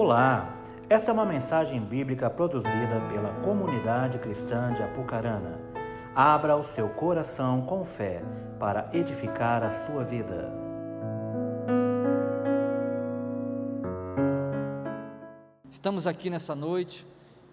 Olá, 0.00 0.56
esta 0.88 1.10
é 1.10 1.12
uma 1.12 1.26
mensagem 1.26 1.80
bíblica 1.80 2.30
produzida 2.30 3.00
pela 3.12 3.34
comunidade 3.42 4.16
cristã 4.20 4.72
de 4.72 4.80
Apucarana. 4.80 5.58
Abra 6.14 6.56
o 6.56 6.62
seu 6.62 6.88
coração 6.88 7.62
com 7.62 7.84
fé 7.84 8.22
para 8.60 8.88
edificar 8.92 9.64
a 9.64 9.72
sua 9.72 10.04
vida. 10.04 10.52
Estamos 15.68 16.06
aqui 16.06 16.30
nessa 16.30 16.54
noite, 16.54 17.04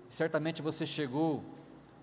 certamente 0.08 0.62
você 0.62 0.86
chegou 0.86 1.44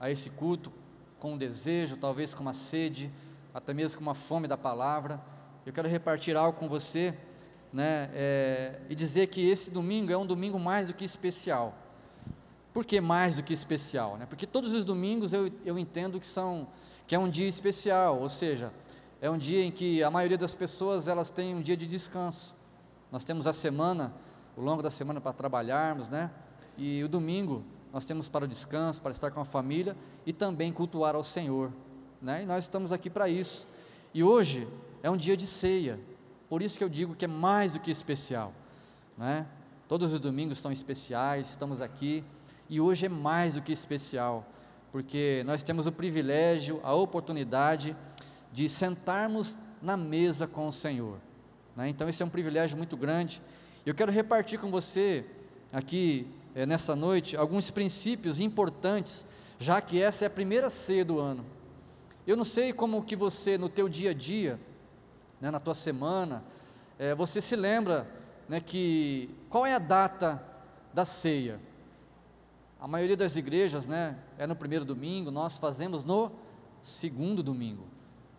a 0.00 0.11
esse 0.11 0.30
culto 0.30 0.72
com 1.20 1.34
um 1.34 1.38
desejo, 1.38 1.96
talvez 1.96 2.34
com 2.34 2.43
uma 2.43 2.52
sede, 2.52 3.12
até 3.54 3.72
mesmo 3.72 3.98
com 3.98 4.02
uma 4.02 4.16
fome 4.16 4.48
da 4.48 4.56
palavra. 4.56 5.20
Eu 5.64 5.72
quero 5.72 5.86
repartir 5.86 6.36
algo 6.36 6.59
com 6.59 6.68
você 6.68 7.16
né, 7.73 8.11
é, 8.12 8.80
e 8.89 8.95
dizer 8.95 9.29
que 9.29 9.49
esse 9.49 9.71
domingo 9.71 10.12
é 10.12 10.17
um 10.17 10.26
domingo 10.26 10.58
mais 10.58 10.89
do 10.89 10.94
que 10.94 11.04
especial. 11.04 11.75
Por 12.72 12.85
que 12.85 13.00
mais 13.00 13.36
do 13.36 13.43
que 13.43 13.53
especial? 13.53 14.17
Né? 14.17 14.26
Porque 14.26 14.46
todos 14.46 14.72
os 14.72 14.85
domingos 14.85 15.32
eu, 15.32 15.50
eu 15.64 15.79
entendo 15.79 16.18
que 16.21 16.26
são 16.26 16.68
que 17.07 17.14
é 17.14 17.18
um 17.18 17.29
dia 17.29 17.48
especial, 17.48 18.21
ou 18.21 18.29
seja, 18.29 18.72
é 19.21 19.29
um 19.31 19.36
dia 19.36 19.62
em 19.62 19.71
que 19.71 20.03
a 20.03 20.11
maioria 20.11 20.39
das 20.39 20.54
pessoas 20.54 21.08
elas 21.08 21.31
têm 21.31 21.54
um 21.54 21.61
dia 21.61 21.76
de 21.76 21.86
descanso. 21.86 22.54
Nós 23.11 23.25
temos 23.25 23.46
a 23.46 23.53
semana, 23.53 24.12
o 24.57 24.61
longo 24.62 24.82
da 24.82 24.90
semana 24.90 25.20
para 25.20 25.32
trabalharmos, 25.32 26.09
né? 26.09 26.31
E 26.79 27.04
o 27.04 27.09
domingo 27.09 27.62
nós 27.93 28.07
temos 28.07 28.29
para 28.29 28.46
o 28.46 28.48
descanso, 28.48 29.03
para 29.03 29.12
estar 29.12 29.31
com 29.31 29.40
a 29.40 29.45
família 29.45 29.95
e 30.25 30.32
também 30.32 30.73
cultuar 30.73 31.14
ao 31.14 31.23
Senhor, 31.23 31.70
né? 32.20 32.45
E 32.45 32.47
nós 32.47 32.64
estamos 32.64 32.92
aqui 32.92 33.11
para 33.11 33.28
isso. 33.28 33.67
E 34.14 34.25
hoje 34.25 34.67
é 35.03 35.11
um 35.11 35.17
dia 35.17 35.36
de 35.36 35.47
ceia. 35.47 36.00
Por 36.52 36.61
isso 36.61 36.77
que 36.77 36.84
eu 36.84 36.88
digo 36.91 37.14
que 37.14 37.24
é 37.24 37.28
mais 37.28 37.72
do 37.72 37.80
que 37.80 37.91
especial, 37.91 38.52
né? 39.16 39.47
Todos 39.88 40.12
os 40.12 40.20
domingos 40.20 40.58
são 40.58 40.70
especiais, 40.70 41.48
estamos 41.48 41.81
aqui 41.81 42.22
e 42.69 42.78
hoje 42.78 43.06
é 43.06 43.09
mais 43.09 43.55
do 43.55 43.62
que 43.62 43.72
especial, 43.72 44.47
porque 44.92 45.42
nós 45.47 45.62
temos 45.62 45.86
o 45.86 45.92
privilégio, 45.92 46.78
a 46.83 46.92
oportunidade 46.92 47.97
de 48.53 48.69
sentarmos 48.69 49.56
na 49.81 49.97
mesa 49.97 50.47
com 50.47 50.69
o 50.69 50.72
Senhor. 50.72 51.17
Né? 51.75 51.89
Então, 51.89 52.06
esse 52.06 52.22
é 52.22 52.27
um 52.27 52.28
privilégio 52.28 52.77
muito 52.77 52.98
grande. 52.98 53.41
Eu 53.87 53.94
quero 53.94 54.12
repartir 54.12 54.59
com 54.59 54.70
você 54.70 55.25
aqui 55.72 56.27
é, 56.55 56.66
nessa 56.66 56.94
noite 56.94 57.34
alguns 57.34 57.70
princípios 57.70 58.41
importantes, 58.41 59.27
já 59.59 59.81
que 59.81 60.03
essa 60.03 60.27
é 60.27 60.28
a 60.28 60.31
primeira 60.31 60.69
ceia 60.69 61.03
do 61.03 61.19
ano. 61.19 61.47
Eu 62.27 62.37
não 62.37 62.44
sei 62.44 62.75
como 62.75 63.03
que 63.03 63.16
você 63.16 63.56
no 63.56 63.70
teu 63.70 63.89
dia 63.89 64.11
a 64.11 64.14
dia 64.14 64.61
né, 65.43 65.51
na 65.51 65.59
tua 65.59 65.75
semana, 65.75 66.45
é, 66.97 67.17
você 67.17 67.41
se 67.41 67.57
lembra 67.57 68.07
né, 68.48 68.61
que 68.61 69.29
qual 69.51 69.67
é 69.67 69.75
a 69.75 69.79
data 69.81 70.41
da 70.95 71.05
ceia? 71.05 71.59
A 72.81 72.87
maioria 72.87 73.17
das 73.17 73.37
igrejas 73.37 73.89
né, 73.89 74.17
é 74.39 74.47
no 74.47 74.55
primeiro 74.55 74.84
domingo, 74.84 75.33
nós 75.33 75.59
fazemos 75.59 76.05
no 76.05 76.31
segundo 76.81 77.43
domingo. 77.43 77.89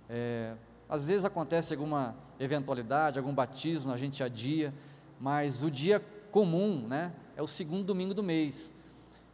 É, 0.09 0.55
às 0.87 1.07
vezes 1.07 1.25
acontece 1.25 1.73
alguma 1.73 2.15
eventualidade, 2.39 3.19
algum 3.19 3.35
batismo, 3.35 3.91
a 3.91 3.97
gente 3.97 4.23
adia, 4.23 4.73
mas 5.19 5.61
o 5.61 5.69
dia 5.69 6.01
comum 6.31 6.87
né, 6.87 7.11
é 7.35 7.41
o 7.41 7.47
segundo 7.47 7.83
domingo 7.83 8.13
do 8.13 8.23
mês. 8.23 8.73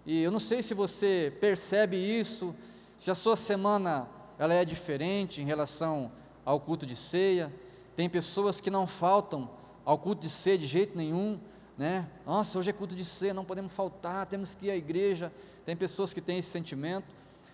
E 0.07 0.23
eu 0.23 0.31
não 0.31 0.39
sei 0.39 0.63
se 0.63 0.73
você 0.73 1.31
percebe 1.39 1.97
isso, 1.97 2.55
se 2.97 3.11
a 3.11 3.15
sua 3.15 3.35
semana 3.35 4.07
ela 4.39 4.55
é 4.55 4.65
diferente 4.65 5.39
em 5.39 5.45
relação 5.45 6.11
ao 6.49 6.59
culto 6.59 6.83
de 6.83 6.95
ceia. 6.95 7.53
Tem 7.95 8.09
pessoas 8.09 8.59
que 8.59 8.71
não 8.71 8.87
faltam 8.87 9.47
ao 9.85 9.99
culto 9.99 10.21
de 10.21 10.29
ceia 10.29 10.57
de 10.57 10.65
jeito 10.65 10.97
nenhum, 10.97 11.39
né? 11.77 12.09
Nossa, 12.25 12.57
hoje 12.57 12.71
é 12.71 12.73
culto 12.73 12.95
de 12.95 13.05
ceia, 13.05 13.35
não 13.35 13.45
podemos 13.45 13.71
faltar, 13.71 14.25
temos 14.25 14.55
que 14.55 14.65
ir 14.65 14.71
à 14.71 14.75
igreja. 14.75 15.31
Tem 15.63 15.77
pessoas 15.77 16.11
que 16.11 16.19
têm 16.19 16.39
esse 16.39 16.49
sentimento. 16.49 17.05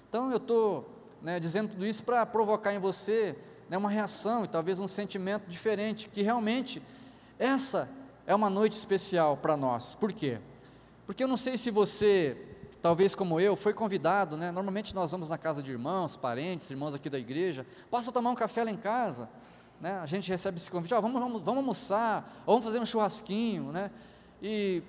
Então 0.08 0.32
eu 0.32 0.38
estou 0.38 0.90
né, 1.22 1.42
dizendo 1.42 1.72
tudo 1.72 1.86
isso 1.86 2.06
para 2.06 2.26
provocar 2.26 2.74
em 2.74 2.80
você 2.80 3.36
né, 3.70 3.78
uma 3.78 3.90
reação 3.90 4.46
e 4.46 4.48
talvez 4.48 4.80
um 4.80 4.88
sentimento 4.88 5.46
diferente, 5.50 6.08
que 6.08 6.22
realmente 6.22 6.82
essa 7.38 7.90
é 8.26 8.34
uma 8.34 8.50
noite 8.50 8.78
especial 8.78 9.36
para 9.36 9.58
nós. 9.58 9.94
Por 9.94 10.14
quê? 10.14 10.40
Porque 11.06 11.22
eu 11.22 11.28
não 11.28 11.36
sei 11.36 11.58
se 11.58 11.70
você, 11.70 12.38
talvez 12.86 13.16
como 13.16 13.40
eu, 13.40 13.56
foi 13.56 13.74
convidado, 13.74 14.38
né? 14.38 14.52
Normalmente 14.52 14.94
nós 14.94 15.12
vamos 15.12 15.28
na 15.28 15.40
casa 15.40 15.64
de 15.64 15.72
irmãos, 15.72 16.16
parentes, 16.16 16.70
irmãos 16.70 16.94
aqui 16.94 17.10
da 17.10 17.18
igreja, 17.18 17.66
posso 17.90 18.12
tomar 18.12 18.30
um 18.30 18.36
café 18.36 18.64
lá 18.64 18.70
em 18.70 18.78
casa, 18.78 19.28
né? 19.82 19.98
A 19.98 20.06
gente 20.06 20.30
recebe 20.30 20.58
esse 20.58 20.70
convite, 20.70 20.92
vamos, 20.94 21.20
vamos, 21.20 21.42
vamos 21.42 21.62
almoçar, 21.62 22.44
vamos 22.46 22.64
fazer 22.64 22.80
um 22.80 22.86
churrasquinho, 22.86 23.72
né? 23.72 23.90
E 24.40 24.84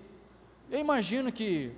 eu 0.70 0.78
imagino 0.78 1.32
que, 1.32 1.72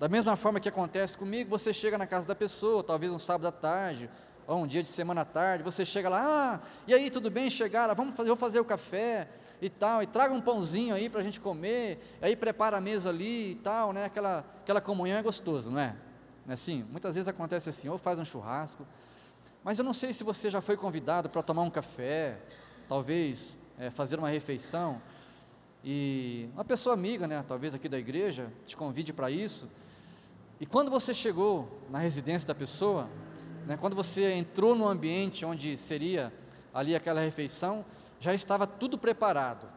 da 0.00 0.08
mesma 0.08 0.36
forma 0.36 0.58
que 0.58 0.70
acontece 0.70 1.18
comigo, 1.18 1.50
você 1.50 1.70
chega 1.70 1.98
na 1.98 2.06
casa 2.06 2.26
da 2.26 2.34
pessoa, 2.34 2.82
talvez 2.82 3.12
um 3.12 3.18
sábado 3.18 3.48
à 3.48 3.52
tarde, 3.52 4.08
ou 4.48 4.62
um 4.62 4.66
dia 4.66 4.80
de 4.80 4.88
semana 4.88 5.20
à 5.20 5.24
tarde, 5.26 5.62
você 5.62 5.84
chega 5.84 6.08
lá, 6.08 6.24
ah, 6.54 6.68
e 6.86 6.94
aí, 6.94 7.10
tudo 7.10 7.30
bem? 7.30 7.50
Chegaram, 7.50 7.94
vamos 7.94 8.16
fazer, 8.16 8.28
vou 8.28 8.36
fazer 8.36 8.58
o 8.58 8.64
café 8.64 9.28
e 9.60 9.68
tal, 9.68 10.02
e 10.02 10.06
traga 10.06 10.32
um 10.32 10.40
pãozinho 10.40 10.94
aí 10.94 11.10
para 11.10 11.20
a 11.20 11.22
gente 11.22 11.38
comer, 11.38 12.16
aí 12.22 12.34
prepara 12.34 12.78
a 12.78 12.80
mesa 12.80 13.10
ali 13.10 13.50
e 13.52 13.54
tal, 13.56 13.92
né? 13.92 14.06
Aquela, 14.06 14.38
aquela 14.62 14.80
comunhão 14.80 15.18
é 15.18 15.22
gostoso, 15.22 15.70
não 15.70 15.78
é? 15.78 15.94
Não 16.46 16.52
é 16.52 16.54
assim? 16.54 16.82
Muitas 16.90 17.14
vezes 17.14 17.28
acontece 17.28 17.68
assim, 17.68 17.90
ou 17.90 17.98
faz 17.98 18.18
um 18.18 18.24
churrasco, 18.24 18.86
mas 19.62 19.78
eu 19.78 19.84
não 19.84 19.92
sei 19.92 20.14
se 20.14 20.24
você 20.24 20.48
já 20.48 20.62
foi 20.62 20.78
convidado 20.78 21.28
para 21.28 21.42
tomar 21.42 21.60
um 21.60 21.70
café, 21.70 22.38
talvez 22.88 23.58
é, 23.78 23.90
fazer 23.90 24.18
uma 24.18 24.30
refeição, 24.30 24.98
e 25.84 26.48
uma 26.54 26.64
pessoa 26.64 26.94
amiga, 26.94 27.26
né, 27.26 27.44
talvez 27.46 27.74
aqui 27.74 27.86
da 27.86 27.98
igreja, 27.98 28.50
te 28.66 28.78
convide 28.78 29.12
para 29.12 29.30
isso, 29.30 29.70
e 30.58 30.64
quando 30.64 30.90
você 30.90 31.12
chegou 31.12 31.82
na 31.90 31.98
residência 31.98 32.48
da 32.48 32.54
pessoa, 32.54 33.10
né, 33.68 33.76
quando 33.76 33.94
você 33.94 34.32
entrou 34.32 34.74
no 34.74 34.88
ambiente 34.88 35.44
onde 35.44 35.76
seria 35.76 36.32
ali 36.72 36.96
aquela 36.96 37.20
refeição, 37.20 37.84
já 38.18 38.32
estava 38.32 38.66
tudo 38.66 38.96
preparado, 38.96 39.68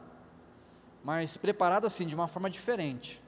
mas 1.03 1.35
preparado 1.35 1.85
assim 1.85 2.07
de 2.07 2.15
uma 2.15 2.25
forma 2.25 2.49
diferente, 2.49 3.21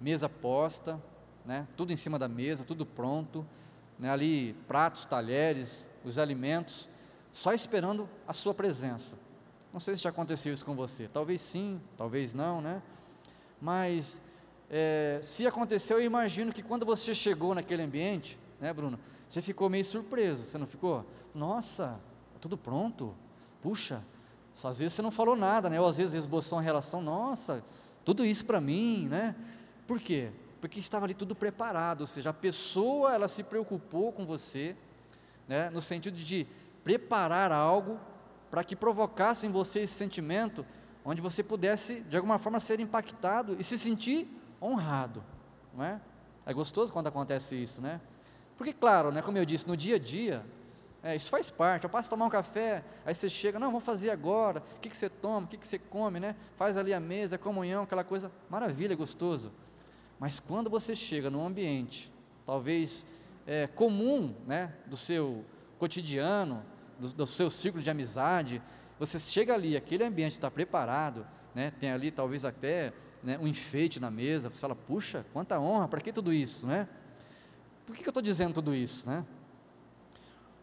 mesa 0.00 0.28
posta, 0.28 1.00
né, 1.46 1.68
tudo 1.76 1.92
em 1.92 1.96
cima 1.96 2.18
da 2.18 2.26
mesa, 2.26 2.64
tudo 2.64 2.84
pronto, 2.84 3.46
né, 3.96 4.10
ali 4.10 4.54
pratos, 4.66 5.06
talheres, 5.06 5.88
os 6.04 6.18
alimentos, 6.18 6.88
só 7.30 7.52
esperando 7.52 8.08
a 8.26 8.32
sua 8.32 8.52
presença. 8.52 9.16
Não 9.72 9.78
sei 9.78 9.94
se 9.94 10.02
já 10.02 10.10
aconteceu 10.10 10.52
isso 10.52 10.66
com 10.66 10.74
você, 10.74 11.06
talvez 11.06 11.40
sim, 11.40 11.80
talvez 11.96 12.34
não, 12.34 12.60
né? 12.60 12.82
Mas 13.60 14.20
é, 14.68 15.20
se 15.22 15.46
aconteceu, 15.46 16.00
eu 16.00 16.04
imagino 16.04 16.52
que 16.52 16.62
quando 16.62 16.84
você 16.84 17.14
chegou 17.14 17.54
naquele 17.54 17.82
ambiente, 17.84 18.36
né, 18.60 18.72
Bruno? 18.72 18.98
Você 19.28 19.42
ficou 19.42 19.68
meio 19.68 19.84
surpreso, 19.84 20.44
você 20.44 20.58
não 20.58 20.66
ficou? 20.66 21.04
Nossa, 21.34 22.00
tá 22.32 22.38
tudo 22.40 22.56
pronto. 22.56 23.14
Puxa, 23.62 24.02
às 24.64 24.78
vezes 24.78 24.94
você 24.94 25.02
não 25.02 25.10
falou 25.10 25.36
nada, 25.36 25.68
né? 25.68 25.80
Ou 25.80 25.86
às 25.86 25.96
vezes 25.96 26.14
esboçou 26.14 26.58
uma 26.58 26.62
relação, 26.62 27.00
nossa, 27.00 27.64
tudo 28.04 28.24
isso 28.24 28.44
para 28.44 28.60
mim, 28.60 29.06
né? 29.08 29.34
Por 29.86 30.00
quê? 30.00 30.30
Porque 30.60 30.80
estava 30.80 31.04
ali 31.04 31.14
tudo 31.14 31.34
preparado, 31.34 32.00
ou 32.00 32.06
seja, 32.06 32.30
a 32.30 32.34
pessoa 32.34 33.12
ela 33.12 33.28
se 33.28 33.42
preocupou 33.42 34.12
com 34.12 34.26
você, 34.26 34.76
né? 35.46 35.70
No 35.70 35.80
sentido 35.80 36.16
de 36.16 36.46
preparar 36.82 37.52
algo 37.52 38.00
para 38.50 38.64
que 38.64 38.74
provocasse 38.74 39.46
em 39.46 39.52
você 39.52 39.80
esse 39.80 39.94
sentimento, 39.94 40.64
onde 41.04 41.20
você 41.20 41.42
pudesse 41.42 42.00
de 42.00 42.16
alguma 42.16 42.38
forma 42.38 42.58
ser 42.60 42.80
impactado 42.80 43.56
e 43.58 43.64
se 43.64 43.78
sentir 43.78 44.26
honrado, 44.60 45.22
não 45.74 45.84
é? 45.84 46.00
É 46.44 46.52
gostoso 46.52 46.92
quando 46.92 47.06
acontece 47.06 47.54
isso, 47.54 47.80
né? 47.80 48.00
Porque, 48.58 48.72
claro, 48.72 49.12
né, 49.12 49.22
como 49.22 49.38
eu 49.38 49.44
disse, 49.44 49.66
no 49.68 49.76
dia 49.76 49.96
a 49.96 49.98
dia, 49.98 50.44
é, 51.02 51.14
isso 51.14 51.30
faz 51.30 51.50
parte. 51.50 51.84
Eu 51.84 51.90
passo 51.90 52.08
a 52.08 52.10
tomar 52.10 52.26
um 52.26 52.30
café, 52.30 52.84
aí 53.06 53.14
você 53.14 53.28
chega, 53.28 53.58
não, 53.58 53.68
vamos 53.68 53.84
fazer 53.84 54.10
agora. 54.10 54.62
O 54.76 54.80
que, 54.80 54.90
que 54.90 54.96
você 54.96 55.08
toma, 55.08 55.46
o 55.46 55.48
que, 55.48 55.56
que 55.56 55.66
você 55.66 55.78
come, 55.78 56.18
né? 56.18 56.34
Faz 56.56 56.76
ali 56.76 56.92
a 56.92 56.98
mesa, 56.98 57.36
a 57.36 57.38
comunhão, 57.38 57.84
aquela 57.84 58.02
coisa, 58.02 58.32
maravilha, 58.50 58.96
gostoso. 58.96 59.52
Mas 60.18 60.40
quando 60.40 60.68
você 60.68 60.96
chega 60.96 61.30
num 61.30 61.46
ambiente, 61.46 62.12
talvez 62.44 63.06
é, 63.46 63.68
comum, 63.68 64.34
né, 64.44 64.74
do 64.86 64.96
seu 64.96 65.44
cotidiano, 65.78 66.64
do, 66.98 67.14
do 67.14 67.26
seu 67.26 67.48
ciclo 67.48 67.80
de 67.80 67.88
amizade, 67.88 68.60
você 68.98 69.20
chega 69.20 69.54
ali, 69.54 69.76
aquele 69.76 70.02
ambiente 70.02 70.32
está 70.32 70.50
preparado, 70.50 71.24
né, 71.54 71.72
tem 71.78 71.92
ali 71.92 72.10
talvez 72.10 72.44
até 72.44 72.92
né, 73.22 73.38
um 73.38 73.46
enfeite 73.46 74.00
na 74.00 74.10
mesa, 74.10 74.48
você 74.48 74.60
fala, 74.60 74.74
puxa, 74.74 75.24
quanta 75.32 75.60
honra, 75.60 75.86
para 75.86 76.00
que 76.00 76.12
tudo 76.12 76.32
isso, 76.32 76.66
né? 76.66 76.88
Por 77.88 77.96
que, 77.96 78.06
eu 78.06 78.10
estou 78.10 78.22
dizendo 78.22 78.52
tudo 78.52 78.74
isso, 78.74 79.08
né? 79.08 79.24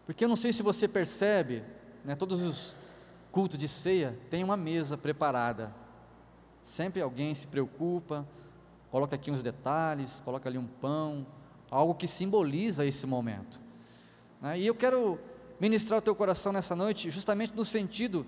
Porque 0.05 0.23
eu 0.23 0.29
não 0.29 0.35
sei 0.35 0.53
se 0.53 0.61
você 0.61 0.87
percebe, 0.87 1.63
né, 2.03 2.15
todos 2.15 2.43
os 2.43 2.77
cultos 3.31 3.57
de 3.57 3.67
ceia 3.67 4.15
tem 4.29 4.43
uma 4.43 4.55
mesa 4.55 4.95
preparada. 4.95 5.73
Sempre 6.61 7.01
alguém 7.01 7.33
se 7.33 7.47
preocupa, 7.47 8.27
coloca 8.91 9.15
aqui 9.15 9.31
uns 9.31 9.41
detalhes, 9.41 10.21
coloca 10.23 10.47
ali 10.47 10.59
um 10.59 10.67
pão, 10.67 11.25
algo 11.71 11.95
que 11.95 12.07
simboliza 12.07 12.85
esse 12.85 13.07
momento. 13.07 13.59
Né? 14.39 14.59
E 14.59 14.67
eu 14.67 14.75
quero 14.75 15.17
ministrar 15.59 15.97
o 15.97 16.03
teu 16.03 16.13
coração 16.13 16.53
nessa 16.53 16.75
noite, 16.75 17.09
justamente 17.09 17.55
no 17.55 17.65
sentido 17.65 18.23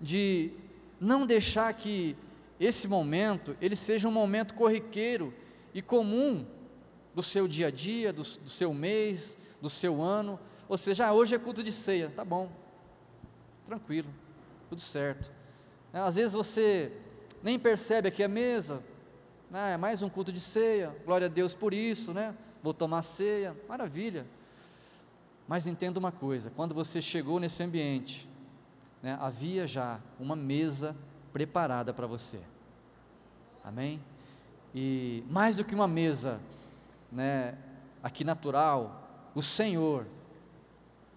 de 0.00 0.50
não 0.98 1.24
deixar 1.24 1.72
que 1.74 2.16
esse 2.58 2.88
momento 2.88 3.56
ele 3.60 3.76
seja 3.76 4.08
um 4.08 4.12
momento 4.12 4.54
corriqueiro 4.54 5.32
e 5.72 5.80
comum 5.80 6.44
do 7.14 7.22
seu 7.22 7.48
dia 7.48 7.68
a 7.68 7.70
dia, 7.70 8.12
do, 8.12 8.22
do 8.22 8.50
seu 8.50 8.72
mês, 8.72 9.36
do 9.60 9.68
seu 9.70 10.02
ano. 10.02 10.38
Ou 10.68 10.78
seja, 10.78 11.06
ah, 11.06 11.12
hoje 11.12 11.34
é 11.34 11.38
culto 11.38 11.62
de 11.62 11.72
ceia, 11.72 12.10
tá 12.10 12.24
bom, 12.24 12.50
tranquilo, 13.66 14.08
tudo 14.68 14.80
certo. 14.80 15.30
Né, 15.92 16.00
às 16.00 16.16
vezes 16.16 16.32
você 16.32 16.92
nem 17.42 17.58
percebe 17.58 18.08
aqui 18.08 18.22
a 18.22 18.28
mesa, 18.28 18.82
né? 19.50 19.74
é 19.74 19.76
mais 19.76 20.02
um 20.02 20.08
culto 20.08 20.32
de 20.32 20.40
ceia, 20.40 20.96
glória 21.04 21.26
a 21.26 21.30
Deus 21.30 21.54
por 21.54 21.74
isso, 21.74 22.12
né? 22.14 22.34
Vou 22.62 22.74
tomar 22.74 23.02
ceia, 23.02 23.56
maravilha. 23.68 24.26
Mas 25.48 25.66
entenda 25.66 25.98
uma 25.98 26.12
coisa: 26.12 26.50
quando 26.54 26.74
você 26.74 27.00
chegou 27.00 27.40
nesse 27.40 27.62
ambiente, 27.62 28.28
né, 29.02 29.16
havia 29.20 29.66
já 29.66 29.98
uma 30.18 30.36
mesa 30.36 30.94
preparada 31.32 31.92
para 31.92 32.06
você. 32.06 32.40
Amém? 33.64 34.00
E 34.74 35.24
mais 35.28 35.56
do 35.56 35.64
que 35.64 35.74
uma 35.74 35.88
mesa, 35.88 36.40
né, 37.10 37.56
aqui 38.02 38.24
natural, 38.24 39.30
o 39.34 39.42
Senhor, 39.42 40.06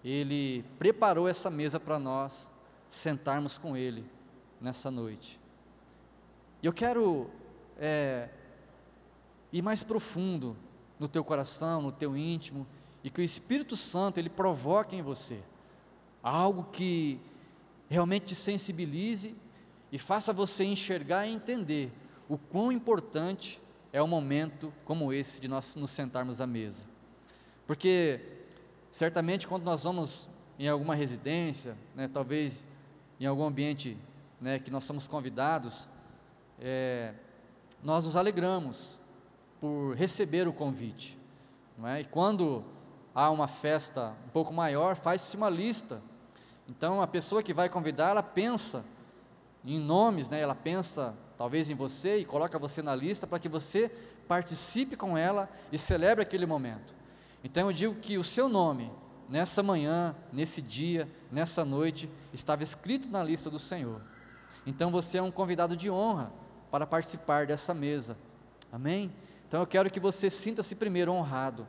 Ele 0.04 0.64
preparou 0.78 1.28
essa 1.28 1.50
mesa 1.50 1.78
para 1.78 1.98
nós 1.98 2.50
sentarmos 2.88 3.58
com 3.58 3.76
Ele 3.76 4.04
nessa 4.60 4.90
noite. 4.90 5.40
E 6.62 6.66
eu 6.66 6.72
quero 6.72 7.30
é, 7.78 8.28
ir 9.52 9.62
mais 9.62 9.82
profundo 9.82 10.56
no 10.98 11.08
teu 11.08 11.24
coração, 11.24 11.82
no 11.82 11.92
teu 11.92 12.16
íntimo, 12.16 12.66
e 13.02 13.10
que 13.10 13.20
o 13.20 13.24
Espírito 13.24 13.76
Santo 13.76 14.18
ele 14.18 14.30
provoque 14.30 14.96
em 14.96 15.02
você 15.02 15.42
algo 16.22 16.64
que 16.72 17.20
realmente 17.88 18.26
te 18.26 18.34
sensibilize 18.34 19.36
e 19.92 19.98
faça 19.98 20.32
você 20.32 20.64
enxergar 20.64 21.26
e 21.26 21.32
entender 21.32 21.92
o 22.26 22.38
quão 22.38 22.72
importante 22.72 23.60
é 23.94 24.02
um 24.02 24.08
momento 24.08 24.74
como 24.84 25.12
esse 25.12 25.40
de 25.40 25.46
nós 25.46 25.76
nos 25.76 25.92
sentarmos 25.92 26.40
à 26.40 26.48
mesa. 26.48 26.84
Porque 27.64 28.20
certamente 28.90 29.46
quando 29.46 29.62
nós 29.62 29.84
vamos 29.84 30.28
em 30.58 30.66
alguma 30.66 30.96
residência, 30.96 31.76
né, 31.94 32.10
talvez 32.12 32.66
em 33.20 33.24
algum 33.24 33.44
ambiente 33.44 33.96
né, 34.40 34.58
que 34.58 34.68
nós 34.68 34.82
somos 34.82 35.06
convidados, 35.06 35.88
é, 36.58 37.14
nós 37.84 38.04
nos 38.04 38.16
alegramos 38.16 38.98
por 39.60 39.94
receber 39.94 40.48
o 40.48 40.52
convite. 40.52 41.16
Não 41.78 41.86
é? 41.86 42.00
E 42.00 42.04
quando 42.04 42.64
há 43.14 43.30
uma 43.30 43.46
festa 43.46 44.12
um 44.26 44.30
pouco 44.30 44.52
maior, 44.52 44.96
faz-se 44.96 45.36
uma 45.36 45.48
lista. 45.48 46.02
Então 46.68 47.00
a 47.00 47.06
pessoa 47.06 47.44
que 47.44 47.54
vai 47.54 47.68
convidar, 47.68 48.10
ela 48.10 48.24
pensa 48.24 48.84
em 49.64 49.78
nomes, 49.78 50.28
né? 50.28 50.40
ela 50.40 50.56
pensa 50.56 51.14
talvez 51.36 51.70
em 51.70 51.74
você 51.74 52.18
e 52.18 52.24
coloca 52.24 52.58
você 52.58 52.82
na 52.82 52.94
lista 52.94 53.26
para 53.26 53.38
que 53.38 53.48
você 53.48 53.90
participe 54.26 54.96
com 54.96 55.16
ela 55.16 55.48
e 55.70 55.78
celebre 55.78 56.22
aquele 56.22 56.46
momento. 56.46 56.94
Então 57.42 57.68
eu 57.68 57.72
digo 57.72 57.94
que 57.96 58.16
o 58.16 58.24
seu 58.24 58.48
nome, 58.48 58.90
nessa 59.28 59.62
manhã, 59.62 60.14
nesse 60.32 60.62
dia, 60.62 61.08
nessa 61.30 61.64
noite, 61.64 62.08
estava 62.32 62.62
escrito 62.62 63.08
na 63.08 63.22
lista 63.22 63.50
do 63.50 63.58
Senhor. 63.58 64.00
Então 64.66 64.90
você 64.90 65.18
é 65.18 65.22
um 65.22 65.30
convidado 65.30 65.76
de 65.76 65.90
honra 65.90 66.32
para 66.70 66.86
participar 66.86 67.46
dessa 67.46 67.74
mesa. 67.74 68.16
Amém? 68.72 69.12
Então 69.46 69.60
eu 69.60 69.66
quero 69.66 69.90
que 69.90 70.00
você 70.00 70.30
sinta-se 70.30 70.74
primeiro 70.74 71.12
honrado, 71.12 71.68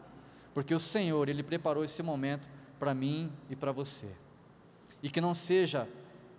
porque 0.54 0.74
o 0.74 0.80
Senhor, 0.80 1.28
Ele 1.28 1.44
preparou 1.44 1.84
esse 1.84 2.02
momento 2.02 2.48
para 2.80 2.94
mim 2.94 3.32
e 3.50 3.56
para 3.56 3.72
você. 3.72 4.10
E 5.04 5.10
que 5.10 5.22
não 5.22 5.34
seja 5.34 5.88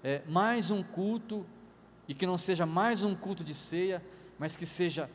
é, 0.03 0.23
mais 0.27 0.71
um 0.71 0.83
culto, 0.83 1.47
e 2.09 2.15
que 2.15 2.27
não 2.27 2.39
seja 2.39 2.65
mais 2.65 3.03
um 3.03 3.15
culto 3.15 3.43
de 3.43 3.55
ceia, 3.55 4.03
mas 4.39 4.57
que 4.57 4.67
seja 4.67 5.11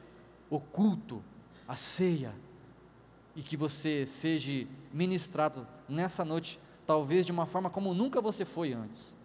o 0.50 0.60
culto, 0.60 1.24
a 1.68 1.76
ceia, 1.76 2.34
e 3.36 3.42
que 3.42 3.56
você 3.56 4.06
seja 4.06 4.68
ministrado 4.92 5.66
nessa 5.88 6.26
noite, 6.26 6.60
talvez 6.86 7.26
de 7.26 7.32
uma 7.32 7.46
forma 7.46 7.70
como 7.70 7.94
nunca 7.94 8.20
você 8.20 8.44
foi 8.44 8.74
antes. 8.74 9.16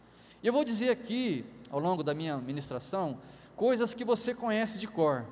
E 0.43 0.47
eu 0.47 0.53
vou 0.53 0.65
dizer 0.65 0.91
aqui, 0.91 1.45
ao 1.71 1.81
longo 1.81 2.03
da 2.03 2.15
minha 2.15 2.37
ministração, 2.39 3.19
coisas 3.57 3.95
que 3.95 4.05
você 4.05 4.33
conhece 4.33 4.79
de 4.79 4.87
cor, 4.87 5.27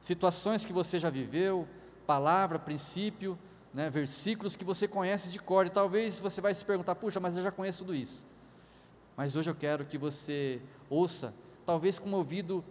situações 0.00 0.64
que 0.64 0.72
você 0.72 0.98
já 0.98 1.10
viveu, 1.10 1.68
palavra, 2.06 2.58
princípio, 2.58 3.38
né, 3.74 3.90
versículos 3.90 4.56
que 4.56 4.64
você 4.64 4.88
conhece 4.88 5.30
de 5.30 5.38
cor, 5.38 5.66
e 5.66 5.70
talvez 5.70 6.18
você 6.18 6.40
vai 6.40 6.54
se 6.54 6.64
perguntar, 6.64 6.94
puxa, 6.94 7.20
mas 7.20 7.36
eu 7.36 7.42
já 7.42 7.50
conheço 7.50 7.84
tudo 7.84 7.94
isso. 7.94 8.26
Mas 9.16 9.36
hoje 9.36 9.50
eu 9.50 9.54
quero 9.54 9.84
que 9.84 9.98
você 9.98 10.60
ouça, 10.88 11.34
talvez 11.64 11.98
com 11.98 12.08
um 12.08 12.14
ouvido 12.14 12.64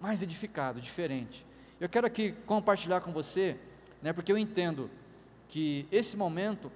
mais 0.00 0.22
edificado, 0.22 0.80
diferente. 0.80 1.46
Eu 1.80 1.88
quero 1.88 2.06
aqui 2.06 2.32
compartilhar 2.46 3.00
com 3.00 3.12
você, 3.12 3.58
né, 4.00 4.12
porque 4.12 4.32
eu 4.32 4.38
entendo 4.38 4.90
que 5.48 5.86
esse 5.90 6.16
momento 6.16 6.70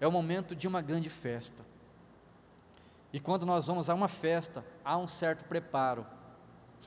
é 0.00 0.06
o 0.06 0.12
momento 0.12 0.54
de 0.54 0.66
uma 0.68 0.80
grande 0.80 1.10
festa. 1.10 1.64
E 3.12 3.18
quando 3.18 3.44
nós 3.44 3.66
vamos 3.66 3.90
a 3.90 3.94
uma 3.94 4.08
festa, 4.08 4.64
há 4.84 4.96
um 4.96 5.06
certo 5.06 5.44
preparo. 5.44 6.06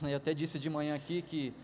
Eu 0.02 0.16
até 0.16 0.32
disse 0.32 0.58
de 0.58 0.70
manhã 0.70 0.94
aqui 0.94 1.22
que 1.22 1.54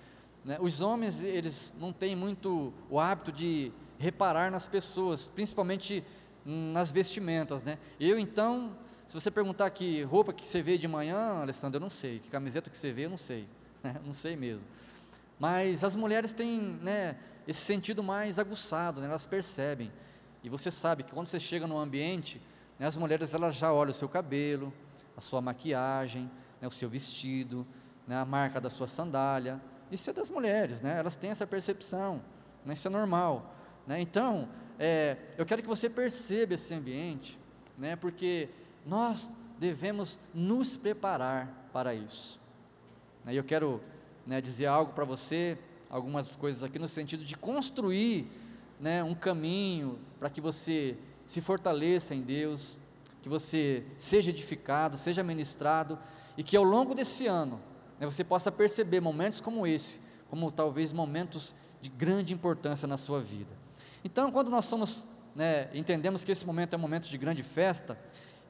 né, 0.45 0.59
os 0.61 0.81
homens, 0.81 1.23
eles 1.23 1.75
não 1.79 1.93
têm 1.93 2.15
muito 2.15 2.73
o 2.89 3.01
hábito 3.01 3.33
de 3.33 3.73
reparar 3.99 4.51
nas 4.51 4.67
pessoas, 4.67 5.29
principalmente 5.29 6.05
nas 6.45 6.91
vestimentas, 6.91 7.63
né? 7.63 7.79
Eu 7.99 8.19
então, 8.19 8.77
se 9.11 9.15
você 9.15 9.29
perguntar 9.29 9.69
que 9.71 10.05
roupa 10.05 10.33
que 10.33 10.47
você 10.47 10.63
vê 10.63 10.79
de 10.79 10.87
manhã, 10.87 11.41
Alessandro, 11.41 11.79
eu 11.79 11.81
não 11.81 11.91
sei, 11.91 12.21
que 12.21 12.31
camiseta 12.31 12.71
que 12.71 12.79
você 12.79 12.93
vê, 12.93 13.07
eu 13.07 13.11
não 13.11 13.17
sei, 13.17 13.45
né? 13.83 13.97
não 14.05 14.13
sei 14.13 14.37
mesmo. 14.37 14.69
Mas 15.37 15.83
as 15.83 15.97
mulheres 15.97 16.33
têm, 16.33 16.79
né, 16.81 17.17
esse 17.45 17.59
sentido 17.59 18.05
mais 18.05 18.39
aguçado, 18.39 19.01
né? 19.01 19.09
elas 19.09 19.27
percebem. 19.27 19.91
E 20.45 20.49
você 20.49 20.71
sabe 20.71 21.03
que 21.03 21.11
quando 21.11 21.27
você 21.27 21.41
chega 21.41 21.67
num 21.67 21.77
ambiente, 21.77 22.41
né, 22.79 22.87
as 22.87 22.97
mulheres 22.97 23.35
elas 23.35 23.57
já 23.57 23.73
olham 23.73 23.91
o 23.91 23.95
seu 23.95 24.09
cabelo, 24.09 24.73
a 25.17 25.21
sua 25.21 25.41
maquiagem, 25.41 26.31
né, 26.61 26.69
o 26.69 26.71
seu 26.71 26.89
vestido, 26.89 27.67
né, 28.07 28.17
a 28.17 28.25
marca 28.25 28.61
da 28.61 28.71
sua 28.71 28.87
sandália. 28.87 29.61
Isso 29.91 30.09
é 30.09 30.13
das 30.13 30.31
mulheres, 30.31 30.81
né? 30.81 31.01
elas 31.01 31.17
têm 31.17 31.31
essa 31.31 31.49
percepção, 31.49 32.23
né? 32.65 32.75
isso 32.75 32.87
é 32.87 32.91
normal. 32.93 33.57
Né? 33.89 34.01
Então, 34.01 34.49
é, 34.79 35.17
eu 35.37 35.45
quero 35.45 35.63
que 35.63 35.69
você 35.69 35.91
perceba 35.91 36.55
esse 36.55 36.73
ambiente, 36.73 37.37
né? 37.77 37.97
porque 37.97 38.49
nós 38.91 39.31
devemos 39.57 40.19
nos 40.35 40.77
preparar 40.77 41.71
para 41.73 41.95
isso. 41.95 42.41
Né? 43.25 43.33
Eu 43.35 43.45
quero 43.45 43.81
né, 44.27 44.41
dizer 44.41 44.67
algo 44.67 44.93
para 44.93 45.05
você, 45.05 45.57
algumas 45.89 46.35
coisas 46.35 46.65
aqui 46.65 46.77
no 46.77 46.89
sentido 46.89 47.25
de 47.25 47.37
construir 47.37 48.27
né, 48.81 49.05
um 49.05 49.15
caminho 49.15 49.97
para 50.19 50.29
que 50.29 50.41
você 50.41 50.99
se 51.25 51.41
fortaleça 51.41 52.17
em 52.17 52.21
Deus, 52.21 52.81
que 53.23 53.29
você 53.29 53.85
seja 53.97 54.31
edificado, 54.31 54.97
seja 54.97 55.23
ministrado 55.23 55.97
e 56.37 56.43
que 56.43 56.57
ao 56.57 56.65
longo 56.65 56.93
desse 56.93 57.29
ano 57.29 57.61
né, 58.01 58.07
você 58.07 58.25
possa 58.25 58.51
perceber 58.51 58.99
momentos 58.99 59.41
como 59.41 59.69
esse, 59.69 60.01
como 60.29 60.51
talvez 60.51 60.93
momentos 60.93 61.55
de 61.81 61.91
grande 61.91 62.33
importância 62.33 62.89
na 62.89 62.97
sua 62.97 63.21
vida. 63.21 63.55
Então, 64.03 64.33
quando 64.33 64.51
nós 64.51 64.65
somos, 64.65 65.07
né, 65.37 65.69
entendemos 65.73 66.25
que 66.25 66.33
esse 66.33 66.45
momento 66.45 66.75
é 66.75 66.77
um 66.77 66.81
momento 66.81 67.09
de 67.09 67.17
grande 67.17 67.45
festa, 67.45 67.97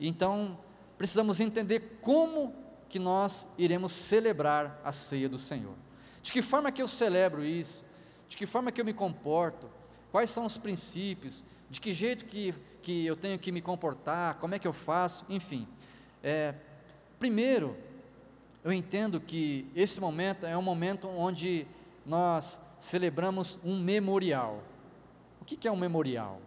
então 0.09 0.59
precisamos 0.97 1.41
entender 1.41 1.99
como 2.01 2.55
que 2.89 2.99
nós 2.99 3.49
iremos 3.57 3.93
celebrar 3.93 4.81
a 4.85 4.93
ceia 4.93 5.29
do 5.29 5.39
Senhor. 5.39 5.75
De 6.23 6.33
que 6.33 6.43
forma 6.43 6.73
que 6.73 6.83
eu 6.83 6.89
celebro 6.89 7.45
isso? 7.45 7.85
De 8.29 8.37
que 8.37 8.47
forma 8.47 8.73
que 8.73 8.81
eu 8.81 8.85
me 8.85 8.93
comporto? 8.93 9.69
Quais 10.11 10.31
são 10.31 10.45
os 10.45 10.59
princípios? 10.59 11.45
de 11.71 11.81
que 11.81 11.93
jeito 11.93 12.25
que, 12.25 12.53
que 12.83 13.07
eu 13.07 13.17
tenho 13.17 13.39
que 13.39 13.53
me 13.53 13.63
comportar, 13.63 14.35
como 14.35 14.55
é 14.55 14.59
que 14.59 14.67
eu 14.67 14.73
faço, 14.73 15.25
enfim. 15.29 15.69
É, 16.21 16.53
primeiro, 17.19 17.77
eu 18.65 18.73
entendo 18.73 19.21
que 19.21 19.71
esse 19.75 20.01
momento 20.01 20.45
é 20.45 20.59
um 20.59 20.63
momento 20.63 21.09
onde 21.09 21.67
nós 22.05 22.61
celebramos 22.81 23.59
um 23.65 23.79
memorial. 23.79 24.63
O 25.41 25.45
que, 25.45 25.69
é 25.69 25.73
um 25.73 25.77
memorial? 25.77 26.41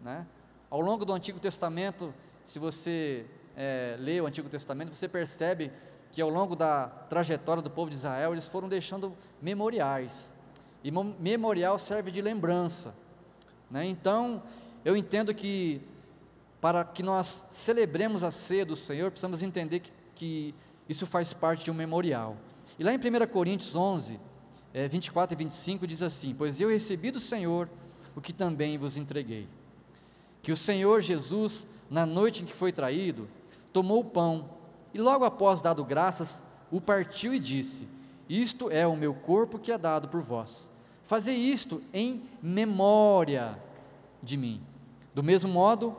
Né? 0.00 0.24
Ao 0.70 0.80
longo 0.80 1.04
do 1.04 1.12
Antigo 1.12 1.40
Testamento, 1.40 2.14
se 2.44 2.58
você 2.58 3.26
é, 3.56 3.96
lê 3.98 4.20
o 4.20 4.26
Antigo 4.26 4.48
Testamento, 4.48 4.94
você 4.94 5.08
percebe 5.08 5.70
que 6.12 6.20
ao 6.20 6.28
longo 6.28 6.56
da 6.56 6.88
trajetória 6.88 7.62
do 7.62 7.70
povo 7.70 7.90
de 7.90 7.96
Israel, 7.96 8.32
eles 8.32 8.48
foram 8.48 8.68
deixando 8.68 9.14
memoriais. 9.40 10.34
E 10.82 10.90
memorial 10.90 11.78
serve 11.78 12.10
de 12.10 12.20
lembrança. 12.20 12.94
Né? 13.70 13.86
Então, 13.86 14.42
eu 14.84 14.96
entendo 14.96 15.34
que 15.34 15.80
para 16.60 16.84
que 16.84 17.02
nós 17.02 17.46
celebremos 17.50 18.22
a 18.22 18.30
ceia 18.30 18.66
do 18.66 18.76
Senhor, 18.76 19.10
precisamos 19.10 19.42
entender 19.42 19.80
que, 19.80 19.92
que 20.14 20.54
isso 20.88 21.06
faz 21.06 21.32
parte 21.32 21.64
de 21.64 21.70
um 21.70 21.74
memorial. 21.74 22.36
E 22.78 22.84
lá 22.84 22.92
em 22.92 22.96
1 22.96 23.26
Coríntios 23.28 23.74
11, 23.76 24.20
é, 24.72 24.88
24 24.88 25.34
e 25.34 25.36
25 25.36 25.86
diz 25.86 26.02
assim: 26.02 26.34
Pois 26.36 26.60
eu 26.60 26.68
recebi 26.68 27.10
do 27.10 27.20
Senhor 27.20 27.68
o 28.14 28.20
que 28.20 28.32
também 28.32 28.76
vos 28.76 28.96
entreguei. 28.96 29.48
Que 30.42 30.52
o 30.52 30.56
Senhor 30.56 31.00
Jesus, 31.00 31.66
na 31.90 32.06
noite 32.06 32.42
em 32.42 32.46
que 32.46 32.54
foi 32.54 32.72
traído, 32.72 33.28
tomou 33.72 34.00
o 34.00 34.04
pão 34.04 34.48
e, 34.94 34.98
logo 35.00 35.24
após 35.24 35.60
dado 35.60 35.84
graças, 35.84 36.44
o 36.70 36.80
partiu 36.80 37.34
e 37.34 37.40
disse: 37.40 37.88
Isto 38.28 38.70
é 38.70 38.86
o 38.86 38.96
meu 38.96 39.12
corpo 39.12 39.58
que 39.58 39.72
é 39.72 39.76
dado 39.76 40.08
por 40.08 40.22
vós. 40.22 40.70
Fazei 41.02 41.34
isto 41.34 41.82
em 41.92 42.22
memória 42.40 43.58
de 44.22 44.36
mim. 44.36 44.62
Do 45.12 45.22
mesmo 45.22 45.50
modo, 45.50 45.96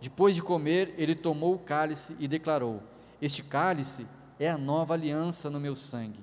depois 0.00 0.36
de 0.36 0.42
comer, 0.42 0.94
ele 0.96 1.14
tomou 1.14 1.54
o 1.54 1.58
cálice 1.58 2.16
e 2.20 2.28
declarou: 2.28 2.80
Este 3.20 3.42
cálice 3.42 4.06
é 4.38 4.48
a 4.48 4.58
nova 4.58 4.94
aliança 4.94 5.50
no 5.50 5.58
meu 5.58 5.74
sangue. 5.74 6.20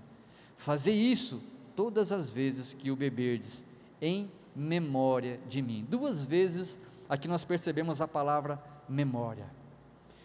Fazei 0.56 0.96
isso 0.96 1.42
todas 1.76 2.12
as 2.12 2.32
vezes 2.32 2.74
que 2.74 2.92
o 2.92 2.96
beberdes, 2.96 3.64
em 4.02 4.32
memória 4.56 5.40
de 5.48 5.62
mim. 5.62 5.86
Duas 5.90 6.26
vezes 6.26 6.80
aqui 7.08 7.28
nós 7.28 7.46
percebemos 7.46 8.02
a 8.02 8.08
palavra 8.08 8.62
memória. 8.90 9.46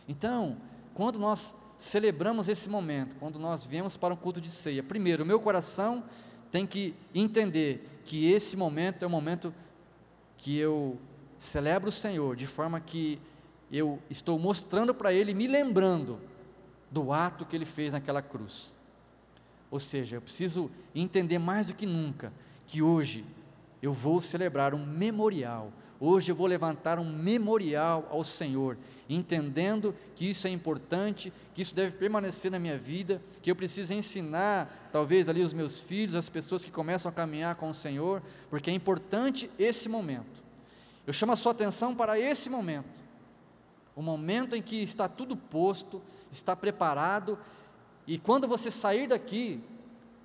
Então, 0.09 0.57
quando 0.95 1.19
nós 1.19 1.55
celebramos 1.77 2.49
esse 2.49 2.69
momento, 2.69 3.17
quando 3.17 3.39
nós 3.39 3.65
viemos 3.67 3.97
para 3.97 4.15
um 4.15 4.17
culto 4.17 4.41
de 4.41 4.51
ceia, 4.51 4.83
primeiro, 4.83 5.23
o 5.23 5.27
meu 5.27 5.41
coração 5.41 6.05
tem 6.51 6.67
que 6.67 6.95
entender 7.15 8.03
que 8.05 8.31
esse 8.31 8.57
momento 8.57 9.03
é 9.03 9.07
o 9.07 9.11
momento 9.11 9.53
que 10.39 10.57
eu 10.57 10.99
celebro 11.39 11.89
o 11.89 11.93
Senhor, 11.93 12.37
de 12.37 12.47
forma 12.47 12.81
que 12.81 13.21
eu 13.73 13.99
estou 14.09 14.39
mostrando 14.39 14.95
para 14.95 15.13
Ele, 15.13 15.35
me 15.35 15.47
lembrando 15.47 16.21
do 16.91 17.13
ato 17.13 17.45
que 17.45 17.57
Ele 17.57 17.65
fez 17.65 17.93
naquela 17.93 18.23
cruz. 18.23 18.77
Ou 19.71 19.81
seja, 19.81 20.17
eu 20.17 20.23
preciso 20.23 20.71
entender 20.95 21.39
mais 21.39 21.69
do 21.69 21.75
que 21.75 21.87
nunca 21.87 22.33
que 22.67 22.81
hoje 22.81 23.25
eu 23.83 23.93
vou 23.93 24.21
celebrar 24.21 24.75
um 24.75 24.87
memorial. 24.87 25.73
Hoje 26.01 26.33
eu 26.33 26.37
vou 26.37 26.47
levantar 26.47 26.99
um 26.99 27.05
memorial 27.05 28.09
ao 28.11 28.25
Senhor, 28.25 28.77
entendendo 29.09 29.95
que 30.17 30.29
isso 30.29 30.47
é 30.47 30.51
importante, 30.51 31.33
que 31.55 31.63
isso 31.63 31.75
deve 31.75 31.97
permanecer 31.97 32.51
na 32.51 32.59
minha 32.59 32.77
vida, 32.77 33.23
que 33.43 33.51
eu 33.51 33.57
preciso 33.57 33.95
ensinar, 33.95 34.91
talvez 34.93 35.29
ali 35.29 35.43
os 35.43 35.53
meus 35.53 35.79
filhos, 35.79 36.15
as 36.15 36.29
pessoas 36.29 36.65
que 36.65 36.71
começam 36.71 37.09
a 37.09 37.15
caminhar 37.15 37.55
com 37.55 37.71
o 37.71 37.75
Senhor, 37.75 38.23
porque 38.51 38.71
é 38.71 38.75
importante 38.75 39.49
esse 39.59 39.89
momento. 39.89 40.43
Eu 41.07 41.13
chamo 41.13 41.33
a 41.33 41.37
sua 41.37 41.53
atenção 41.53 41.95
para 41.95 42.19
esse 42.19 42.51
momento, 42.51 43.01
o 43.95 44.03
momento 44.03 44.57
em 44.57 44.63
que 44.63 44.83
está 44.83 45.09
tudo 45.09 45.37
posto, 45.37 46.03
está 46.33 46.57
preparado, 46.57 47.39
e 48.07 48.19
quando 48.19 48.49
você 48.49 48.71
sair 48.71 49.07
daqui, 49.07 49.61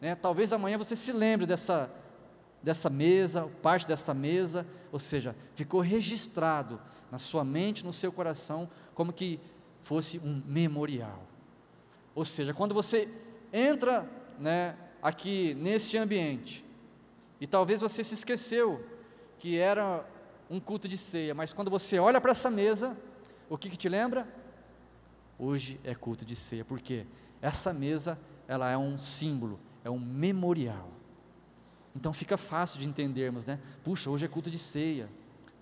né, 0.02 0.16
talvez 0.16 0.52
amanhã 0.52 0.78
você 0.78 0.96
se 0.96 1.12
lembre 1.12 1.46
dessa, 1.46 1.92
dessa 2.62 2.90
mesa, 2.90 3.50
parte 3.62 3.88
dessa 3.88 4.14
mesa, 4.14 4.66
ou 4.92 5.00
seja, 5.00 5.36
ficou 5.54 5.82
registrado 5.82 6.80
na 7.12 7.18
sua 7.18 7.44
mente, 7.44 7.86
no 7.86 7.94
seu 7.94 8.12
coração, 8.12 8.70
como 8.94 9.14
que 9.14 9.40
fosse 9.82 10.20
um 10.20 10.42
memorial. 10.46 11.24
Ou 12.14 12.26
seja, 12.26 12.54
quando 12.54 12.74
você 12.74 13.08
entra 13.52 14.08
né, 14.38 14.76
aqui 15.02 15.54
nesse 15.56 15.98
ambiente, 15.98 16.66
e 17.40 17.48
talvez 17.48 17.82
você 17.82 18.04
se 18.04 18.14
esqueceu 18.14 18.84
que 19.38 19.58
era 19.58 20.06
um 20.50 20.60
culto 20.60 20.88
de 20.88 20.98
ceia, 20.98 21.34
mas 21.34 21.54
quando 21.54 21.72
você 21.72 21.98
olha 22.00 22.20
para 22.20 22.32
essa 22.32 22.50
mesa, 22.50 22.98
o 23.50 23.58
que, 23.58 23.70
que 23.70 23.78
te 23.78 23.88
lembra? 23.88 24.28
Hoje 25.38 25.80
é 25.84 25.96
culto 25.96 26.26
de 26.26 26.36
ceia, 26.36 26.66
porque 26.66 27.06
essa 27.42 27.72
mesa 27.72 28.20
ela 28.48 28.70
é 28.70 28.78
um 28.78 28.98
símbolo, 28.98 29.60
é 29.84 29.90
um 29.90 30.00
memorial. 30.00 30.90
Então 32.00 32.14
fica 32.14 32.38
fácil 32.38 32.80
de 32.80 32.88
entendermos, 32.88 33.46
né? 33.46 33.60
Puxa, 33.84 34.10
hoje 34.10 34.24
é 34.24 34.30
culto 34.30 34.50
de 34.50 34.58
ceia. 34.58 35.10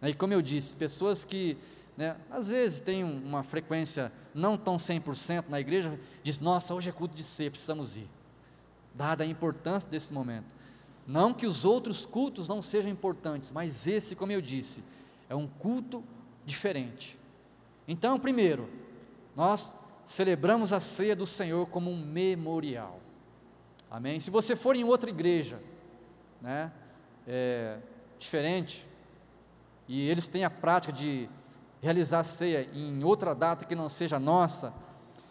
E 0.04 0.14
como 0.14 0.34
eu 0.34 0.42
disse, 0.42 0.76
pessoas 0.76 1.26
que 1.26 1.58
né, 1.98 2.16
às 2.30 2.48
vezes 2.48 2.80
têm 2.80 3.04
uma 3.04 3.42
frequência 3.42 4.12
não 4.36 4.56
tão 4.56 4.78
100% 4.78 5.46
na 5.50 5.60
igreja, 5.60 6.00
diz: 6.22 6.38
Nossa, 6.38 6.76
hoje 6.76 6.90
é 6.90 6.92
culto 6.92 7.16
de 7.16 7.24
ceia, 7.24 7.50
precisamos 7.50 7.98
ir. 7.98 8.08
Dada 8.94 9.24
a 9.24 9.28
importância 9.28 9.90
desse 9.90 10.14
momento. 10.14 10.54
Não 11.08 11.34
que 11.34 11.48
os 11.48 11.66
outros 11.66 12.06
cultos 12.06 12.48
não 12.48 12.62
sejam 12.62 12.92
importantes, 12.92 13.52
mas 13.52 13.88
esse, 13.88 14.16
como 14.16 14.32
eu 14.32 14.42
disse, 14.42 14.84
é 15.28 15.34
um 15.34 15.48
culto 15.48 16.04
diferente. 16.46 17.18
Então, 17.88 18.20
primeiro, 18.20 18.70
nós 19.36 19.74
celebramos 20.06 20.72
a 20.72 20.80
ceia 20.80 21.16
do 21.16 21.26
Senhor 21.26 21.66
como 21.66 21.90
um 21.90 21.98
memorial. 21.98 23.00
Amém? 23.90 24.20
Se 24.20 24.30
você 24.30 24.56
for 24.56 24.76
em 24.76 24.84
outra 24.84 25.10
igreja, 25.10 25.60
né, 26.42 26.72
é, 27.28 27.80
diferente, 28.18 28.88
e 29.88 30.10
eles 30.10 30.28
têm 30.28 30.44
a 30.44 30.50
prática 30.50 30.92
de 30.92 31.30
realizar 31.82 32.20
a 32.20 32.24
ceia 32.24 32.68
em 32.74 33.04
outra 33.04 33.34
data 33.34 33.66
que 33.66 33.76
não 33.76 33.88
seja 33.88 34.20
nossa, 34.20 34.74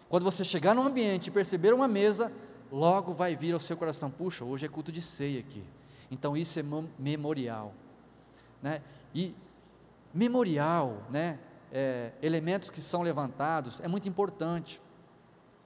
quando 0.09 0.23
você 0.23 0.45
chegar 0.45 0.75
no 0.75 0.83
ambiente 0.83 1.29
e 1.29 1.31
perceber 1.31 1.75
uma 1.75 1.89
mesa, 1.89 2.33
logo 2.71 3.13
vai 3.13 3.35
vir 3.35 3.53
ao 3.53 3.61
seu 3.61 3.77
coração: 3.77 4.11
puxa, 4.11 4.45
hoje 4.45 4.67
é 4.67 4.69
culto 4.69 4.93
de 4.93 5.03
ceia 5.03 5.41
aqui. 5.41 5.65
Então 6.11 6.37
isso 6.37 6.59
é 6.61 6.63
memorial, 6.99 7.75
né? 8.63 8.81
E 9.15 9.35
memorial, 10.15 11.03
né? 11.11 11.39
É, 11.73 12.13
elementos 12.23 12.71
que 12.71 12.81
são 12.81 13.03
levantados 13.03 13.81
é 13.81 13.89
muito 13.89 14.09
importante, 14.09 14.81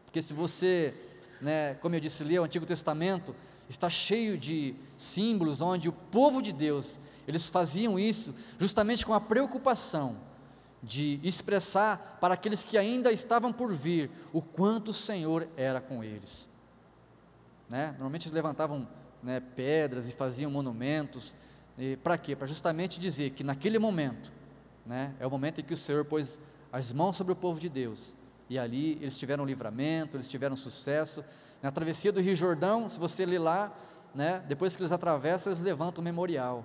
porque 0.07 0.23
se 0.23 0.33
você, 0.33 0.95
né, 1.41 1.75
como 1.75 1.95
eu 1.95 2.01
disse, 2.01 2.25
lê 2.25 2.39
o 2.39 2.43
Antigo 2.43 2.65
Testamento, 2.65 3.37
está 3.71 3.89
cheio 3.89 4.37
de 4.37 4.75
símbolos 4.97 5.63
onde 5.63 5.89
o 5.89 5.93
povo 5.93 6.43
de 6.43 6.53
Deus 6.53 6.99
eles 7.27 7.49
faziam 7.49 7.99
isso 7.99 8.35
justamente 8.59 9.07
com 9.07 9.15
a 9.15 9.21
preocupação 9.21 10.17
de 10.83 11.21
expressar 11.23 12.19
para 12.21 12.35
aqueles 12.35 12.65
que 12.65 12.77
ainda 12.77 13.13
estavam 13.13 13.53
por 13.53 13.73
vir 13.73 14.11
o 14.33 14.43
quanto 14.43 14.89
o 14.89 14.95
Senhor 14.95 15.47
era 15.57 15.81
com 15.81 16.03
eles. 16.03 16.49
Né? 17.69 17.91
Normalmente 17.93 18.27
eles 18.27 18.35
levantavam 18.35 18.89
né, 19.23 19.41
pedras 19.41 20.09
e 20.09 20.13
faziam 20.13 20.51
monumentos. 20.51 21.37
Para 22.03 22.19
quê? 22.19 22.35
Para 22.35 22.47
justamente 22.47 22.99
dizer 22.99 23.31
que 23.31 23.45
naquele 23.45 23.79
momento, 23.79 24.33
né, 24.85 25.15
é 25.21 25.27
o 25.27 25.31
momento 25.31 25.61
em 25.61 25.65
que 25.65 25.75
o 25.75 25.77
Senhor 25.77 26.05
pôs 26.05 26.39
as 26.73 26.93
mãos 26.93 27.17
sobre 27.17 27.33
o 27.33 27.37
povo 27.37 27.61
de 27.61 27.69
Deus. 27.69 28.17
E 28.49 28.59
ali 28.59 28.95
eles 29.01 29.17
tiveram 29.17 29.45
livramento, 29.45 30.17
eles 30.17 30.27
tiveram 30.27 30.57
sucesso. 30.57 31.23
Na 31.63 31.71
travessia 31.71 32.13
do 32.13 32.21
Rio 32.21 32.35
Jordão, 32.35 32.89
se 32.89 32.99
você 32.99 33.27
ler 33.27 33.39
lá, 33.39 33.73
né, 34.15 34.43
depois 34.49 34.75
que 34.75 34.83
eles 34.83 34.93
atravessam, 34.93 35.53
eles 35.53 35.63
levantam 35.63 36.01
o 36.01 36.05
memorial. 36.05 36.65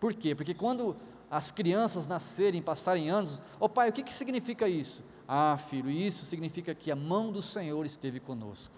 Por 0.00 0.12
quê? 0.12 0.34
Porque 0.34 0.54
quando 0.54 0.96
as 1.30 1.50
crianças 1.50 2.06
nascerem, 2.06 2.60
passarem 2.60 3.10
anos, 3.10 3.40
oh, 3.58 3.68
pai, 3.68 3.88
o 3.88 3.92
que, 3.92 4.02
que 4.02 4.12
significa 4.12 4.68
isso? 4.68 5.02
Ah, 5.26 5.56
filho, 5.56 5.90
isso 5.90 6.24
significa 6.24 6.74
que 6.74 6.90
a 6.90 6.96
mão 6.96 7.32
do 7.32 7.40
Senhor 7.40 7.86
esteve 7.86 8.20
conosco. 8.20 8.74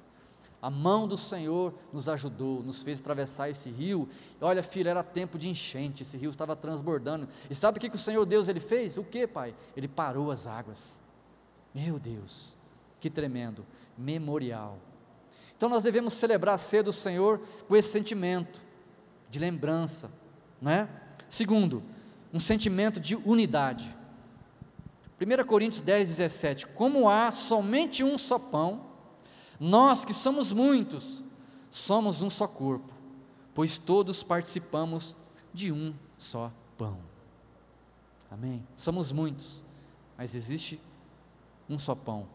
A 0.62 0.70
mão 0.70 1.06
do 1.06 1.18
Senhor 1.18 1.74
nos 1.92 2.08
ajudou, 2.08 2.62
nos 2.62 2.82
fez 2.82 3.00
atravessar 3.00 3.50
esse 3.50 3.70
rio. 3.70 4.08
Olha, 4.40 4.62
filho, 4.62 4.88
era 4.88 5.02
tempo 5.02 5.38
de 5.38 5.48
enchente, 5.48 6.02
esse 6.02 6.16
rio 6.16 6.30
estava 6.30 6.56
transbordando. 6.56 7.28
E 7.50 7.54
sabe 7.54 7.78
o 7.78 7.80
que, 7.80 7.90
que 7.90 7.96
o 7.96 7.98
Senhor 7.98 8.24
Deus 8.24 8.48
ele 8.48 8.60
fez? 8.60 8.96
O 8.96 9.04
que, 9.04 9.26
pai? 9.26 9.54
Ele 9.76 9.86
parou 9.86 10.30
as 10.30 10.46
águas. 10.46 10.98
Meu 11.74 11.98
Deus, 11.98 12.56
que 12.98 13.10
tremendo, 13.10 13.66
memorial. 13.98 14.78
Então 15.56 15.68
nós 15.68 15.82
devemos 15.82 16.14
celebrar 16.14 16.56
a 16.56 16.58
ceia 16.58 16.82
do 16.82 16.92
Senhor 16.92 17.40
com 17.66 17.74
esse 17.74 17.88
sentimento 17.88 18.60
de 19.30 19.38
lembrança, 19.38 20.10
não 20.60 20.70
é? 20.70 20.88
Segundo, 21.28 21.82
um 22.32 22.38
sentimento 22.38 23.00
de 23.00 23.16
unidade. 23.16 23.96
1 25.18 25.46
Coríntios 25.46 25.80
10, 25.80 26.08
17: 26.10 26.66
Como 26.68 27.08
há 27.08 27.32
somente 27.32 28.04
um 28.04 28.18
só 28.18 28.38
pão, 28.38 28.84
nós 29.58 30.04
que 30.04 30.12
somos 30.12 30.52
muitos, 30.52 31.22
somos 31.70 32.20
um 32.20 32.28
só 32.28 32.46
corpo, 32.46 32.92
pois 33.54 33.78
todos 33.78 34.22
participamos 34.22 35.16
de 35.52 35.72
um 35.72 35.94
só 36.18 36.52
pão. 36.76 36.98
Amém? 38.30 38.62
Somos 38.76 39.10
muitos, 39.10 39.62
mas 40.18 40.34
existe 40.34 40.78
um 41.68 41.78
só 41.78 41.94
pão. 41.94 42.28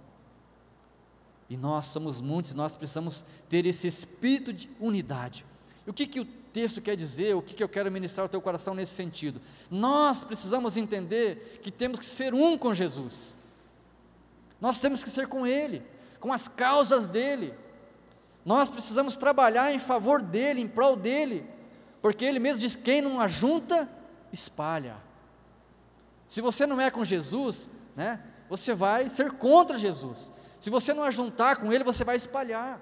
E 1.52 1.58
nós 1.58 1.88
somos 1.88 2.22
muitos, 2.22 2.54
nós 2.54 2.78
precisamos 2.78 3.26
ter 3.50 3.66
esse 3.66 3.86
espírito 3.86 4.54
de 4.54 4.70
unidade. 4.80 5.46
E 5.86 5.90
o 5.90 5.94
que, 5.94 6.08
que 6.08 6.22
o 6.22 6.26
texto 6.54 6.80
quer 6.80 6.96
dizer, 6.96 7.36
o 7.36 7.42
que, 7.42 7.54
que 7.54 7.62
eu 7.62 7.68
quero 7.68 7.92
ministrar 7.92 8.24
ao 8.24 8.30
teu 8.30 8.42
coração 8.42 8.74
nesse 8.74 8.94
sentido? 8.94 9.42
Nós 9.70 10.24
precisamos 10.24 10.78
entender 10.78 11.60
que 11.62 11.70
temos 11.70 12.00
que 12.00 12.06
ser 12.06 12.34
um 12.34 12.58
com 12.58 12.74
Jesus. 12.74 13.36
Nós 14.62 14.80
temos 14.80 15.04
que 15.04 15.10
ser 15.10 15.28
com 15.28 15.46
Ele, 15.46 15.84
com 16.22 16.32
as 16.32 16.48
causas 16.48 17.10
dele. 17.10 17.54
Nós 18.46 18.72
precisamos 18.72 19.18
trabalhar 19.18 19.74
em 19.74 19.80
favor 19.80 20.22
dele, 20.22 20.62
em 20.62 20.70
prol 20.70 20.96
dele, 20.96 21.46
porque 22.02 22.24
ele 22.24 22.40
mesmo 22.40 22.62
diz: 22.62 22.78
quem 22.78 23.02
não 23.02 23.20
ajunta, 23.20 23.90
espalha. 24.32 24.96
Se 26.30 26.40
você 26.40 26.66
não 26.66 26.80
é 26.80 26.90
com 26.90 27.04
Jesus, 27.04 27.70
né, 27.94 28.24
você 28.50 28.74
vai 28.74 29.10
ser 29.10 29.34
contra 29.34 29.78
Jesus. 29.78 30.32
Se 30.62 30.70
você 30.70 30.94
não 30.94 31.04
ajuntar 31.04 31.58
com 31.58 31.74
ele, 31.74 31.84
você 31.84 32.04
vai 32.04 32.16
espalhar. 32.16 32.80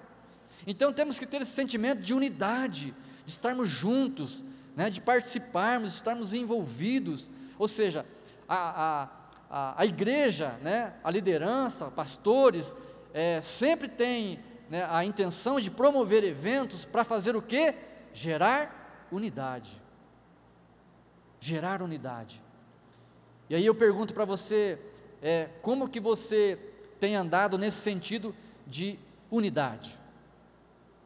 Então 0.67 0.91
temos 0.91 1.17
que 1.17 1.25
ter 1.25 1.41
esse 1.41 1.51
sentimento 1.51 2.01
de 2.01 2.13
unidade, 2.13 2.93
de 3.25 3.31
estarmos 3.31 3.69
juntos, 3.69 4.43
né, 4.75 4.89
de 4.89 4.99
participarmos, 4.99 5.91
de 5.91 5.95
estarmos 5.95 6.33
envolvidos. 6.33 7.31
Ou 7.57 7.69
seja, 7.69 8.05
a, 8.49 8.57
a, 8.57 9.09
a, 9.49 9.81
a 9.81 9.85
igreja, 9.85 10.59
né, 10.61 10.93
a 11.01 11.09
liderança, 11.09 11.89
pastores, 11.89 12.75
é, 13.13 13.41
sempre 13.41 13.87
tem 13.87 14.41
né, 14.69 14.85
a 14.89 15.05
intenção 15.05 15.57
de 15.57 15.71
promover 15.71 16.25
eventos 16.25 16.83
para 16.83 17.05
fazer 17.05 17.33
o 17.33 17.41
quê? 17.41 17.73
Gerar 18.13 19.07
unidade. 19.09 19.81
Gerar 21.39 21.81
unidade. 21.81 22.41
E 23.49 23.55
aí 23.55 23.65
eu 23.65 23.73
pergunto 23.73 24.13
para 24.13 24.25
você, 24.25 24.77
é, 25.21 25.47
como 25.61 25.87
que 25.87 26.01
você 26.01 26.68
tem 26.99 27.15
andado 27.15 27.57
nesse 27.57 27.77
sentido 27.77 28.35
de 28.65 28.99
unidade? 29.31 29.99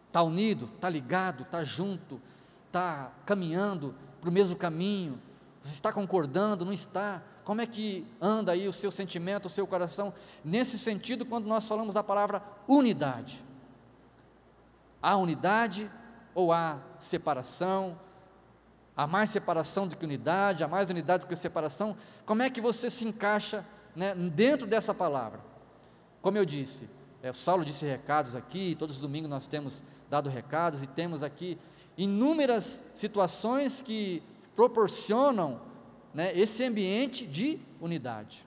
Está 0.08 0.22
unido? 0.22 0.70
Está 0.76 0.90
ligado? 0.90 1.44
Está 1.44 1.64
junto? 1.64 2.22
Está 2.68 3.12
caminhando 3.26 3.96
para 4.22 4.30
o 4.30 4.34
mesmo 4.34 4.56
caminho? 4.56 5.20
Você 5.62 5.74
está 5.74 5.92
concordando? 5.92 6.66
Não 6.66 6.74
está? 6.74 7.22
Como 7.44 7.62
é 7.62 7.66
que 7.66 8.06
anda 8.22 8.52
aí 8.52 8.68
o 8.68 8.74
seu 8.74 8.92
sentimento, 8.92 9.46
o 9.46 9.50
seu 9.50 9.68
coração, 9.68 10.14
nesse 10.44 10.78
sentido, 10.78 11.26
quando 11.26 11.46
nós 11.46 11.68
falamos 11.68 11.94
da 11.94 12.04
palavra 12.04 12.44
unidade? 12.68 13.44
Há 15.02 15.18
unidade 15.18 15.90
ou 16.34 16.54
há 16.54 16.80
separação? 17.00 18.00
Há 18.96 19.08
mais 19.08 19.30
separação 19.32 19.88
do 19.88 19.98
que 19.98 20.06
unidade, 20.06 20.64
há 20.64 20.68
mais 20.68 20.90
unidade 20.90 21.26
do 21.26 21.28
que 21.28 21.36
separação. 21.36 21.98
Como 22.26 22.44
é 22.44 22.50
que 22.50 22.62
você 22.62 22.90
se 22.90 23.06
encaixa 23.06 23.66
né, 23.96 24.14
dentro 24.14 24.68
dessa 24.68 24.94
palavra? 24.94 25.40
Como 26.24 26.38
eu 26.38 26.46
disse, 26.46 26.90
é, 27.22 27.30
o 27.30 27.34
Saulo 27.34 27.66
disse 27.66 27.86
recados 27.86 28.34
aqui, 28.34 28.76
todos 28.80 28.96
os 28.96 29.02
domingos 29.02 29.30
nós 29.30 29.46
temos 29.46 29.84
dado 30.10 30.30
recados 30.30 30.82
e 30.82 30.88
temos 30.88 31.22
aqui 31.22 31.58
inúmeras 31.98 32.82
situações 32.96 33.82
que 33.82 34.24
proporcionam 34.56 35.60
né, 36.14 36.32
esse 36.34 36.64
ambiente 36.64 37.28
de 37.28 37.60
unidade. 37.82 38.46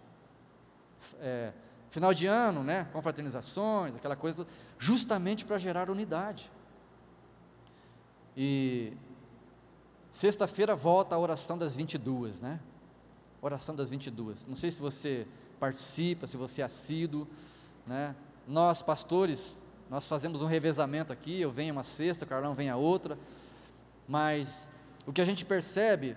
É, 1.21 1.53
final 1.91 2.15
de 2.15 2.27
ano, 2.27 2.65
né, 2.65 2.89
confraternizações, 2.95 3.95
aquela 3.95 4.17
coisa, 4.17 4.47
justamente 4.79 5.45
para 5.45 5.59
gerar 5.59 5.91
unidade. 5.91 6.51
E 8.35 8.95
sexta-feira 10.11 10.75
volta 10.75 11.15
a 11.15 11.19
oração 11.19 11.59
das 11.59 11.77
22, 11.77 12.41
né? 12.41 12.59
Oração 13.43 13.77
das 13.77 13.91
22. 13.91 14.47
Não 14.47 14.57
sei 14.57 14.71
se 14.71 14.81
você 14.81 15.27
participa, 15.61 16.27
se 16.27 16.39
você 16.39 16.63
é 16.63 16.65
assíduo, 16.65 17.29
né? 17.87 18.15
Nós, 18.47 18.83
pastores, 18.83 19.61
nós 19.89 20.09
fazemos 20.09 20.43
um 20.43 20.47
revezamento 20.47 21.13
aqui, 21.13 21.41
eu 21.41 21.51
venho 21.51 21.73
uma 21.73 21.85
sexta, 21.85 22.25
o 22.25 22.29
Carlão 22.29 22.55
vem 22.55 22.69
a 22.69 22.77
outra, 22.77 23.19
mas 24.09 24.71
o 25.07 25.13
que 25.13 25.21
a 25.21 25.25
gente 25.25 25.45
percebe 25.45 26.17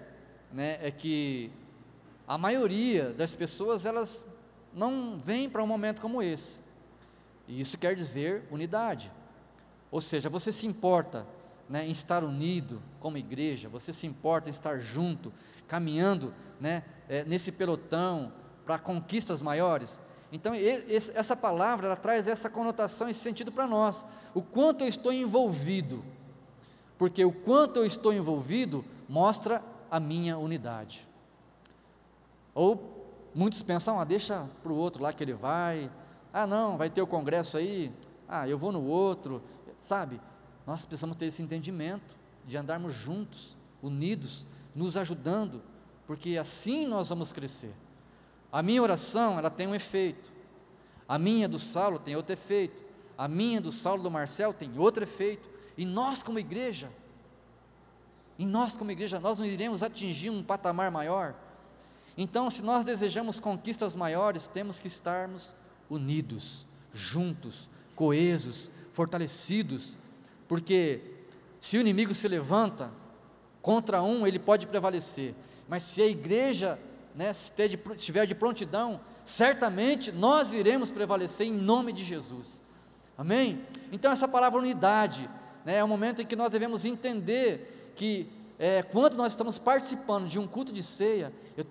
né, 0.52 0.78
é 0.82 0.92
que 0.92 1.52
a 2.28 2.38
maioria 2.38 3.12
das 3.12 3.36
pessoas, 3.36 3.86
elas 3.86 4.28
não 4.74 5.20
vêm 5.20 5.50
para 5.50 5.64
um 5.64 5.68
momento 5.68 6.02
como 6.02 6.22
esse, 6.22 6.60
e 7.48 7.60
isso 7.60 7.78
quer 7.78 7.96
dizer 7.96 8.44
unidade, 8.52 9.12
ou 9.92 10.02
seja, 10.02 10.30
você 10.30 10.52
se 10.52 10.68
importa 10.68 11.26
né, 11.68 11.88
em 11.88 11.92
estar 11.92 12.24
unido 12.24 12.82
como 13.00 13.18
igreja, 13.18 13.70
você 13.70 13.94
se 13.94 14.08
importa 14.08 14.50
em 14.50 14.52
estar 14.52 14.80
junto, 14.80 15.32
caminhando 15.68 16.34
né, 16.60 16.84
é, 17.08 17.24
nesse 17.24 17.52
pelotão 17.52 18.32
para 18.66 18.78
conquistas 18.80 19.42
maiores, 19.42 20.00
então, 20.32 20.54
esse, 20.54 21.12
essa 21.18 21.36
palavra, 21.36 21.88
ela 21.88 21.96
traz 21.96 22.28
essa 22.28 22.50
conotação, 22.50 23.10
esse 23.10 23.20
sentido 23.20 23.52
para 23.52 23.66
nós. 23.66 24.06
O 24.34 24.42
quanto 24.42 24.84
eu 24.84 24.88
estou 24.88 25.12
envolvido. 25.12 26.04
Porque 26.98 27.24
o 27.26 27.32
quanto 27.32 27.78
eu 27.78 27.86
estou 27.86 28.14
envolvido 28.14 28.86
mostra 29.08 29.64
a 29.90 30.00
minha 30.00 30.38
unidade. 30.38 31.08
Ou 32.54 33.08
muitos 33.34 33.64
pensam, 33.64 34.00
ah, 34.00 34.04
deixa 34.04 34.48
para 34.62 34.72
o 34.72 34.76
outro 34.76 35.02
lá 35.02 35.12
que 35.12 35.24
ele 35.24 35.34
vai. 35.34 35.90
Ah, 36.32 36.46
não, 36.46 36.78
vai 36.78 36.90
ter 36.90 37.02
o 37.02 37.08
congresso 37.08 37.58
aí. 37.58 37.92
Ah, 38.28 38.48
eu 38.48 38.58
vou 38.58 38.72
no 38.72 38.84
outro. 38.84 39.42
Sabe? 39.80 40.22
Nós 40.68 40.86
precisamos 40.86 41.16
ter 41.16 41.26
esse 41.26 41.42
entendimento 41.42 42.16
de 42.46 42.56
andarmos 42.56 42.94
juntos, 42.94 43.58
unidos, 43.82 44.46
nos 44.76 44.96
ajudando, 44.96 45.64
porque 46.06 46.38
assim 46.38 46.86
nós 46.86 47.10
vamos 47.10 47.32
crescer. 47.32 47.74
A 48.52 48.64
minha 48.64 48.82
oração, 48.82 49.38
ela 49.38 49.50
tem 49.50 49.68
um 49.68 49.76
efeito. 49.76 50.32
A 51.08 51.18
minha 51.18 51.48
do 51.48 51.60
Saulo 51.60 52.00
tem 52.00 52.16
outro 52.16 52.34
efeito. 52.34 52.84
A 53.18 53.28
minha 53.28 53.60
do 53.60 53.72
Saulo 53.72 54.04
do 54.04 54.12
Marcel 54.12 54.54
tem 54.54 54.78
outro 54.78 55.04
efeito. 55.04 55.50
E 55.78 55.86
nós 55.86 56.24
como 56.24 56.40
igreja, 56.40 56.92
e 58.38 58.46
nós 58.46 58.78
como 58.78 58.90
igreja, 58.90 59.20
nós 59.20 59.38
não 59.38 59.46
iremos 59.46 59.84
atingir 59.84 60.30
um 60.30 60.42
patamar 60.42 60.90
maior. 60.90 61.36
Então, 62.18 62.50
se 62.50 62.62
nós 62.62 62.86
desejamos 62.86 63.40
conquistas 63.40 63.96
maiores, 63.96 64.48
temos 64.48 64.80
que 64.80 64.88
estarmos 64.88 65.54
unidos, 65.90 66.66
juntos, 66.94 67.70
coesos, 67.96 68.72
fortalecidos, 68.94 69.98
porque 70.48 71.02
se 71.60 71.78
o 71.78 71.82
inimigo 71.82 72.14
se 72.14 72.28
levanta 72.30 72.94
contra 73.62 74.02
um, 74.02 74.26
ele 74.26 74.40
pode 74.40 74.68
prevalecer, 74.68 75.36
mas 75.68 75.84
se 75.84 76.02
a 76.02 76.08
igreja 76.08 76.80
né, 77.20 77.32
estiver 77.98 78.26
de 78.26 78.34
prontidão, 78.34 79.02
certamente 79.26 80.10
nós 80.10 80.54
iremos 80.54 80.90
prevalecer 80.90 81.48
em 81.48 81.52
nome 81.52 81.92
de 81.92 82.02
Jesus. 82.02 82.64
Amém? 83.18 83.62
Então, 83.92 84.10
essa 84.10 84.26
palavra 84.26 84.58
unidade 84.58 85.30
né, 85.66 85.76
é 85.76 85.84
um 85.84 85.88
momento 85.90 86.22
em 86.22 86.26
que 86.26 86.38
nós 86.38 86.50
devemos 86.50 86.86
entender 86.86 87.92
que 87.94 88.30
é, 88.58 88.82
quando 88.82 89.18
nós 89.18 89.34
estamos 89.34 89.60
participando 89.60 90.30
de 90.30 90.40
um 90.40 90.48
culto 90.48 90.72
de 90.72 90.82
ceia, 90.82 91.34
eu 91.58 91.66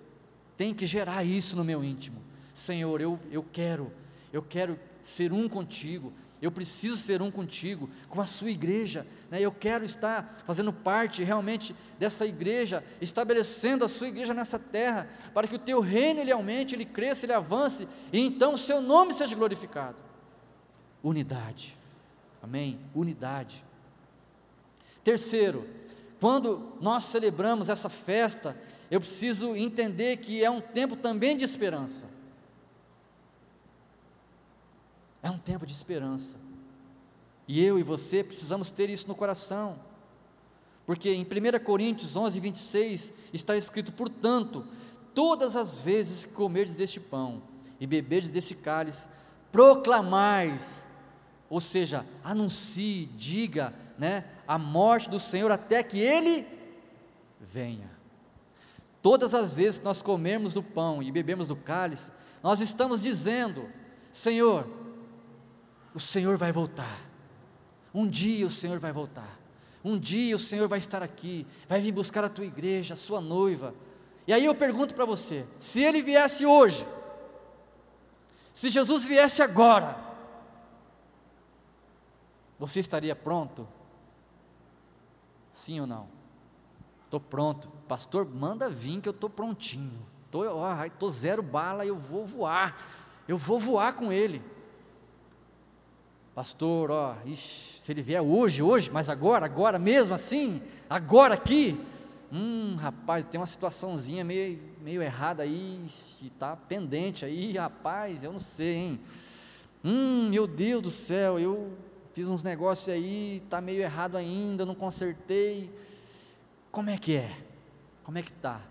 tenho 0.55 0.75
que 0.75 0.85
gerar 0.85 1.23
isso 1.23 1.55
no 1.55 1.63
meu 1.63 1.83
íntimo. 1.83 2.21
Senhor, 2.53 3.01
eu, 3.01 3.19
eu 3.31 3.43
quero, 3.51 3.91
eu 4.31 4.43
quero 4.43 4.79
ser 5.01 5.31
um 5.31 5.47
contigo, 5.47 6.13
eu 6.41 6.51
preciso 6.51 6.95
ser 6.95 7.21
um 7.21 7.29
contigo, 7.29 7.89
com 8.07 8.21
a 8.21 8.25
sua 8.25 8.49
igreja, 8.49 9.05
né? 9.29 9.41
eu 9.41 9.51
quero 9.51 9.83
estar 9.83 10.41
fazendo 10.45 10.71
parte 10.71 11.23
realmente 11.23 11.75
dessa 11.97 12.25
igreja, 12.25 12.83
estabelecendo 13.01 13.83
a 13.83 13.89
sua 13.89 14.07
igreja 14.07 14.33
nessa 14.33 14.57
terra, 14.57 15.09
para 15.33 15.47
que 15.47 15.55
o 15.55 15.59
teu 15.59 15.81
reino 15.81 16.21
ele 16.21 16.31
aumente, 16.31 16.75
ele 16.75 16.85
cresça, 16.85 17.25
ele 17.25 17.33
avance, 17.33 17.87
e 18.13 18.21
então 18.21 18.53
o 18.53 18.57
seu 18.57 18.81
nome 18.81 19.13
seja 19.13 19.35
glorificado. 19.35 19.97
Unidade, 21.03 21.77
amém? 22.41 22.79
Unidade. 22.95 23.63
Terceiro, 25.03 25.67
quando 26.21 26.73
nós 26.81 27.03
celebramos 27.05 27.69
essa 27.69 27.89
festa, 27.89 28.55
eu 28.89 28.99
preciso 28.99 29.55
entender 29.55 30.17
que 30.17 30.43
é 30.43 30.49
um 30.49 30.59
tempo 30.59 30.95
também 30.95 31.37
de 31.37 31.45
esperança. 31.45 32.07
É 35.21 35.29
um 35.29 35.37
tempo 35.37 35.65
de 35.65 35.73
esperança. 35.73 36.37
E 37.47 37.63
eu 37.63 37.79
e 37.79 37.83
você 37.83 38.23
precisamos 38.23 38.69
ter 38.71 38.89
isso 38.89 39.07
no 39.07 39.15
coração. 39.15 39.79
Porque 40.85 41.11
em 41.11 41.23
1 41.23 41.63
Coríntios 41.63 42.15
11, 42.15 42.39
26 42.39 43.13
está 43.33 43.57
escrito: 43.57 43.91
Portanto, 43.91 44.65
todas 45.13 45.55
as 45.55 45.79
vezes 45.79 46.25
que 46.25 46.33
comerdes 46.33 46.75
deste 46.75 46.99
pão 46.99 47.41
e 47.79 47.87
beberdes 47.87 48.29
desse 48.29 48.55
cálice, 48.55 49.07
proclamais, 49.51 50.87
ou 51.49 51.59
seja, 51.59 52.05
anuncie, 52.23 53.09
diga, 53.15 53.73
né, 53.97 54.25
a 54.47 54.57
morte 54.57 55.09
do 55.09 55.19
Senhor 55.19 55.51
até 55.51 55.81
que 55.83 55.99
Ele 55.99 56.45
venha. 57.39 57.89
Todas 59.01 59.33
as 59.33 59.55
vezes 59.55 59.79
que 59.79 59.85
nós 59.85 60.01
comermos 60.01 60.53
do 60.53 60.61
pão 60.61 61.01
e 61.01 61.11
bebemos 61.11 61.47
do 61.47 61.55
cálice, 61.55 62.11
nós 62.43 62.61
estamos 62.61 63.01
dizendo: 63.01 63.69
Senhor, 64.11 64.67
o 65.93 65.99
Senhor 65.99 66.37
vai 66.37 66.51
voltar. 66.51 66.99
Um 67.93 68.07
dia 68.07 68.45
o 68.45 68.51
Senhor 68.51 68.79
vai 68.79 68.91
voltar. 68.91 69.39
Um 69.83 69.97
dia 69.97 70.35
o 70.35 70.39
Senhor 70.39 70.67
vai 70.67 70.79
estar 70.79 71.01
aqui, 71.01 71.47
vai 71.67 71.79
vir 71.81 71.91
buscar 71.91 72.23
a 72.23 72.29
tua 72.29 72.45
igreja, 72.45 72.93
a 72.93 72.97
sua 72.97 73.21
noiva. 73.21 73.73
E 74.27 74.33
aí 74.33 74.45
eu 74.45 74.53
pergunto 74.53 74.93
para 74.93 75.05
você: 75.05 75.45
se 75.57 75.81
ele 75.81 76.01
viesse 76.01 76.45
hoje, 76.45 76.85
se 78.53 78.69
Jesus 78.69 79.05
viesse 79.05 79.41
agora, 79.41 79.97
você 82.59 82.79
estaria 82.79 83.15
pronto? 83.15 83.67
Sim 85.49 85.79
ou 85.79 85.87
não? 85.87 86.07
Estou 87.05 87.19
pronto. 87.19 87.71
Pastor, 87.87 88.25
manda 88.25 88.69
vir 88.69 89.01
que 89.01 89.09
eu 89.09 89.13
estou 89.13 89.29
prontinho. 89.29 90.05
Estou 90.85 91.09
zero 91.09 91.41
bala, 91.41 91.85
eu 91.85 91.97
vou 91.97 92.25
voar. 92.25 92.77
Eu 93.27 93.37
vou 93.37 93.59
voar 93.59 93.93
com 93.93 94.11
ele 94.11 94.43
pastor, 96.39 96.89
ó, 96.89 97.17
ixi, 97.25 97.81
se 97.81 97.91
ele 97.91 98.01
vier 98.01 98.21
hoje, 98.21 98.63
hoje, 98.63 98.89
mas 98.89 99.09
agora, 99.09 99.45
agora 99.45 99.77
mesmo 99.77 100.15
assim, 100.15 100.61
agora 100.89 101.33
aqui, 101.33 101.77
hum, 102.31 102.77
rapaz, 102.79 103.25
tem 103.25 103.41
uma 103.41 103.45
situaçãozinha 103.45 104.23
meio, 104.23 104.57
meio 104.81 105.01
errada 105.01 105.43
aí, 105.43 105.83
está 105.85 106.55
pendente 106.55 107.25
aí, 107.25 107.57
rapaz, 107.57 108.23
eu 108.23 108.31
não 108.31 108.39
sei, 108.39 108.73
hein, 108.73 108.99
hum, 109.83 110.29
meu 110.29 110.47
Deus 110.47 110.81
do 110.81 110.89
céu, 110.89 111.37
eu 111.37 111.73
fiz 112.13 112.29
uns 112.29 112.41
negócios 112.41 112.87
aí, 112.87 113.41
está 113.43 113.59
meio 113.59 113.81
errado 113.81 114.15
ainda, 114.15 114.65
não 114.65 114.75
consertei, 114.75 115.69
como 116.71 116.89
é 116.89 116.97
que 116.97 117.17
é? 117.17 117.35
Como 118.01 118.17
é 118.17 118.21
que 118.21 118.31
está? 118.31 118.61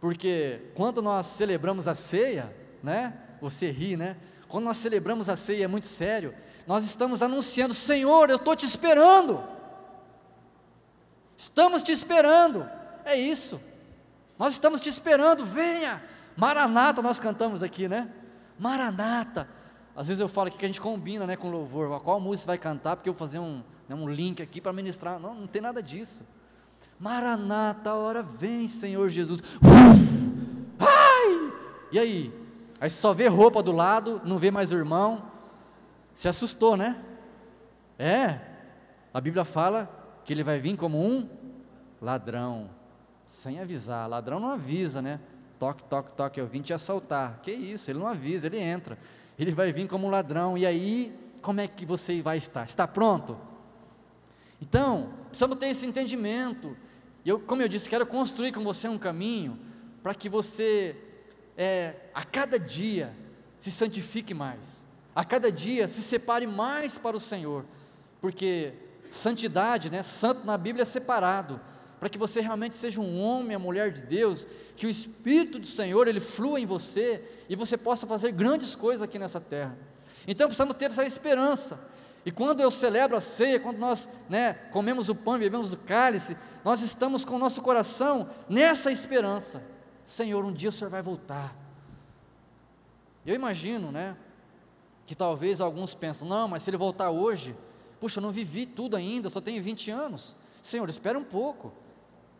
Porque 0.00 0.60
quando 0.74 1.00
nós 1.00 1.24
celebramos 1.26 1.86
a 1.86 1.94
ceia, 1.94 2.52
né, 2.82 3.16
você 3.40 3.70
ri, 3.70 3.96
né, 3.96 4.16
quando 4.48 4.64
nós 4.64 4.76
celebramos 4.76 5.28
a 5.28 5.36
ceia 5.36 5.64
é 5.64 5.68
muito 5.68 5.86
sério, 5.86 6.34
nós 6.66 6.84
estamos 6.84 7.22
anunciando: 7.22 7.74
Senhor, 7.74 8.30
eu 8.30 8.36
estou 8.36 8.56
te 8.56 8.66
esperando. 8.66 9.42
Estamos 11.36 11.82
te 11.82 11.92
esperando. 11.92 12.68
É 13.04 13.16
isso. 13.16 13.60
Nós 14.38 14.54
estamos 14.54 14.80
te 14.80 14.88
esperando. 14.88 15.44
Venha. 15.44 16.02
Maranata, 16.36 17.02
nós 17.02 17.18
cantamos 17.20 17.62
aqui, 17.62 17.88
né? 17.88 18.10
Maranata. 18.58 19.48
Às 19.94 20.08
vezes 20.08 20.20
eu 20.20 20.28
falo 20.28 20.48
aqui 20.48 20.58
que 20.58 20.64
a 20.64 20.68
gente 20.68 20.80
combina 20.80 21.26
né, 21.26 21.36
com 21.36 21.50
louvor. 21.50 22.00
Qual 22.00 22.20
música 22.20 22.48
vai 22.48 22.58
cantar? 22.58 22.96
Porque 22.96 23.08
eu 23.08 23.14
vou 23.14 23.18
fazer 23.18 23.38
um, 23.38 23.62
né, 23.88 23.94
um 23.94 24.08
link 24.08 24.42
aqui 24.42 24.60
para 24.60 24.72
ministrar. 24.72 25.18
Não, 25.18 25.34
não 25.34 25.46
tem 25.46 25.62
nada 25.62 25.82
disso. 25.82 26.24
Maranata, 26.98 27.90
a 27.90 27.94
hora 27.94 28.22
vem, 28.22 28.68
Senhor 28.68 29.08
Jesus. 29.08 29.40
Ai! 30.78 31.52
E 31.92 31.98
aí? 31.98 32.45
Aí 32.86 32.90
só 32.90 33.12
vê 33.12 33.26
roupa 33.26 33.64
do 33.64 33.72
lado, 33.72 34.22
não 34.24 34.38
vê 34.38 34.48
mais 34.48 34.70
o 34.70 34.76
irmão. 34.76 35.28
Se 36.14 36.28
assustou, 36.28 36.76
né? 36.76 37.02
É. 37.98 38.38
A 39.12 39.20
Bíblia 39.20 39.44
fala 39.44 39.90
que 40.24 40.32
ele 40.32 40.44
vai 40.44 40.60
vir 40.60 40.76
como 40.76 41.04
um 41.04 41.28
ladrão, 42.00 42.70
sem 43.26 43.58
avisar. 43.58 44.08
Ladrão 44.08 44.38
não 44.38 44.50
avisa, 44.50 45.02
né? 45.02 45.18
Toque, 45.58 45.82
toque, 45.82 46.12
toque, 46.12 46.38
eu 46.38 46.46
vim 46.46 46.62
te 46.62 46.72
assaltar. 46.72 47.40
Que 47.42 47.50
isso? 47.50 47.90
Ele 47.90 47.98
não 47.98 48.06
avisa, 48.06 48.46
ele 48.46 48.60
entra. 48.60 48.96
Ele 49.36 49.50
vai 49.50 49.72
vir 49.72 49.88
como 49.88 50.06
um 50.06 50.10
ladrão. 50.10 50.56
E 50.56 50.64
aí, 50.64 51.12
como 51.42 51.60
é 51.60 51.66
que 51.66 51.84
você 51.84 52.22
vai 52.22 52.36
estar? 52.38 52.62
Está 52.62 52.86
pronto? 52.86 53.36
Então, 54.62 55.10
precisamos 55.26 55.58
ter 55.58 55.66
esse 55.66 55.84
entendimento. 55.84 56.76
Eu, 57.24 57.40
como 57.40 57.62
eu 57.62 57.68
disse, 57.68 57.90
quero 57.90 58.06
construir 58.06 58.52
com 58.52 58.62
você 58.62 58.86
um 58.86 58.96
caminho 58.96 59.58
para 60.04 60.14
que 60.14 60.28
você, 60.28 60.96
é, 61.56 61.94
a 62.14 62.22
cada 62.22 62.58
dia, 62.58 63.12
se 63.58 63.70
santifique 63.70 64.34
mais. 64.34 64.84
A 65.14 65.24
cada 65.24 65.50
dia, 65.50 65.88
se 65.88 66.02
separe 66.02 66.46
mais 66.46 66.98
para 66.98 67.16
o 67.16 67.20
Senhor. 67.20 67.64
Porque 68.20 68.74
Santidade, 69.10 69.90
né? 69.90 70.02
Santo 70.02 70.44
na 70.44 70.58
Bíblia 70.58 70.82
é 70.82 70.84
separado, 70.84 71.60
para 71.98 72.08
que 72.08 72.18
você 72.18 72.40
realmente 72.40 72.76
seja 72.76 73.00
um 73.00 73.20
homem, 73.20 73.56
a 73.56 73.58
mulher 73.58 73.90
de 73.90 74.02
Deus, 74.02 74.46
que 74.76 74.86
o 74.86 74.90
Espírito 74.90 75.58
do 75.58 75.66
Senhor 75.66 76.06
ele 76.06 76.20
flua 76.20 76.60
em 76.60 76.66
você 76.66 77.22
e 77.48 77.56
você 77.56 77.76
possa 77.76 78.06
fazer 78.06 78.32
grandes 78.32 78.74
coisas 78.74 79.02
aqui 79.02 79.18
nessa 79.18 79.40
terra. 79.40 79.76
Então 80.26 80.46
precisamos 80.46 80.76
ter 80.76 80.86
essa 80.86 81.04
esperança. 81.04 81.80
E 82.24 82.30
quando 82.32 82.60
eu 82.60 82.70
celebro 82.70 83.16
a 83.16 83.20
ceia, 83.20 83.60
quando 83.60 83.78
nós 83.78 84.08
né, 84.28 84.54
comemos 84.72 85.08
o 85.08 85.14
pão 85.14 85.36
e 85.36 85.40
bebemos 85.40 85.72
o 85.72 85.76
cálice, 85.76 86.36
nós 86.64 86.80
estamos 86.80 87.24
com 87.24 87.36
o 87.36 87.38
nosso 87.38 87.62
coração 87.62 88.28
nessa 88.48 88.90
esperança. 88.90 89.62
Senhor, 90.08 90.42
um 90.42 90.52
dia 90.52 90.70
o 90.70 90.72
Senhor 90.72 90.88
vai 90.88 91.02
voltar. 91.02 91.54
Eu 93.26 93.34
imagino, 93.34 93.92
né, 93.92 94.16
que 95.04 95.14
talvez 95.14 95.60
alguns 95.60 95.94
pensam, 95.94 96.26
não, 96.26 96.48
mas 96.48 96.62
se 96.62 96.70
ele 96.70 96.78
voltar 96.78 97.10
hoje, 97.10 97.54
Puxa, 98.00 98.18
eu 98.18 98.22
não 98.22 98.32
vivi 98.32 98.66
tudo 98.66 98.96
ainda, 98.96 99.28
só 99.28 99.40
tenho 99.40 99.62
20 99.62 99.90
anos. 99.90 100.36
Senhor, 100.62 100.88
espera 100.88 101.18
um 101.18 101.24
pouco. 101.24 101.72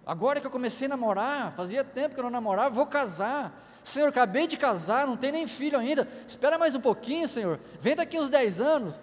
Agora 0.05 0.41
que 0.41 0.47
eu 0.47 0.51
comecei 0.51 0.87
a 0.87 0.91
namorar, 0.91 1.53
fazia 1.53 1.83
tempo 1.83 2.15
que 2.15 2.21
eu 2.21 2.25
não 2.25 2.31
namorava, 2.31 2.75
vou 2.75 2.87
casar. 2.87 3.65
Senhor, 3.83 4.09
acabei 4.09 4.47
de 4.47 4.57
casar, 4.57 5.07
não 5.07 5.17
tenho 5.17 5.33
nem 5.33 5.47
filho 5.47 5.79
ainda. 5.79 6.07
Espera 6.27 6.59
mais 6.59 6.75
um 6.75 6.81
pouquinho, 6.81 7.27
Senhor. 7.27 7.59
Vem 7.81 7.97
daqui 7.97 8.19
uns 8.19 8.29
10 8.29 8.61
anos. 8.61 9.03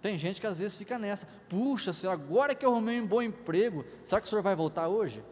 Tem 0.00 0.18
gente 0.18 0.40
que 0.40 0.46
às 0.46 0.58
vezes 0.58 0.76
fica 0.76 0.98
nessa. 0.98 1.26
Puxa, 1.48 1.92
Senhor, 1.92 2.12
agora 2.12 2.54
que 2.54 2.64
eu 2.64 2.72
arrumei 2.72 3.00
um 3.00 3.06
bom 3.06 3.22
emprego, 3.22 3.84
será 4.02 4.20
que 4.20 4.26
o 4.26 4.30
Senhor 4.30 4.42
vai 4.42 4.54
voltar 4.54 4.88
hoje? 4.88 5.22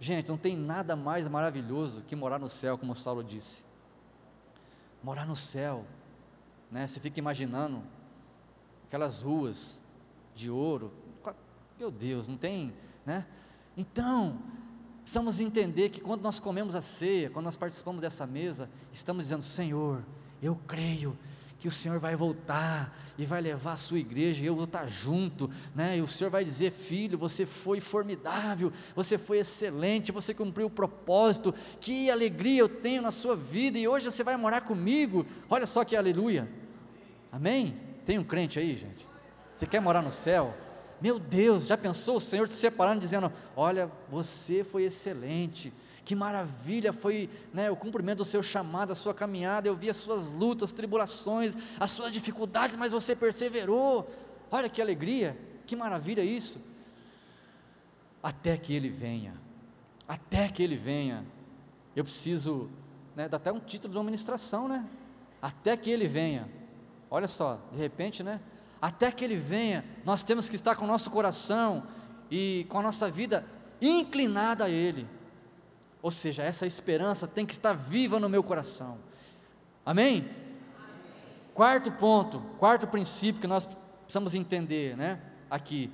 Gente, 0.00 0.30
não 0.30 0.38
tem 0.38 0.56
nada 0.56 0.96
mais 0.96 1.28
maravilhoso 1.28 2.02
que 2.08 2.16
morar 2.16 2.38
no 2.38 2.48
céu, 2.48 2.78
como 2.78 2.94
Saulo 2.96 3.22
disse. 3.22 3.62
Morar 5.02 5.26
no 5.26 5.36
céu, 5.36 5.84
né? 6.70 6.86
Você 6.86 6.98
fica 6.98 7.20
imaginando 7.20 7.82
aquelas 8.86 9.22
ruas 9.22 9.82
de 10.34 10.50
ouro. 10.50 10.90
Meu 11.78 11.90
Deus, 11.90 12.26
não 12.26 12.38
tem, 12.38 12.72
né? 13.04 13.26
Então, 13.76 14.40
precisamos 15.02 15.38
entender 15.38 15.90
que 15.90 16.00
quando 16.00 16.22
nós 16.22 16.40
comemos 16.40 16.74
a 16.74 16.80
ceia, 16.80 17.28
quando 17.28 17.44
nós 17.44 17.56
participamos 17.56 18.00
dessa 18.00 18.26
mesa, 18.26 18.70
estamos 18.90 19.24
dizendo: 19.24 19.42
Senhor, 19.42 20.02
eu 20.42 20.58
creio 20.66 21.16
que 21.60 21.68
o 21.68 21.70
Senhor 21.70 21.98
vai 21.98 22.16
voltar 22.16 22.98
e 23.18 23.26
vai 23.26 23.40
levar 23.42 23.74
a 23.74 23.76
sua 23.76 23.98
igreja, 23.98 24.42
e 24.42 24.46
eu 24.46 24.56
vou 24.56 24.64
estar 24.64 24.88
junto, 24.88 25.50
né? 25.74 25.98
E 25.98 26.00
o 26.00 26.08
Senhor 26.08 26.30
vai 26.30 26.42
dizer: 26.42 26.72
Filho, 26.72 27.18
você 27.18 27.44
foi 27.44 27.80
formidável, 27.80 28.72
você 28.96 29.18
foi 29.18 29.38
excelente, 29.38 30.10
você 30.10 30.32
cumpriu 30.32 30.68
o 30.68 30.70
propósito, 30.70 31.54
que 31.78 32.10
alegria 32.10 32.60
eu 32.60 32.68
tenho 32.68 33.02
na 33.02 33.12
sua 33.12 33.36
vida, 33.36 33.78
e 33.78 33.86
hoje 33.86 34.10
você 34.10 34.24
vai 34.24 34.38
morar 34.38 34.62
comigo. 34.62 35.26
Olha 35.50 35.66
só 35.66 35.84
que 35.84 35.94
aleluia, 35.94 36.48
amém? 37.30 37.76
Tem 38.06 38.18
um 38.18 38.24
crente 38.24 38.58
aí, 38.58 38.74
gente? 38.76 39.06
Você 39.54 39.66
quer 39.66 39.80
morar 39.80 40.00
no 40.00 40.10
céu? 40.10 40.56
Meu 40.98 41.18
Deus, 41.18 41.66
já 41.66 41.76
pensou 41.76 42.16
o 42.16 42.20
Senhor 42.20 42.48
te 42.48 42.54
separando, 42.54 43.00
dizendo: 43.00 43.30
Olha, 43.54 43.90
você 44.10 44.64
foi 44.64 44.84
excelente, 44.84 45.70
que 46.10 46.16
maravilha 46.16 46.92
foi 46.92 47.30
né, 47.54 47.70
o 47.70 47.76
cumprimento 47.76 48.18
do 48.18 48.24
seu 48.24 48.42
chamado, 48.42 48.90
a 48.90 48.96
sua 48.96 49.14
caminhada. 49.14 49.68
Eu 49.68 49.76
vi 49.76 49.88
as 49.88 49.96
suas 49.96 50.28
lutas, 50.28 50.72
tribulações, 50.72 51.56
as 51.78 51.92
suas 51.92 52.10
dificuldades, 52.12 52.74
mas 52.74 52.90
você 52.90 53.14
perseverou. 53.14 54.10
Olha 54.50 54.68
que 54.68 54.82
alegria, 54.82 55.38
que 55.68 55.76
maravilha 55.76 56.24
isso. 56.24 56.60
Até 58.20 58.56
que 58.56 58.74
Ele 58.74 58.88
venha, 58.88 59.34
até 60.08 60.48
que 60.48 60.64
Ele 60.64 60.74
venha. 60.74 61.24
Eu 61.94 62.02
preciso, 62.02 62.68
né, 63.14 63.28
dar 63.28 63.36
até 63.36 63.52
um 63.52 63.60
título 63.60 63.92
de 63.92 63.96
uma 63.98 64.04
ministração, 64.04 64.66
né? 64.66 64.84
Até 65.40 65.76
que 65.76 65.90
Ele 65.90 66.08
venha. 66.08 66.48
Olha 67.08 67.28
só, 67.28 67.60
de 67.70 67.78
repente, 67.78 68.24
né? 68.24 68.40
Até 68.82 69.12
que 69.12 69.24
Ele 69.24 69.36
venha, 69.36 69.84
nós 70.04 70.24
temos 70.24 70.48
que 70.48 70.56
estar 70.56 70.74
com 70.74 70.86
o 70.86 70.88
nosso 70.88 71.08
coração 71.08 71.86
e 72.28 72.66
com 72.68 72.80
a 72.80 72.82
nossa 72.82 73.08
vida 73.08 73.46
inclinada 73.80 74.64
a 74.64 74.68
Ele. 74.68 75.06
Ou 76.02 76.10
seja, 76.10 76.42
essa 76.42 76.66
esperança 76.66 77.26
tem 77.26 77.44
que 77.44 77.52
estar 77.52 77.72
viva 77.72 78.18
no 78.18 78.28
meu 78.28 78.42
coração. 78.42 78.98
Amém? 79.84 80.18
Amém? 80.18 80.40
Quarto 81.54 81.92
ponto, 81.92 82.40
quarto 82.58 82.86
princípio 82.86 83.40
que 83.40 83.46
nós 83.46 83.68
precisamos 84.04 84.34
entender, 84.34 84.96
né? 84.96 85.20
Aqui, 85.50 85.90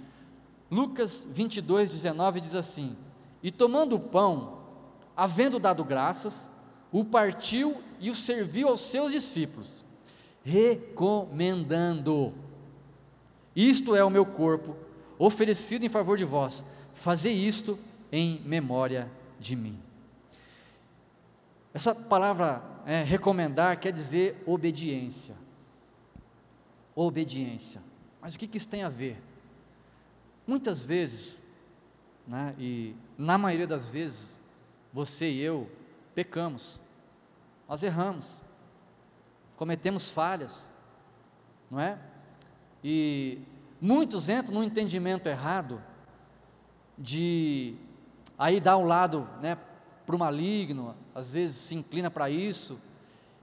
Lucas 0.70 1.26
22, 1.28 1.90
19 1.90 2.40
diz 2.40 2.54
assim: 2.54 2.96
E 3.42 3.50
tomando 3.50 3.96
o 3.96 4.00
pão, 4.00 4.58
havendo 5.16 5.58
dado 5.58 5.82
graças, 5.82 6.48
o 6.92 7.04
partiu 7.04 7.82
e 7.98 8.10
o 8.10 8.14
serviu 8.14 8.68
aos 8.68 8.82
seus 8.82 9.12
discípulos 9.12 9.86
recomendando: 10.46 12.32
Isto 13.54 13.96
é 13.96 14.04
o 14.04 14.10
meu 14.10 14.24
corpo, 14.24 14.76
oferecido 15.18 15.84
em 15.84 15.88
favor 15.88 16.16
de 16.16 16.24
vós, 16.24 16.64
fazer 16.94 17.32
isto 17.32 17.76
em 18.12 18.40
memória 18.44 19.10
de 19.40 19.56
mim. 19.56 19.76
Essa 21.76 21.94
palavra 21.94 22.62
é, 22.86 23.02
recomendar 23.02 23.78
quer 23.78 23.92
dizer 23.92 24.42
obediência. 24.46 25.36
Obediência. 26.94 27.82
Mas 28.18 28.34
o 28.34 28.38
que, 28.38 28.46
que 28.46 28.56
isso 28.56 28.66
tem 28.66 28.82
a 28.82 28.88
ver? 28.88 29.22
Muitas 30.46 30.82
vezes, 30.82 31.42
né, 32.26 32.54
e 32.58 32.96
na 33.18 33.36
maioria 33.36 33.66
das 33.66 33.90
vezes, 33.90 34.40
você 34.90 35.30
e 35.30 35.38
eu 35.38 35.70
pecamos, 36.14 36.80
nós 37.68 37.82
erramos 37.82 38.40
cometemos 39.54 40.10
falhas, 40.10 40.70
não 41.70 41.78
é? 41.78 41.98
E 42.82 43.38
muitos 43.78 44.30
entram 44.30 44.54
no 44.54 44.64
entendimento 44.64 45.28
errado 45.28 45.82
de 46.96 47.74
aí 48.38 48.60
dar 48.60 48.78
um 48.78 48.86
lado, 48.86 49.28
né, 49.42 49.58
para 50.06 50.14
o 50.14 50.18
maligno, 50.18 50.94
às 51.14 51.32
vezes 51.32 51.56
se 51.56 51.74
inclina 51.74 52.10
para 52.10 52.30
isso. 52.30 52.78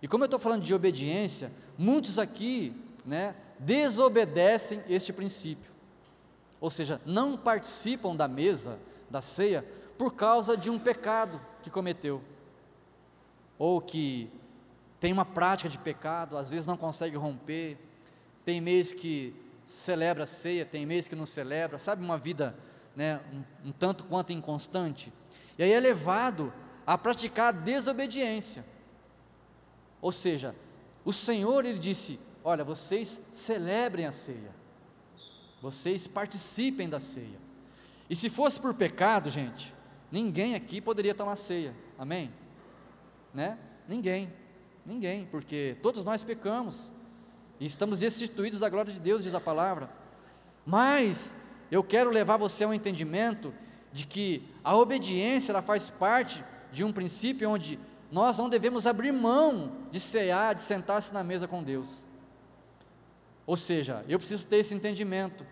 E 0.02 0.08
como 0.08 0.24
eu 0.24 0.26
estou 0.26 0.40
falando 0.40 0.64
de 0.64 0.74
obediência, 0.74 1.52
muitos 1.78 2.18
aqui, 2.18 2.74
né, 3.06 3.36
desobedecem 3.60 4.82
este 4.88 5.12
princípio. 5.12 5.72
Ou 6.60 6.70
seja, 6.70 7.02
não 7.06 7.38
participam 7.38 8.16
da 8.16 8.28
mesa, 8.28 8.80
da 9.10 9.20
ceia, 9.20 9.66
por 9.98 10.14
causa 10.14 10.56
de 10.56 10.70
um 10.70 10.80
pecado 10.80 11.40
que 11.62 11.70
cometeu, 11.70 12.22
ou 13.60 13.82
que 13.82 14.30
tem 15.00 15.12
uma 15.12 15.26
prática 15.26 15.70
de 15.70 15.78
pecado, 15.78 16.38
às 16.38 16.52
vezes 16.52 16.66
não 16.66 16.78
consegue 16.78 17.18
romper, 17.18 17.78
tem 18.46 18.62
mês 18.62 18.94
que 18.94 19.36
celebra 19.66 20.24
a 20.24 20.28
ceia, 20.28 20.66
tem 20.66 20.86
mês 20.86 21.08
que 21.08 21.16
não 21.16 21.26
celebra, 21.26 21.78
sabe, 21.80 22.04
uma 22.04 22.18
vida 22.18 22.56
né, 22.96 23.20
um, 23.34 23.70
um 23.70 23.72
tanto 23.72 24.06
quanto 24.06 24.32
inconstante, 24.32 25.12
e 25.58 25.64
aí 25.64 25.72
é 25.72 25.80
levado 25.80 26.54
a 26.86 26.98
praticar 26.98 27.50
a 27.50 27.58
desobediência, 27.58 28.66
ou 30.02 30.12
seja, 30.12 30.56
o 31.06 31.14
Senhor, 31.14 31.66
Ele 31.66 31.80
disse, 31.80 32.20
olha, 32.44 32.64
vocês 32.64 33.22
celebrem 33.32 34.06
a 34.06 34.12
ceia, 34.12 34.52
vocês 35.62 36.08
participem 36.08 36.90
da 36.90 37.00
ceia, 37.00 37.40
e 38.10 38.16
se 38.16 38.30
fosse 38.30 38.60
por 38.60 38.74
pecado, 38.74 39.30
gente, 39.30 39.74
ninguém 40.12 40.56
aqui 40.56 40.82
poderia 40.82 41.16
tomar 41.16 41.36
ceia, 41.36 41.74
amém? 41.98 42.32
Né? 43.34 43.58
Ninguém, 43.88 44.32
Ninguém, 44.86 45.26
porque 45.26 45.78
todos 45.82 46.04
nós 46.04 46.24
pecamos. 46.24 46.92
E 47.60 47.66
estamos 47.66 48.00
destituídos 48.00 48.60
da 48.60 48.70
glória 48.70 48.92
de 48.92 49.00
Deus, 49.00 49.24
diz 49.24 49.34
a 49.34 49.40
palavra. 49.40 49.90
Mas 50.66 51.36
eu 51.72 51.84
quero 51.84 52.10
levar 52.10 52.38
você 52.38 52.64
ao 52.64 52.74
entendimento 52.74 53.54
de 53.94 54.06
que 54.06 54.44
a 54.64 54.76
obediência 54.76 55.52
ela 55.52 55.62
faz 55.62 55.90
parte 55.90 56.44
de 56.72 56.84
um 56.84 56.92
princípio 56.92 57.50
onde 57.50 57.80
nós 58.12 58.38
não 58.38 58.50
devemos 58.50 58.88
abrir 58.88 59.12
mão 59.12 59.72
de 59.92 60.00
cear, 60.00 60.56
de 60.56 60.62
sentar-se 60.62 61.14
na 61.14 61.24
mesa 61.24 61.48
com 61.48 61.64
Deus. 61.64 62.06
Ou 63.46 63.56
seja, 63.56 64.04
eu 64.08 64.18
preciso 64.18 64.48
ter 64.48 64.58
esse 64.58 64.74
entendimento 64.74 65.46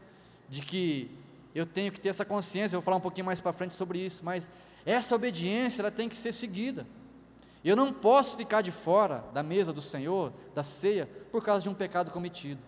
de 0.49 0.62
que 0.62 1.12
eu 1.54 1.65
tenho 1.65 1.91
que 1.91 1.99
ter 1.99 2.10
essa 2.10 2.25
consciência, 2.25 2.75
eu 2.75 2.82
vou 2.82 2.86
falar 2.86 2.97
um 2.97 3.01
pouquinho 3.01 3.25
mais 3.25 3.39
para 3.39 3.54
frente 3.54 3.75
sobre 3.75 3.99
isso, 3.99 4.25
mas 4.25 4.49
essa 4.86 5.15
obediência 5.15 5.82
ela 5.82 5.91
tem 5.91 6.10
que 6.10 6.15
ser 6.15 6.32
seguida. 6.32 6.88
Eu 7.63 7.75
não 7.75 7.93
posso 7.93 8.36
ficar 8.38 8.62
de 8.62 8.71
fora 8.71 9.23
da 9.34 9.43
mesa 9.43 9.71
do 9.71 9.82
Senhor, 9.82 10.34
da 10.56 10.63
ceia, 10.63 11.08
por 11.32 11.43
causa 11.43 11.62
de 11.62 11.69
um 11.69 11.73
pecado 11.73 12.10
cometido. 12.10 12.62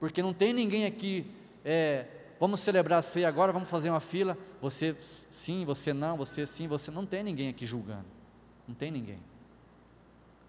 Porque 0.00 0.22
não 0.22 0.32
tem 0.32 0.52
ninguém 0.52 0.84
aqui, 0.84 1.26
é, 1.64 2.06
vamos 2.38 2.60
celebrar 2.60 2.98
a 2.98 3.02
ceia 3.02 3.28
agora, 3.28 3.52
vamos 3.52 3.68
fazer 3.68 3.90
uma 3.90 4.00
fila, 4.00 4.36
você 4.60 4.94
sim, 4.98 5.64
você 5.64 5.92
não, 5.92 6.16
você 6.16 6.46
sim, 6.46 6.68
você 6.68 6.90
não 6.90 7.06
tem 7.06 7.22
ninguém 7.22 7.48
aqui 7.48 7.66
julgando. 7.66 8.06
Não 8.66 8.74
tem 8.74 8.90
ninguém. 8.90 9.18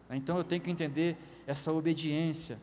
Então 0.10 0.38
eu 0.38 0.44
tenho 0.44 0.62
que 0.62 0.72
entender 0.72 1.18
essa 1.46 1.72
obediência, 1.72 2.58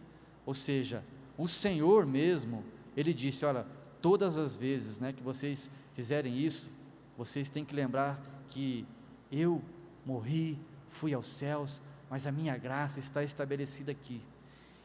ou 0.46 0.54
seja, 0.54 1.04
o 1.36 1.48
Senhor 1.48 2.06
mesmo, 2.06 2.64
ele 2.96 3.12
disse: 3.12 3.44
olha, 3.44 3.66
todas 4.00 4.38
as 4.38 4.56
vezes 4.56 4.98
né, 5.00 5.12
que 5.12 5.22
vocês 5.22 5.70
fizerem 5.94 6.38
isso, 6.38 6.70
vocês 7.16 7.48
têm 7.48 7.64
que 7.64 7.74
lembrar 7.74 8.20
que 8.48 8.86
eu 9.30 9.62
morri, 10.04 10.58
fui 10.88 11.14
aos 11.14 11.26
céus, 11.26 11.82
mas 12.10 12.26
a 12.26 12.32
minha 12.32 12.56
graça 12.56 13.00
está 13.00 13.22
estabelecida 13.22 13.92
aqui. 13.92 14.20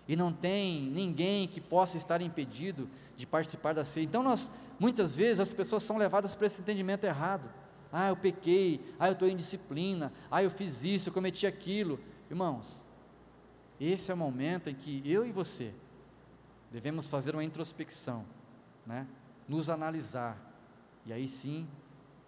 E 0.10 0.16
não 0.16 0.34
tem 0.34 0.90
ninguém 0.90 1.48
que 1.48 1.62
possa 1.62 1.96
estar 1.96 2.20
impedido 2.20 2.90
de 3.16 3.28
participar 3.28 3.76
da 3.76 3.86
ceia. 3.86 4.06
Então, 4.06 4.24
nós, 4.24 4.50
muitas 4.80 5.16
vezes, 5.16 5.40
as 5.40 5.54
pessoas 5.54 5.84
são 5.84 6.00
levadas 6.00 6.34
para 6.34 6.48
esse 6.48 6.62
entendimento 6.62 7.04
errado. 7.04 7.48
Ah, 7.92 8.10
eu 8.10 8.16
pequei, 8.16 8.84
ah, 8.98 9.08
eu 9.08 9.14
estou 9.14 9.28
em 9.28 9.36
disciplina, 9.36 10.12
ah, 10.32 10.42
eu 10.42 10.50
fiz 10.50 10.84
isso, 10.84 11.10
eu 11.10 11.14
cometi 11.14 11.46
aquilo. 11.46 12.00
Irmãos, 12.28 12.84
esse 13.80 14.10
é 14.10 14.14
o 14.16 14.18
momento 14.18 14.68
em 14.68 14.74
que 14.74 15.04
eu 15.06 15.24
e 15.24 15.32
você 15.32 15.76
devemos 16.72 17.08
fazer 17.08 17.36
uma 17.36 17.44
introspecção, 17.44 18.26
né? 18.88 19.06
nos 19.48 19.70
analisar, 19.70 20.38
e 21.06 21.14
aí 21.14 21.28
sim, 21.28 21.68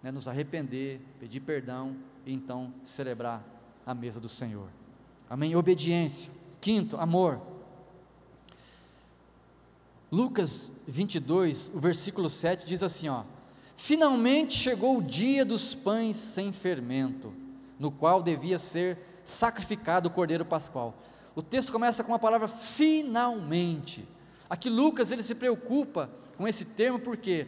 né, 0.04 0.12
nos 0.12 0.28
arrepender, 0.28 1.02
pedir 1.20 1.40
perdão 1.40 1.96
e 2.28 2.34
então 2.34 2.72
celebrar 2.84 3.44
a 3.84 3.94
mesa 3.96 4.20
do 4.20 4.30
Senhor. 4.30 4.70
Amém? 5.28 5.56
Obediência. 5.56 6.32
Quinto, 6.60 6.96
amor. 6.98 7.51
Lucas 10.12 10.72
22, 10.88 11.72
o 11.74 11.80
versículo 11.80 12.30
7 12.30 12.66
diz 12.66 12.84
assim: 12.84 13.08
ó, 13.08 13.24
Finalmente 13.78 14.54
chegou 14.54 14.98
o 14.98 15.02
dia 15.02 15.44
dos 15.44 15.74
pães 15.74 16.16
sem 16.18 16.52
fermento, 16.52 17.34
no 17.80 17.90
qual 17.90 18.22
devia 18.22 18.60
ser 18.60 18.98
sacrificado 19.24 20.08
o 20.08 20.12
cordeiro 20.12 20.46
pascual. 20.46 20.94
O 21.34 21.42
texto 21.42 21.72
começa 21.72 22.04
com 22.04 22.14
a 22.14 22.20
palavra 22.20 22.48
finalmente. 22.48 24.06
Aqui 24.50 24.70
Lucas 24.70 25.12
ele 25.12 25.24
se 25.24 25.34
preocupa 25.34 26.10
com 26.38 26.48
esse 26.48 26.66
termo 26.66 27.00
porque 27.00 27.48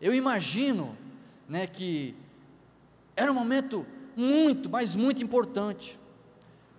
eu 0.00 0.14
imagino, 0.14 0.96
né, 1.48 1.66
que 1.66 2.16
era 3.14 3.30
um 3.30 3.34
momento 3.34 3.86
muito, 4.16 4.70
mas 4.70 4.94
muito 4.94 5.22
importante. 5.22 5.98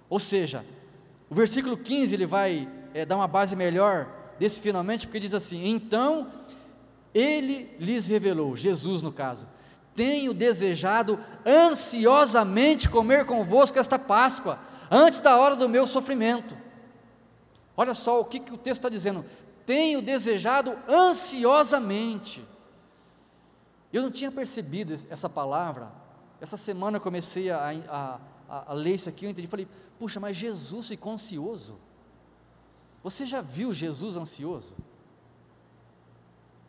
Ou 0.09 0.19
seja, 0.19 0.65
o 1.29 1.35
versículo 1.35 1.77
15 1.77 2.13
ele 2.13 2.25
vai 2.25 2.67
é, 2.93 3.05
dar 3.05 3.15
uma 3.15 3.27
base 3.27 3.55
melhor 3.55 4.20
desse 4.41 4.59
finalmente, 4.59 5.05
porque 5.05 5.19
diz 5.19 5.35
assim: 5.35 5.67
Então 5.67 6.31
ele 7.13 7.75
lhes 7.79 8.07
revelou, 8.07 8.57
Jesus 8.57 9.03
no 9.03 9.11
caso, 9.11 9.47
tenho 9.93 10.33
desejado 10.33 11.19
ansiosamente 11.45 12.89
comer 12.89 13.23
convosco 13.23 13.77
esta 13.77 13.99
Páscoa, 13.99 14.57
antes 14.89 15.19
da 15.19 15.37
hora 15.37 15.55
do 15.55 15.69
meu 15.69 15.85
sofrimento. 15.85 16.57
Olha 17.77 17.93
só 17.93 18.19
o 18.19 18.25
que, 18.25 18.39
que 18.39 18.51
o 18.51 18.57
texto 18.57 18.79
está 18.79 18.89
dizendo: 18.89 19.23
tenho 19.63 20.01
desejado 20.01 20.75
ansiosamente. 20.89 22.43
Eu 23.93 24.01
não 24.01 24.09
tinha 24.09 24.31
percebido 24.31 24.95
essa 25.09 25.29
palavra 25.29 26.01
essa 26.41 26.57
semana 26.57 26.97
eu 26.97 27.01
comecei 27.01 27.51
a, 27.51 27.69
a, 27.87 28.19
a, 28.49 28.71
a 28.71 28.73
ler 28.73 28.95
isso 28.95 29.07
aqui, 29.07 29.25
eu 29.25 29.29
entendi, 29.29 29.47
falei, 29.47 29.67
puxa, 29.99 30.19
mas 30.19 30.35
Jesus 30.35 30.87
ficou 30.87 31.13
ansioso. 31.13 31.77
Você 33.03 33.25
já 33.25 33.41
viu 33.41 33.73
Jesus 33.73 34.15
ansioso? 34.15 34.75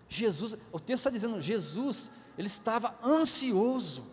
Jesus, 0.08 0.56
o 0.70 0.78
texto 0.78 1.00
está 1.00 1.10
dizendo, 1.10 1.40
Jesus, 1.40 2.10
ele 2.36 2.46
estava 2.46 2.94
ansioso, 3.02 4.04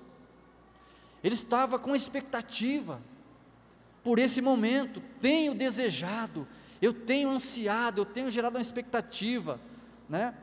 ele 1.23 1.35
estava 1.35 1.77
com 1.77 1.95
expectativa 1.95 3.01
por 4.03 4.17
esse 4.17 4.41
momento, 4.41 5.01
tenho 5.21 5.53
desejado, 5.53 6.47
eu 6.81 6.93
tenho 6.93 7.29
ansiado, 7.29 8.01
eu 8.01 8.05
tenho 8.05 8.31
gerado 8.31 8.55
uma 8.55 8.61
expectativa, 8.61 9.59
né? 10.07 10.33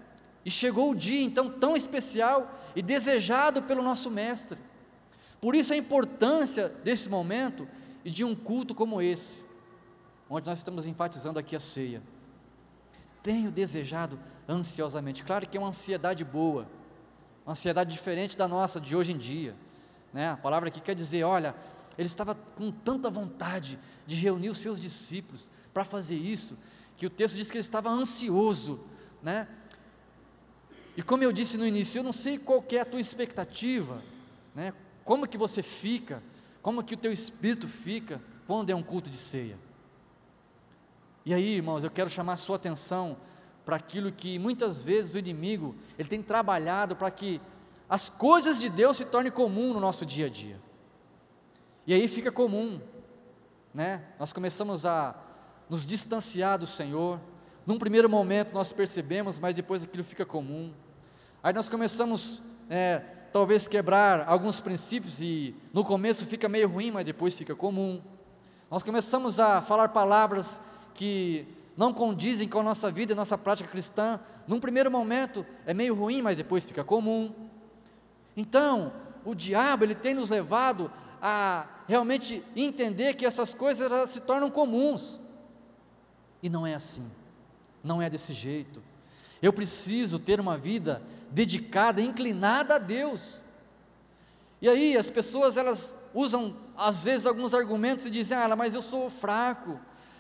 E 0.45 0.51
chegou 0.51 0.91
o 0.91 0.95
dia 0.95 1.23
então 1.23 1.49
tão 1.49 1.77
especial 1.77 2.61
e 2.77 2.83
desejado 2.83 3.63
pelo 3.63 3.83
nosso 3.83 4.11
Mestre. 4.11 4.59
Por 5.41 5.55
isso 5.55 5.73
a 5.73 5.77
importância 5.77 6.69
desse 6.69 7.09
momento 7.09 7.67
e 8.05 8.11
de 8.11 8.25
um 8.25 8.35
culto 8.35 8.75
como 8.75 9.01
esse, 9.01 9.46
onde 10.29 10.47
nós 10.47 10.59
estamos 10.59 10.87
enfatizando 10.87 11.39
aqui 11.39 11.55
a 11.55 11.61
ceia. 11.61 12.03
Tenho 13.23 13.51
desejado 13.51 14.19
ansiosamente, 14.49 15.25
claro 15.25 15.49
que 15.49 15.57
é 15.57 15.61
uma 15.61 15.69
ansiedade 15.69 16.25
boa, 16.25 16.67
uma 17.45 17.53
ansiedade 17.53 17.91
diferente 17.93 18.37
da 18.37 18.47
nossa 18.47 18.81
de 18.81 18.97
hoje 18.97 19.13
em 19.13 19.19
dia. 19.19 19.55
Né? 20.13 20.31
A 20.31 20.37
palavra 20.37 20.69
aqui 20.69 20.81
quer 20.81 20.95
dizer: 20.95 21.25
olha, 21.25 21.55
ele 21.99 22.07
estava 22.07 22.35
com 22.35 22.71
tanta 22.71 23.11
vontade 23.11 23.79
de 24.07 24.17
reunir 24.17 24.51
os 24.51 24.59
seus 24.59 24.79
discípulos 24.81 25.51
para 25.73 25.85
fazer 25.85 26.17
isso, 26.17 26.57
que 26.97 27.07
o 27.07 27.11
texto 27.11 27.37
diz 27.37 27.51
que 27.51 27.57
ele 27.57 27.61
estava 27.61 27.91
ansioso, 27.91 28.81
né? 29.23 29.49
E 30.97 31.03
como 31.03 31.23
eu 31.23 31.33
disse 31.33 31.59
no 31.59 31.67
início, 31.67 31.99
eu 31.99 32.03
não 32.03 32.13
sei 32.13 32.39
qual 32.39 32.65
é 32.71 32.79
a 32.79 32.85
tua 32.85 33.01
expectativa, 33.01 34.03
né? 34.55 34.73
Como 35.05 35.29
que 35.29 35.37
você 35.37 35.63
fica? 35.63 36.23
Como 36.63 36.83
que 36.83 36.95
o 36.95 36.97
teu 36.97 37.13
espírito 37.13 37.69
fica 37.69 38.21
quando 38.47 38.71
é 38.71 38.75
um 38.75 38.83
culto 38.83 39.11
de 39.11 39.17
ceia? 39.17 39.59
E 41.27 41.35
aí, 41.35 41.57
irmãos, 41.57 41.83
eu 41.83 41.91
quero 41.91 42.09
chamar 42.09 42.35
a 42.35 42.37
sua 42.37 42.55
atenção 42.55 43.17
para 43.65 43.75
aquilo 43.75 44.13
que 44.13 44.39
muitas 44.39 44.85
vezes 44.85 45.17
o 45.17 45.19
inimigo, 45.19 45.75
ele 45.99 46.09
tem 46.09 46.23
trabalhado 46.23 46.95
para 46.95 47.11
que 47.11 47.41
as 47.89 48.09
coisas 48.09 48.61
de 48.61 48.69
Deus 48.69 48.97
se 48.97 49.07
tornem 49.07 49.33
comum 49.33 49.75
no 49.75 49.81
nosso 49.81 50.07
dia 50.07 50.27
a 50.27 50.29
dia. 50.29 50.61
E 51.85 51.93
aí 51.93 52.07
fica 52.07 52.31
comum, 52.31 52.81
né? 53.75 54.05
Nós 54.21 54.33
começamos 54.33 54.87
a 54.87 55.17
nos 55.69 55.85
distanciar 55.85 56.61
do 56.61 56.67
Senhor. 56.67 57.21
Num 57.67 57.77
primeiro 57.77 58.09
momento 58.09 58.55
nós 58.55 58.73
percebemos, 58.73 59.41
mas 59.41 59.53
depois 59.53 59.83
aquilo 59.83 60.05
fica 60.05 60.25
comum. 60.25 60.73
Aí 61.43 61.53
nós 61.53 61.69
começamos 61.69 62.41
é, 62.71 62.99
talvez 63.33 63.67
quebrar 63.67 64.29
alguns 64.29 64.61
princípios 64.61 65.21
e 65.21 65.57
no 65.73 65.85
começo 65.85 66.25
fica 66.25 66.49
meio 66.49 66.69
ruim, 66.69 66.93
mas 66.93 67.05
depois 67.05 67.37
fica 67.37 67.57
comum. 67.57 68.01
Nós 68.71 68.85
começamos 68.85 69.41
a 69.41 69.61
falar 69.61 69.89
palavras 69.89 70.61
que 70.97 71.47
não 71.77 71.93
condizem 71.93 72.49
com 72.49 72.61
a 72.61 72.63
nossa 72.63 72.91
vida 72.91 73.13
e 73.13 73.17
nossa 73.17 73.37
prática 73.37 73.69
cristã. 73.69 74.19
Num 74.49 74.59
primeiro 74.59 74.91
momento 74.91 75.45
é 75.67 75.75
meio 75.75 75.95
ruim, 75.95 76.23
mas 76.23 76.37
depois 76.37 76.65
fica 76.65 76.83
comum. 76.83 77.33
Então, 78.37 78.93
o 79.25 79.35
diabo 79.35 79.85
ele 79.85 79.95
tem 79.95 80.15
nos 80.15 80.31
levado 80.31 80.91
a 81.21 81.67
realmente 81.87 82.43
entender 82.55 83.15
que 83.15 83.27
essas 83.27 83.55
coisas 83.55 84.11
se 84.11 84.21
tornam 84.21 84.51
comuns. 84.51 85.21
E 86.43 86.49
não 86.49 86.67
é 86.67 86.75
assim. 86.75 87.05
Não 87.85 88.01
é 88.01 88.09
desse 88.09 88.33
jeito. 88.33 88.83
Eu 89.43 89.53
preciso 89.53 90.19
ter 90.19 90.41
uma 90.41 90.57
vida 90.57 91.03
dedicada, 91.31 92.01
inclinada 92.01 92.77
a 92.77 92.79
Deus. 92.79 93.41
E 94.63 94.69
aí 94.69 94.97
as 94.97 95.11
pessoas 95.11 95.57
elas 95.57 95.99
usam 96.15 96.57
às 96.77 97.05
vezes 97.05 97.27
alguns 97.27 97.53
argumentos 97.53 98.07
e 98.07 98.11
dizem: 98.11 98.37
"Ah, 98.37 98.57
mas 98.57 98.75
eu 98.75 98.83
sou 98.83 99.11
fraco. 99.11 99.79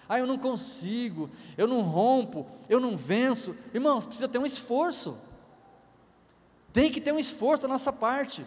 Ah, 0.09 0.19
eu 0.19 0.27
não 0.27 0.39
consigo, 0.39 1.31
eu 1.57 1.67
não 1.67 1.81
rompo, 1.81 2.47
eu 2.69 2.81
não 2.81 2.97
venço". 2.97 3.57
Irmãos, 3.75 4.07
precisa 4.07 4.29
ter 4.29 4.39
um 4.39 4.47
esforço. 4.47 5.17
Tem 6.73 6.91
que 6.91 7.01
ter 7.01 7.13
um 7.13 7.19
esforço 7.19 7.63
da 7.63 7.69
nossa 7.69 7.93
parte. 7.93 8.47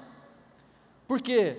Porque 1.08 1.58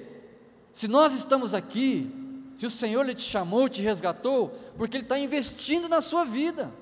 se 0.72 0.86
nós 0.86 1.12
estamos 1.12 1.54
aqui, 1.54 2.10
se 2.54 2.66
o 2.66 2.70
Senhor 2.70 3.02
ele 3.02 3.14
te 3.14 3.22
chamou, 3.22 3.68
te 3.68 3.82
resgatou, 3.82 4.50
porque 4.76 4.96
Ele 4.96 5.04
está 5.04 5.18
investindo 5.18 5.88
na 5.88 6.00
sua 6.00 6.24
vida. 6.24 6.72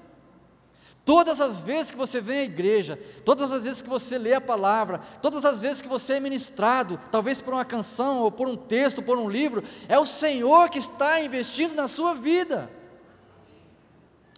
Todas 1.05 1.41
as 1.41 1.63
vezes 1.63 1.91
que 1.91 1.97
você 1.97 2.21
vem 2.21 2.41
à 2.41 2.45
igreja, 2.45 2.99
todas 3.25 3.51
as 3.51 3.65
vezes 3.65 3.81
que 3.81 3.89
você 3.89 4.19
lê 4.19 4.35
a 4.35 4.41
palavra, 4.41 4.99
todas 5.23 5.43
as 5.47 5.63
vezes 5.63 5.81
que 5.81 5.89
você 5.89 6.15
é 6.15 6.21
ministrado, 6.21 7.01
talvez 7.11 7.41
por 7.41 7.55
uma 7.55 7.65
canção, 7.65 8.19
ou 8.19 8.31
por 8.31 8.47
um 8.47 8.57
texto, 8.57 9.03
por 9.03 9.17
um 9.17 9.31
livro, 9.31 9.63
é 9.89 9.99
o 9.99 10.05
Senhor 10.05 10.69
que 10.69 10.79
está 10.79 11.19
investindo 11.21 11.75
na 11.75 11.89
sua 11.89 12.13
vida. 12.13 12.71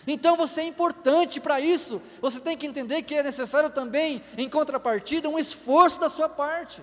Então 0.07 0.37
você 0.37 0.63
é 0.63 0.65
importante 0.65 1.41
para 1.41 1.61
isso. 1.61 2.01
Você 2.21 2.41
tem 2.41 2.57
que 2.57 2.67
entender 2.67 3.03
que 3.03 3.15
é 3.15 3.23
necessário 3.23 3.71
também, 3.71 4.23
em 4.37 4.49
contrapartida, 4.49 5.29
um 5.29 5.39
esforço 5.39 6.01
da 6.01 6.09
sua 6.09 6.29
parte. 6.29 6.83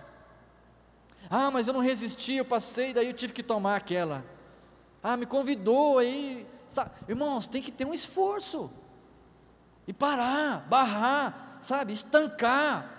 Ah, 1.30 1.52
mas 1.52 1.68
eu 1.68 1.74
não 1.74 1.82
resisti, 1.82 2.36
eu 2.36 2.46
passei, 2.46 2.94
daí 2.94 3.08
eu 3.08 3.14
tive 3.14 3.34
que 3.34 3.44
tomar 3.44 3.76
aquela. 3.76 4.24
Ah, 5.02 5.18
me 5.18 5.26
convidou 5.26 6.00
aí. 6.00 6.48
Sabe? 6.68 6.92
Irmãos, 7.08 7.48
tem 7.48 7.62
que 7.62 7.72
ter 7.72 7.86
um 7.86 7.94
esforço. 7.94 8.70
E 9.88 9.94
parar, 9.94 10.68
barrar, 10.70 11.58
sabe? 11.62 11.94
Estancar. 11.94 12.94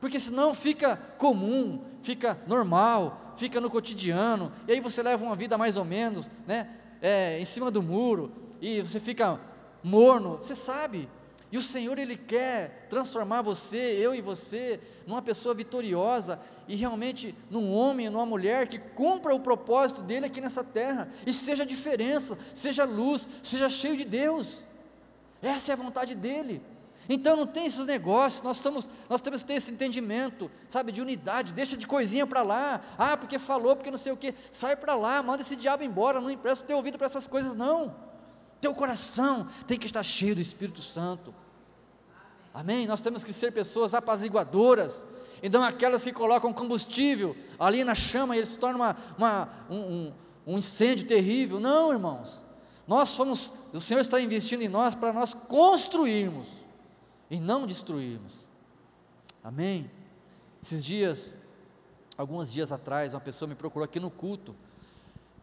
Porque 0.00 0.20
senão 0.20 0.54
fica 0.54 0.96
comum, 1.16 1.82
fica 2.02 2.38
normal, 2.46 3.34
fica 3.36 3.60
no 3.60 3.70
cotidiano. 3.70 4.52
E 4.68 4.72
aí 4.72 4.80
você 4.80 5.02
leva 5.02 5.24
uma 5.24 5.34
vida 5.34 5.56
mais 5.56 5.76
ou 5.76 5.84
menos, 5.84 6.30
né? 6.46 6.68
É, 7.00 7.38
em 7.40 7.44
cima 7.44 7.70
do 7.70 7.82
muro. 7.82 8.32
E 8.60 8.80
você 8.80 9.00
fica 9.00 9.40
morno, 9.86 10.38
você 10.38 10.54
sabe. 10.54 11.08
E 11.50 11.56
o 11.56 11.62
Senhor, 11.62 11.96
Ele 11.96 12.16
quer 12.16 12.88
transformar 12.90 13.40
você, 13.40 13.76
eu 13.76 14.12
e 14.14 14.20
você, 14.20 14.80
numa 15.06 15.22
pessoa 15.22 15.54
vitoriosa 15.54 16.40
e 16.66 16.74
realmente 16.74 17.32
num 17.48 17.72
homem, 17.72 18.10
numa 18.10 18.26
mulher 18.26 18.66
que 18.66 18.80
cumpra 18.80 19.32
o 19.32 19.38
propósito 19.38 20.02
dele 20.02 20.26
aqui 20.26 20.40
nessa 20.40 20.64
terra 20.64 21.08
e 21.24 21.32
seja 21.32 21.64
diferença, 21.64 22.36
seja 22.52 22.84
luz, 22.84 23.28
seja 23.44 23.70
cheio 23.70 23.96
de 23.96 24.04
Deus. 24.04 24.64
Essa 25.40 25.70
é 25.70 25.74
a 25.74 25.76
vontade 25.76 26.16
dele. 26.16 26.60
Então 27.08 27.36
não 27.36 27.46
tem 27.46 27.66
esses 27.66 27.86
negócios, 27.86 28.42
nós, 28.42 28.56
estamos, 28.56 28.90
nós 29.08 29.20
temos 29.20 29.42
que 29.42 29.46
ter 29.46 29.54
esse 29.54 29.70
entendimento, 29.70 30.50
sabe, 30.68 30.90
de 30.90 31.00
unidade, 31.00 31.54
deixa 31.54 31.76
de 31.76 31.86
coisinha 31.86 32.26
para 32.26 32.42
lá, 32.42 32.80
ah, 32.98 33.16
porque 33.16 33.38
falou, 33.38 33.76
porque 33.76 33.92
não 33.92 33.98
sei 33.98 34.12
o 34.12 34.16
que, 34.16 34.34
sai 34.50 34.74
para 34.74 34.96
lá, 34.96 35.22
manda 35.22 35.42
esse 35.42 35.54
diabo 35.54 35.84
embora, 35.84 36.20
não 36.20 36.28
empresta 36.28 36.66
teu 36.66 36.76
ouvido 36.76 36.98
para 36.98 37.06
essas 37.06 37.28
coisas, 37.28 37.54
não. 37.54 37.94
Teu 38.60 38.74
coração 38.74 39.48
tem 39.66 39.78
que 39.78 39.86
estar 39.86 40.02
cheio 40.02 40.34
do 40.34 40.40
Espírito 40.40 40.80
Santo. 40.80 41.34
Amém? 42.52 42.86
Nós 42.86 43.00
temos 43.00 43.22
que 43.22 43.32
ser 43.32 43.52
pessoas 43.52 43.92
apaziguadoras, 43.92 45.04
e 45.42 45.48
não 45.48 45.62
aquelas 45.62 46.02
que 46.02 46.12
colocam 46.12 46.52
combustível 46.52 47.36
ali 47.58 47.84
na 47.84 47.94
chama 47.94 48.34
e 48.34 48.38
ele 48.38 48.46
se 48.46 48.58
torna 48.58 48.76
uma, 48.76 48.96
uma, 49.18 49.48
um, 49.70 50.12
um, 50.46 50.58
incêndio 50.58 51.06
terrível. 51.06 51.60
Não, 51.60 51.92
irmãos. 51.92 52.42
Nós 52.88 53.14
fomos, 53.14 53.52
o 53.72 53.80
Senhor 53.80 54.00
está 54.00 54.20
investindo 54.20 54.62
em 54.62 54.68
nós 54.68 54.94
para 54.94 55.12
nós 55.12 55.34
construirmos 55.34 56.64
e 57.30 57.38
não 57.38 57.66
destruirmos. 57.66 58.48
Amém? 59.44 59.90
Esses 60.62 60.84
dias, 60.84 61.34
alguns 62.16 62.50
dias 62.50 62.72
atrás, 62.72 63.12
uma 63.12 63.20
pessoa 63.20 63.48
me 63.48 63.54
procurou 63.54 63.84
aqui 63.84 64.00
no 64.00 64.10
culto 64.10 64.56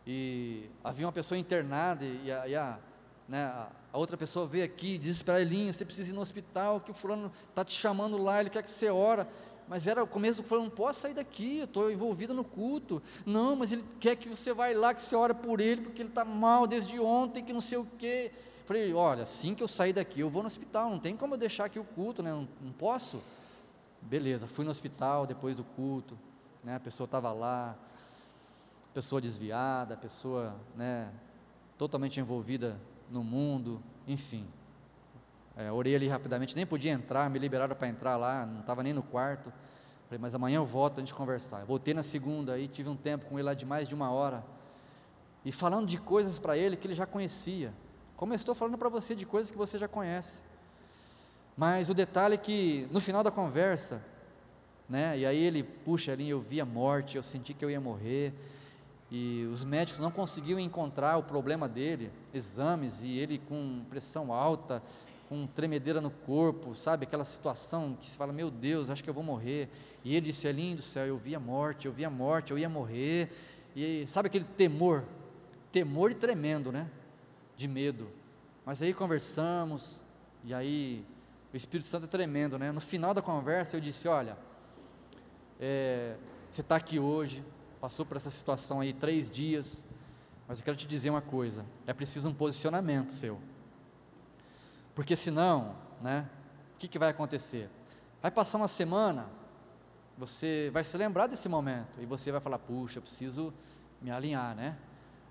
e 0.06 0.70
havia 0.84 1.06
uma 1.06 1.14
pessoa 1.14 1.38
internada 1.38 2.04
e 2.04 2.32
a, 2.32 2.48
e 2.48 2.56
a 2.56 2.80
né, 3.28 3.46
a 3.92 3.98
outra 3.98 4.18
pessoa 4.18 4.46
veio 4.46 4.66
aqui 4.66 4.98
desesperadinha, 4.98 5.72
você 5.72 5.86
precisa 5.86 6.12
ir 6.12 6.14
no 6.14 6.22
hospital, 6.22 6.82
que 6.82 6.92
o 6.92 6.94
fulano 6.94 7.32
está 7.50 7.64
te 7.64 7.74
chamando 7.74 8.18
lá, 8.18 8.40
ele 8.40 8.50
quer 8.50 8.64
que 8.64 8.72
você 8.72 8.90
ora, 8.90 9.28
mas 9.68 9.88
era 9.88 10.04
o 10.04 10.08
começo 10.08 10.42
do 10.42 10.48
fulano, 10.48 10.68
não 10.68 10.76
posso 10.76 11.02
sair 11.02 11.14
daqui, 11.14 11.60
eu 11.60 11.66
estou 11.66 11.92
envolvido 11.92 12.34
no 12.34 12.44
culto, 12.44 13.02
não, 13.26 13.56
mas 13.56 13.72
ele 13.72 13.86
quer 14.00 14.16
que 14.16 14.28
você 14.28 14.54
vá 14.54 14.68
lá, 14.70 14.94
que 14.94 15.02
você 15.02 15.16
ore 15.16 15.34
por 15.34 15.60
ele, 15.60 15.82
porque 15.82 16.02
ele 16.02 16.10
está 16.10 16.26
mal 16.26 16.68
desde 16.68 17.00
ontem, 17.00 17.44
que 17.44 17.54
não 17.54 17.62
sei 17.62 17.78
o 17.78 17.88
quê, 17.98 18.32
falei, 18.66 18.94
olha, 18.94 19.24
assim 19.24 19.56
que 19.56 19.64
eu 19.64 19.68
sair 19.68 19.94
daqui, 19.94 20.20
eu 20.20 20.30
vou 20.30 20.44
no 20.44 20.48
hospital, 20.48 20.90
não 20.90 21.00
tem 21.00 21.16
como 21.16 21.36
eu 21.36 21.38
deixar 21.38 21.66
aqui 21.66 21.80
o 21.80 21.84
culto, 21.84 22.22
né, 22.22 22.32
não, 22.32 22.48
não 22.62 22.72
posso, 22.72 23.22
beleza, 24.02 24.48
fui 24.48 24.66
no 24.66 24.72
hospital 24.72 25.26
depois 25.26 25.56
do 25.56 25.64
culto, 25.64 26.18
né, 26.64 26.76
a 26.76 26.80
pessoa 26.80 27.06
estava 27.06 27.32
lá, 27.32 27.76
pessoa 28.94 29.22
desviada, 29.22 29.96
pessoa, 29.96 30.56
né, 30.76 31.12
totalmente 31.78 32.20
envolvida 32.20 32.80
no 33.14 33.24
mundo, 33.24 33.82
enfim. 34.08 34.46
É, 35.56 35.72
orei 35.72 35.96
ali 35.96 36.08
rapidamente, 36.08 36.56
nem 36.56 36.66
podia 36.66 36.92
entrar, 36.92 37.30
me 37.30 37.38
liberaram 37.38 37.76
para 37.76 37.88
entrar 37.88 38.18
lá, 38.18 38.46
não 38.46 38.62
estava 38.62 38.82
nem 38.82 38.92
no 38.92 39.04
quarto. 39.04 39.54
Falei, 40.08 40.20
mas 40.20 40.34
amanhã 40.34 40.58
eu 40.58 40.66
volto 40.66 40.98
a 40.98 41.00
gente 41.00 41.14
conversar. 41.14 41.64
voltei 41.64 41.94
na 41.94 42.02
segunda, 42.02 42.54
aí 42.54 42.68
tive 42.68 42.90
um 42.90 42.96
tempo 42.96 43.26
com 43.26 43.38
ele 43.38 43.44
lá 43.44 43.54
de 43.54 43.66
mais 43.66 43.88
de 43.88 43.94
uma 43.94 44.12
hora. 44.12 44.44
E 45.46 45.52
falando 45.52 45.88
de 45.88 46.00
coisas 46.00 46.40
para 46.40 46.58
ele 46.58 46.76
que 46.76 46.88
ele 46.88 46.96
já 46.96 47.06
conhecia. 47.06 47.72
Como 48.18 48.34
eu 48.34 48.36
estou 48.36 48.56
falando 48.56 48.78
para 48.78 48.90
você 48.90 49.16
de 49.16 49.26
coisas 49.26 49.52
que 49.52 49.58
você 49.58 49.78
já 49.78 49.88
conhece. 49.88 50.42
Mas 51.56 51.90
o 51.90 51.94
detalhe 51.94 52.34
é 52.34 52.38
que 52.38 52.88
no 52.90 53.00
final 53.00 53.24
da 53.24 53.30
conversa, 53.30 54.04
né, 54.90 55.20
e 55.20 55.26
aí 55.26 55.38
ele, 55.38 55.62
puxa 55.64 56.12
ali, 56.12 56.30
eu 56.30 56.42
vi 56.42 56.60
a 56.60 56.66
morte, 56.66 57.16
eu 57.16 57.24
senti 57.24 57.54
que 57.54 57.64
eu 57.64 57.70
ia 57.70 57.80
morrer 57.80 58.34
e 59.16 59.46
os 59.46 59.64
médicos 59.64 60.02
não 60.02 60.10
conseguiam 60.10 60.60
encontrar 60.60 61.18
o 61.18 61.24
problema 61.24 61.70
dele, 61.70 62.12
exames, 62.34 63.04
e 63.04 63.16
ele 63.16 63.38
com 63.38 63.86
pressão 63.88 64.34
alta, 64.34 64.82
com 65.30 65.46
tremedeira 65.46 66.02
no 66.02 66.10
corpo, 66.10 66.74
sabe, 66.74 67.04
aquela 67.04 67.24
situação 67.24 67.96
que 67.96 68.08
se 68.08 68.18
fala, 68.18 68.34
meu 68.34 68.50
Deus, 68.50 68.90
acho 68.90 69.04
que 69.04 69.10
eu 69.12 69.14
vou 69.14 69.24
morrer, 69.24 69.70
e 70.04 70.16
ele 70.16 70.26
disse, 70.26 70.48
é 70.48 70.52
lindo 70.52 70.82
céu, 70.82 71.06
eu 71.06 71.16
vi 71.16 71.36
a 71.36 71.40
morte, 71.40 71.86
eu 71.86 71.92
vi 71.92 72.04
a 72.04 72.10
morte, 72.10 72.50
eu 72.50 72.58
ia 72.58 72.68
morrer, 72.68 73.32
e 73.76 74.04
sabe 74.08 74.30
aquele 74.30 74.46
temor, 74.46 75.04
temor 75.72 76.10
e 76.10 76.16
tremendo, 76.16 76.72
né, 76.72 76.90
de 77.56 77.68
medo, 77.68 78.10
mas 78.66 78.82
aí 78.82 78.96
conversamos, 78.96 80.02
e 80.44 80.56
aí 80.56 81.06
o 81.54 81.56
Espírito 81.56 81.86
Santo 81.86 82.06
é 82.06 82.08
tremendo, 82.08 82.58
né, 82.58 82.72
no 82.72 82.82
final 82.82 83.14
da 83.14 83.22
conversa 83.22 83.78
eu 83.78 83.80
disse, 83.80 84.08
olha, 84.08 84.36
é, 85.60 86.16
você 86.52 86.62
está 86.62 86.78
aqui 86.78 86.98
hoje, 86.98 87.44
passou 87.84 88.06
por 88.06 88.16
essa 88.16 88.30
situação 88.30 88.80
aí 88.80 88.94
três 88.94 89.30
dias, 89.30 89.84
mas 90.48 90.58
eu 90.58 90.64
quero 90.64 90.78
te 90.78 90.88
dizer 90.88 91.10
uma 91.10 91.22
coisa: 91.22 91.66
é 91.86 91.92
preciso 91.92 92.30
um 92.30 92.34
posicionamento 92.34 93.12
seu, 93.12 93.38
porque 94.96 95.18
senão, 95.18 95.76
né, 96.00 96.30
o 96.76 96.78
que, 96.80 96.88
que 96.88 96.98
vai 96.98 97.10
acontecer? 97.10 97.70
Vai 98.22 98.32
passar 98.32 98.58
uma 98.58 98.70
semana, 98.70 99.30
você 100.18 100.70
vai 100.72 100.82
se 100.86 100.96
lembrar 100.96 101.28
desse 101.28 101.50
momento 101.50 102.00
e 102.00 102.06
você 102.06 102.32
vai 102.32 102.40
falar: 102.40 102.58
puxa, 102.58 103.00
eu 103.00 103.02
preciso 103.02 103.54
me 104.02 104.10
alinhar, 104.10 104.56
né? 104.56 104.78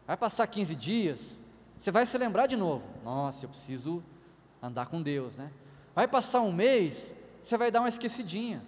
Vai 0.07 0.19
passar 0.19 0.47
15 0.47 0.77
dias, 0.77 1.41
você 1.79 1.91
vai 1.91 2.05
se 2.05 2.19
lembrar 2.19 2.49
de 2.49 2.57
novo: 2.59 2.85
nossa, 3.03 3.47
eu 3.47 3.49
preciso 3.49 4.05
andar 4.61 4.89
com 4.89 5.01
Deus, 5.01 5.37
né? 5.37 5.51
Vai 5.95 6.07
passar 6.07 6.43
um 6.43 6.53
mês, 6.53 7.17
você 7.43 7.57
vai 7.57 7.71
dar 7.71 7.81
uma 7.81 7.89
esquecidinha. 7.89 8.63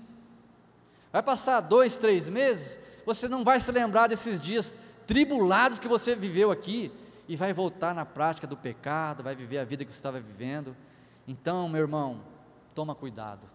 Vai 1.12 1.23
passar 1.23 1.61
dois, 1.61 1.99
três 1.99 2.31
meses, 2.31 2.79
você 3.04 3.28
não 3.28 3.44
vai 3.44 3.60
se 3.60 3.70
lembrar 3.70 4.06
desses 4.06 4.40
dias 4.40 4.78
tribulados 5.06 5.78
que 5.78 5.88
você 5.88 6.14
viveu 6.14 6.50
aqui 6.50 6.92
e 7.28 7.36
vai 7.36 7.52
voltar 7.52 7.94
na 7.94 8.04
prática 8.04 8.46
do 8.46 8.56
pecado, 8.56 9.22
vai 9.22 9.34
viver 9.34 9.58
a 9.58 9.64
vida 9.64 9.84
que 9.84 9.92
você 9.92 9.98
estava 9.98 10.20
vivendo. 10.20 10.76
Então, 11.26 11.68
meu 11.68 11.82
irmão, 11.82 12.20
toma 12.74 12.94
cuidado. 12.94 13.48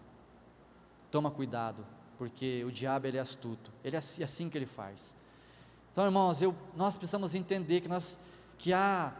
Toma 1.10 1.30
cuidado, 1.30 1.86
porque 2.16 2.64
o 2.64 2.70
diabo 2.70 3.06
ele 3.06 3.16
é 3.16 3.20
astuto. 3.20 3.72
Ele 3.82 3.96
é 3.96 3.98
assim, 3.98 4.22
assim 4.22 4.48
que 4.48 4.56
ele 4.56 4.66
faz. 4.66 5.16
Então, 5.92 6.04
irmãos, 6.04 6.40
eu, 6.40 6.54
nós 6.74 6.96
precisamos 6.96 7.34
entender 7.34 7.80
que 7.80 7.88
nós 7.88 8.18
que 8.58 8.72
há 8.72 9.14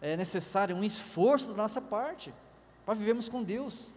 é 0.00 0.16
necessário 0.16 0.74
um 0.74 0.82
esforço 0.82 1.50
da 1.52 1.62
nossa 1.62 1.80
parte 1.80 2.32
para 2.84 2.94
vivermos 2.94 3.28
com 3.28 3.42
Deus. 3.42 3.92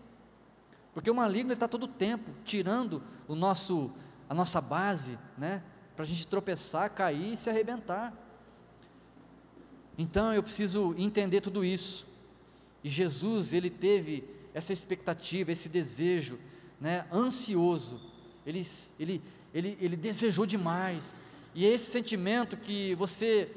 Porque 0.93 1.09
o 1.09 1.15
maligno 1.15 1.51
está 1.51 1.67
todo 1.67 1.83
o 1.83 1.87
tempo 1.87 2.31
tirando 2.45 3.01
o 3.27 3.35
nosso, 3.35 3.91
a 4.29 4.33
nossa 4.33 4.61
base, 4.61 5.17
né? 5.37 5.63
Para 5.95 6.03
a 6.03 6.07
gente 6.07 6.27
tropeçar, 6.27 6.89
cair 6.89 7.33
e 7.33 7.37
se 7.37 7.49
arrebentar. 7.49 8.13
Então 9.97 10.33
eu 10.33 10.41
preciso 10.41 10.95
entender 10.97 11.41
tudo 11.41 11.63
isso. 11.63 12.07
E 12.83 12.89
Jesus, 12.89 13.53
ele 13.53 13.69
teve 13.69 14.23
essa 14.53 14.73
expectativa, 14.73 15.51
esse 15.51 15.69
desejo, 15.69 16.39
né, 16.79 17.05
ansioso. 17.11 18.01
Ele, 18.45 18.65
ele, 18.99 19.21
ele, 19.53 19.77
ele 19.79 19.95
desejou 19.95 20.45
demais. 20.45 21.17
E 21.55 21.65
é 21.65 21.69
esse 21.69 21.91
sentimento 21.91 22.57
que 22.57 22.95
você 22.95 23.49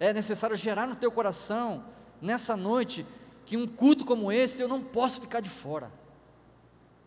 é 0.00 0.12
necessário 0.12 0.56
gerar 0.56 0.86
no 0.86 0.96
teu 0.96 1.12
coração 1.12 1.84
nessa 2.20 2.56
noite, 2.56 3.06
que 3.44 3.56
um 3.56 3.66
culto 3.66 4.04
como 4.04 4.32
esse 4.32 4.62
eu 4.62 4.68
não 4.68 4.80
posso 4.80 5.20
ficar 5.20 5.40
de 5.40 5.50
fora. 5.50 5.92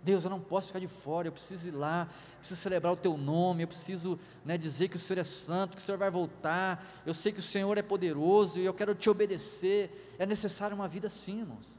Deus, 0.06 0.24
eu 0.24 0.30
não 0.30 0.39
posso 0.39 0.68
ficar 0.68 0.80
de 0.80 0.88
fora, 0.88 1.28
eu 1.28 1.32
preciso 1.32 1.68
ir 1.68 1.72
lá, 1.72 2.08
preciso 2.38 2.62
celebrar 2.62 2.93
o 2.93 2.95
teu 2.95 3.18
nome, 3.18 3.64
eu 3.64 3.68
preciso 3.68 4.20
né, 4.45 4.56
dizer 4.56 4.88
que 4.88 4.97
o 4.97 4.99
Senhor 4.99 5.20
é 5.20 5.24
santo, 5.24 5.76
que 5.76 5.82
o 5.82 5.84
Senhor 5.84 5.97
vai 5.97 6.12
voltar, 6.12 6.86
eu 7.08 7.14
sei 7.14 7.32
que 7.32 7.39
o 7.39 7.43
Senhor 7.43 7.76
é 7.76 7.82
poderoso 7.82 8.60
e 8.60 8.66
eu 8.66 8.74
quero 8.74 8.93
te 8.93 9.10
obedecer. 9.10 10.16
É 10.20 10.26
necessário 10.26 10.76
uma 10.76 10.88
vida 10.88 11.08
assim, 11.08 11.39
irmãos. 11.39 11.76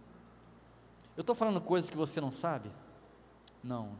Eu 1.16 1.20
estou 1.20 1.36
falando 1.36 1.60
coisas 1.60 1.88
que 1.88 1.96
você 1.96 2.20
não 2.20 2.32
sabe? 2.32 2.68
Não, 3.62 3.92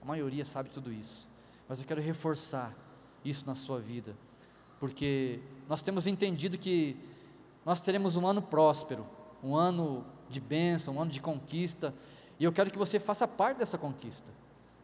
a 0.00 0.04
maioria 0.06 0.44
sabe 0.44 0.70
tudo 0.70 0.92
isso, 0.92 1.28
mas 1.68 1.80
eu 1.80 1.86
quero 1.86 2.00
reforçar 2.00 2.72
isso 3.24 3.44
na 3.46 3.56
sua 3.56 3.80
vida, 3.80 4.16
porque 4.78 5.40
nós 5.68 5.82
temos 5.82 6.06
entendido 6.06 6.56
que 6.56 6.96
nós 7.64 7.80
teremos 7.80 8.16
um 8.16 8.24
ano 8.24 8.40
próspero, 8.40 9.04
um 9.42 9.56
ano 9.56 10.06
de 10.28 10.40
bênção, 10.40 10.94
um 10.94 11.00
ano 11.00 11.10
de 11.10 11.20
conquista, 11.20 11.92
e 12.38 12.44
eu 12.44 12.52
quero 12.52 12.70
que 12.70 12.78
você 12.78 12.98
faça 12.98 13.26
parte 13.26 13.58
dessa 13.58 13.78
conquista, 13.78 14.30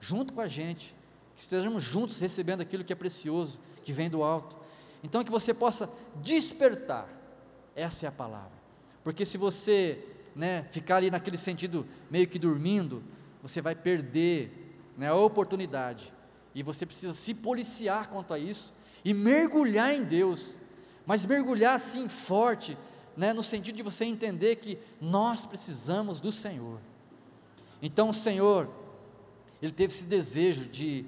junto 0.01 0.33
com 0.33 0.41
a 0.41 0.47
gente, 0.47 0.95
que 1.37 1.43
estejamos 1.43 1.83
juntos 1.83 2.19
recebendo 2.19 2.61
aquilo 2.61 2.85
que 2.85 2.93
é 2.93 2.97
precioso, 2.97 3.61
que 3.85 3.93
vem 3.93 4.09
do 4.09 4.23
alto. 4.23 4.57
Então, 5.03 5.25
que 5.25 5.31
você 5.31 5.53
possa 5.53 5.91
despertar, 6.17 7.09
essa 7.75 8.07
é 8.07 8.09
a 8.09 8.13
palavra, 8.13 8.53
porque 9.03 9.25
se 9.25 9.37
você 9.37 10.05
né, 10.35 10.65
ficar 10.71 10.97
ali 10.97 11.11
naquele 11.11 11.37
sentido 11.37 11.87
meio 12.11 12.27
que 12.27 12.39
dormindo, 12.39 13.03
você 13.43 13.61
vai 13.61 13.75
perder 13.75 14.75
né, 14.97 15.09
a 15.09 15.15
oportunidade. 15.15 16.13
E 16.55 16.63
você 16.63 16.87
precisa 16.87 17.13
se 17.13 17.35
policiar 17.35 18.09
quanto 18.09 18.33
a 18.33 18.39
isso 18.39 18.73
e 19.05 19.13
mergulhar 19.13 19.93
em 19.93 20.05
Deus, 20.05 20.55
mas 21.05 21.27
mergulhar 21.27 21.75
assim 21.75 22.09
forte, 22.09 22.77
né, 23.17 23.33
no 23.33 23.43
sentido 23.43 23.77
de 23.77 23.83
você 23.83 24.05
entender 24.05 24.57
que 24.57 24.79
nós 25.01 25.45
precisamos 25.45 26.21
do 26.21 26.31
Senhor. 26.31 26.79
Então 27.83 28.11
o 28.11 28.15
Senhor, 28.15 28.71
Ele 29.61 29.73
teve 29.73 29.93
esse 29.93 30.05
desejo 30.05 30.67
de 30.67 31.05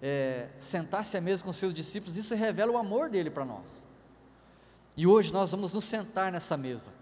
é, 0.00 0.48
sentar-se 0.58 1.16
à 1.16 1.20
mesa 1.20 1.44
com 1.44 1.52
seus 1.52 1.74
discípulos, 1.74 2.16
isso 2.16 2.34
revela 2.34 2.72
o 2.72 2.76
amor 2.76 3.10
dele 3.10 3.28
para 3.28 3.44
nós. 3.44 3.88
E 4.96 5.06
hoje 5.06 5.32
nós 5.32 5.50
vamos 5.50 5.72
nos 5.72 5.84
sentar 5.84 6.30
nessa 6.30 6.56
mesa. 6.56 6.92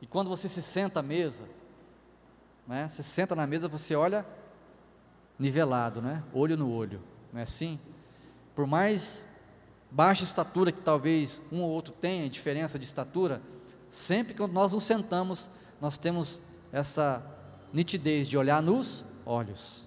E 0.00 0.06
quando 0.06 0.28
você 0.28 0.48
se 0.48 0.62
senta 0.62 1.00
à 1.00 1.02
mesa, 1.02 1.44
né, 2.66 2.88
você 2.88 3.02
senta 3.02 3.34
na 3.34 3.46
mesa, 3.46 3.68
você 3.68 3.94
olha 3.94 4.26
nivelado, 5.38 6.02
né, 6.02 6.22
olho 6.32 6.56
no 6.56 6.70
olho, 6.70 7.00
não 7.32 7.40
é 7.40 7.42
assim? 7.44 7.78
Por 8.54 8.66
mais 8.66 9.28
baixa 9.90 10.24
estatura 10.24 10.72
que 10.72 10.80
talvez 10.80 11.40
um 11.52 11.62
ou 11.62 11.70
outro 11.70 11.92
tenha, 11.92 12.28
diferença 12.28 12.78
de 12.78 12.84
estatura, 12.84 13.40
sempre 13.88 14.34
que 14.34 14.46
nós 14.46 14.72
nos 14.72 14.84
sentamos, 14.84 15.48
nós 15.80 15.98
temos 15.98 16.42
essa 16.72 17.35
nitidez 17.72 18.28
de 18.28 18.36
olhar 18.38 18.62
nos 18.62 19.04
olhos. 19.24 19.86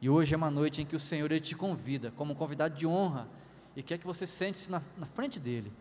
E 0.00 0.10
hoje 0.10 0.34
é 0.34 0.36
uma 0.36 0.50
noite 0.50 0.82
em 0.82 0.86
que 0.86 0.96
o 0.96 1.00
Senhor 1.00 1.30
ele 1.30 1.40
te 1.40 1.54
convida, 1.54 2.10
como 2.16 2.34
convidado 2.34 2.74
de 2.74 2.86
honra, 2.86 3.28
e 3.76 3.82
quer 3.82 3.98
que 3.98 4.06
você 4.06 4.26
sente-se 4.26 4.70
na, 4.70 4.82
na 4.98 5.06
frente 5.06 5.38
dele. 5.38 5.72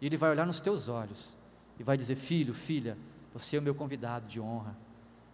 E 0.00 0.06
ele 0.06 0.16
vai 0.16 0.30
olhar 0.30 0.46
nos 0.46 0.60
teus 0.60 0.88
olhos 0.88 1.36
e 1.78 1.82
vai 1.82 1.96
dizer: 1.96 2.16
Filho, 2.16 2.54
filha, 2.54 2.96
você 3.32 3.56
é 3.56 3.58
o 3.58 3.62
meu 3.62 3.74
convidado 3.74 4.26
de 4.26 4.40
honra. 4.40 4.76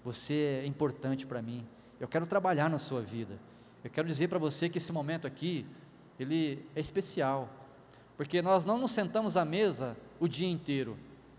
Você 0.05 0.61
é 0.63 0.67
importante 0.67 1.27
para 1.27 1.41
mim. 1.41 1.65
Eu 2.01 2.09
quero 2.09 2.27
trabalhar 2.27 2.69
na 2.69 2.79
sua 2.79 3.01
vida. 3.01 3.39
Eu 3.85 3.91
quero 3.91 4.09
dizer 4.09 4.29
para 4.29 4.39
você 4.39 4.69
que 4.69 4.79
esse 4.79 4.93
momento 4.93 5.27
aqui, 5.27 5.65
ele 6.19 6.67
é 6.75 6.81
especial, 6.81 7.49
porque 8.17 8.43
nós 8.43 8.65
não 8.65 8.79
nos 8.79 8.91
sentamos 8.91 9.37
à 9.37 9.45
mesa 9.45 9.97
o 10.21 10.29
dia 10.29 10.49
inteiro, 10.49 10.97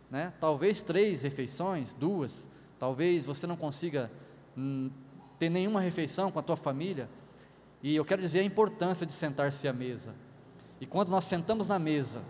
né? 0.10 0.34
Talvez 0.40 0.82
três 0.82 1.24
refeições, 1.24 1.94
duas, 1.94 2.48
talvez 2.84 3.24
você 3.24 3.48
não 3.48 3.56
consiga 3.56 4.12
hum, 4.58 4.92
ter 5.40 5.48
nenhuma 5.48 5.80
refeição 5.80 6.30
com 6.30 6.38
a 6.38 6.42
tua 6.42 6.58
família. 6.58 7.10
E 7.82 7.96
eu 7.96 8.04
quero 8.04 8.22
dizer 8.22 8.42
a 8.42 8.44
importância 8.44 9.06
de 9.06 9.14
sentar-se 9.14 9.66
à 9.70 9.72
mesa. 9.72 10.14
E 10.82 10.86
quando 10.86 11.08
nós 11.08 11.24
sentamos 11.24 11.66
na 11.66 11.80
mesa, 11.80 12.22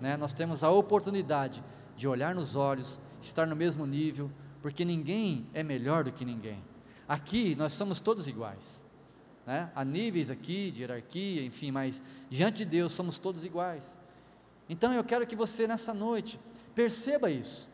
né, 0.00 0.16
nós 0.16 0.32
temos 0.32 0.62
a 0.62 0.70
oportunidade 0.70 1.60
de 1.96 2.06
olhar 2.06 2.36
nos 2.36 2.54
olhos, 2.54 3.00
estar 3.20 3.48
no 3.48 3.56
mesmo 3.56 3.84
nível, 3.84 4.30
porque 4.62 4.84
ninguém 4.84 5.48
é 5.52 5.64
melhor 5.64 6.04
do 6.04 6.12
que 6.12 6.24
ninguém. 6.24 6.62
Aqui 7.08 7.56
nós 7.56 7.72
somos 7.72 7.98
todos 7.98 8.28
iguais. 8.28 8.84
Né? 9.44 9.72
Há 9.74 9.84
níveis 9.84 10.30
aqui 10.30 10.70
de 10.70 10.82
hierarquia, 10.82 11.44
enfim, 11.44 11.72
mas 11.72 12.00
diante 12.30 12.58
de 12.58 12.64
Deus 12.64 12.92
somos 12.92 13.18
todos 13.18 13.44
iguais. 13.44 13.98
Então 14.68 14.92
eu 14.92 15.02
quero 15.02 15.26
que 15.26 15.34
você 15.34 15.66
nessa 15.66 15.92
noite 15.92 16.38
perceba 16.76 17.28
isso. 17.28 17.68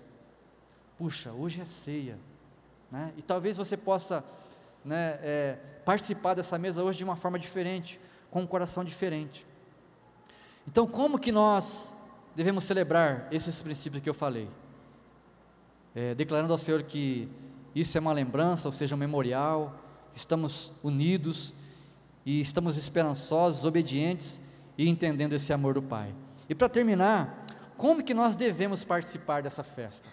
Puxa, 0.99 1.32
hoje 1.32 1.61
é 1.61 1.64
ceia, 1.64 2.18
né? 2.90 3.12
e 3.16 3.22
talvez 3.22 3.57
você 3.57 3.76
possa 3.76 4.24
né, 4.84 5.18
é, 5.22 5.59
participar 5.84 6.34
dessa 6.34 6.59
mesa 6.59 6.82
hoje 6.82 6.99
de 6.99 7.05
uma 7.05 7.16
forma 7.16 7.38
diferente, 7.38 8.01
com 8.30 8.40
um 8.43 8.47
coração 8.47 8.84
diferente. 8.84 9.47
Então, 10.66 10.86
como 10.86 11.18
que 11.18 11.32
nós 11.32 11.95
devemos 12.34 12.64
celebrar 12.64 13.28
esses 13.30 13.61
princípios 13.62 14.03
que 14.03 14.09
eu 14.09 14.14
falei? 14.14 14.49
É, 15.95 16.14
declarando 16.14 16.53
ao 16.53 16.59
Senhor 16.59 16.82
que 16.82 17.28
isso 17.74 17.97
é 17.97 18.01
uma 18.01 18.12
lembrança, 18.12 18.68
ou 18.68 18.72
seja, 18.72 18.95
um 18.95 18.99
memorial, 18.99 19.74
que 20.12 20.18
estamos 20.18 20.72
unidos 20.82 21.55
e 22.24 22.40
estamos 22.40 22.76
esperançosos, 22.76 23.64
obedientes 23.64 24.40
e 24.76 24.88
entendendo 24.88 25.32
esse 25.32 25.53
amor 25.53 25.74
do 25.74 25.82
Pai. 25.82 26.14
E 26.49 26.55
para 26.55 26.68
terminar, 26.68 27.45
como 27.76 28.03
que 28.03 28.14
nós 28.14 28.36
devemos 28.36 28.84
participar 28.84 29.43
dessa 29.43 29.62
festa? 29.62 30.09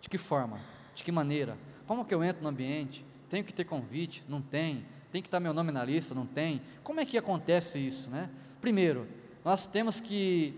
De 0.00 0.08
que 0.08 0.18
forma? 0.18 0.58
De 0.94 1.02
que 1.04 1.12
maneira? 1.12 1.58
Como 1.86 2.04
que 2.04 2.14
eu 2.14 2.22
entro 2.22 2.42
no 2.42 2.48
ambiente? 2.48 3.04
Tenho 3.28 3.44
que 3.44 3.52
ter 3.52 3.64
convite? 3.64 4.24
Não 4.28 4.40
tem. 4.40 4.86
Tem 5.12 5.20
que 5.20 5.28
estar 5.28 5.40
meu 5.40 5.52
nome 5.52 5.72
na 5.72 5.84
lista? 5.84 6.14
Não 6.14 6.26
tem. 6.26 6.62
Como 6.82 7.00
é 7.00 7.04
que 7.04 7.18
acontece 7.18 7.78
isso, 7.78 8.10
né? 8.10 8.30
Primeiro, 8.60 9.06
nós 9.44 9.66
temos 9.66 10.00
que 10.00 10.54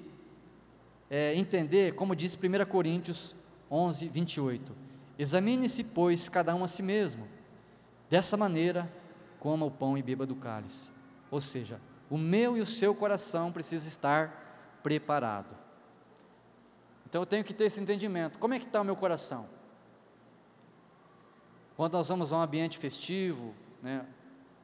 é, 1.08 1.34
entender, 1.34 1.94
como 1.94 2.16
diz 2.16 2.34
1 2.36 2.64
Coríntios 2.70 3.36
11, 3.70 4.08
28, 4.08 4.74
examine-se, 5.18 5.84
pois, 5.84 6.28
cada 6.28 6.54
um 6.54 6.64
a 6.64 6.68
si 6.68 6.82
mesmo, 6.82 7.28
dessa 8.10 8.36
maneira, 8.36 8.90
coma 9.38 9.64
o 9.66 9.70
pão 9.70 9.96
e 9.96 10.02
beba 10.02 10.26
do 10.26 10.36
cálice, 10.36 10.90
ou 11.30 11.40
seja, 11.40 11.80
o 12.10 12.18
meu 12.18 12.56
e 12.56 12.60
o 12.60 12.66
seu 12.66 12.94
coração 12.94 13.50
precisa 13.52 13.88
estar 13.88 14.80
preparado, 14.82 15.56
então 17.12 17.20
eu 17.20 17.26
tenho 17.26 17.44
que 17.44 17.52
ter 17.52 17.64
esse 17.64 17.78
entendimento, 17.78 18.38
como 18.38 18.54
é 18.54 18.58
que 18.58 18.64
está 18.64 18.80
o 18.80 18.84
meu 18.84 18.96
coração? 18.96 19.46
Quando 21.76 21.92
nós 21.92 22.08
vamos 22.08 22.32
a 22.32 22.38
um 22.38 22.40
ambiente 22.40 22.78
festivo, 22.78 23.54
né, 23.82 24.06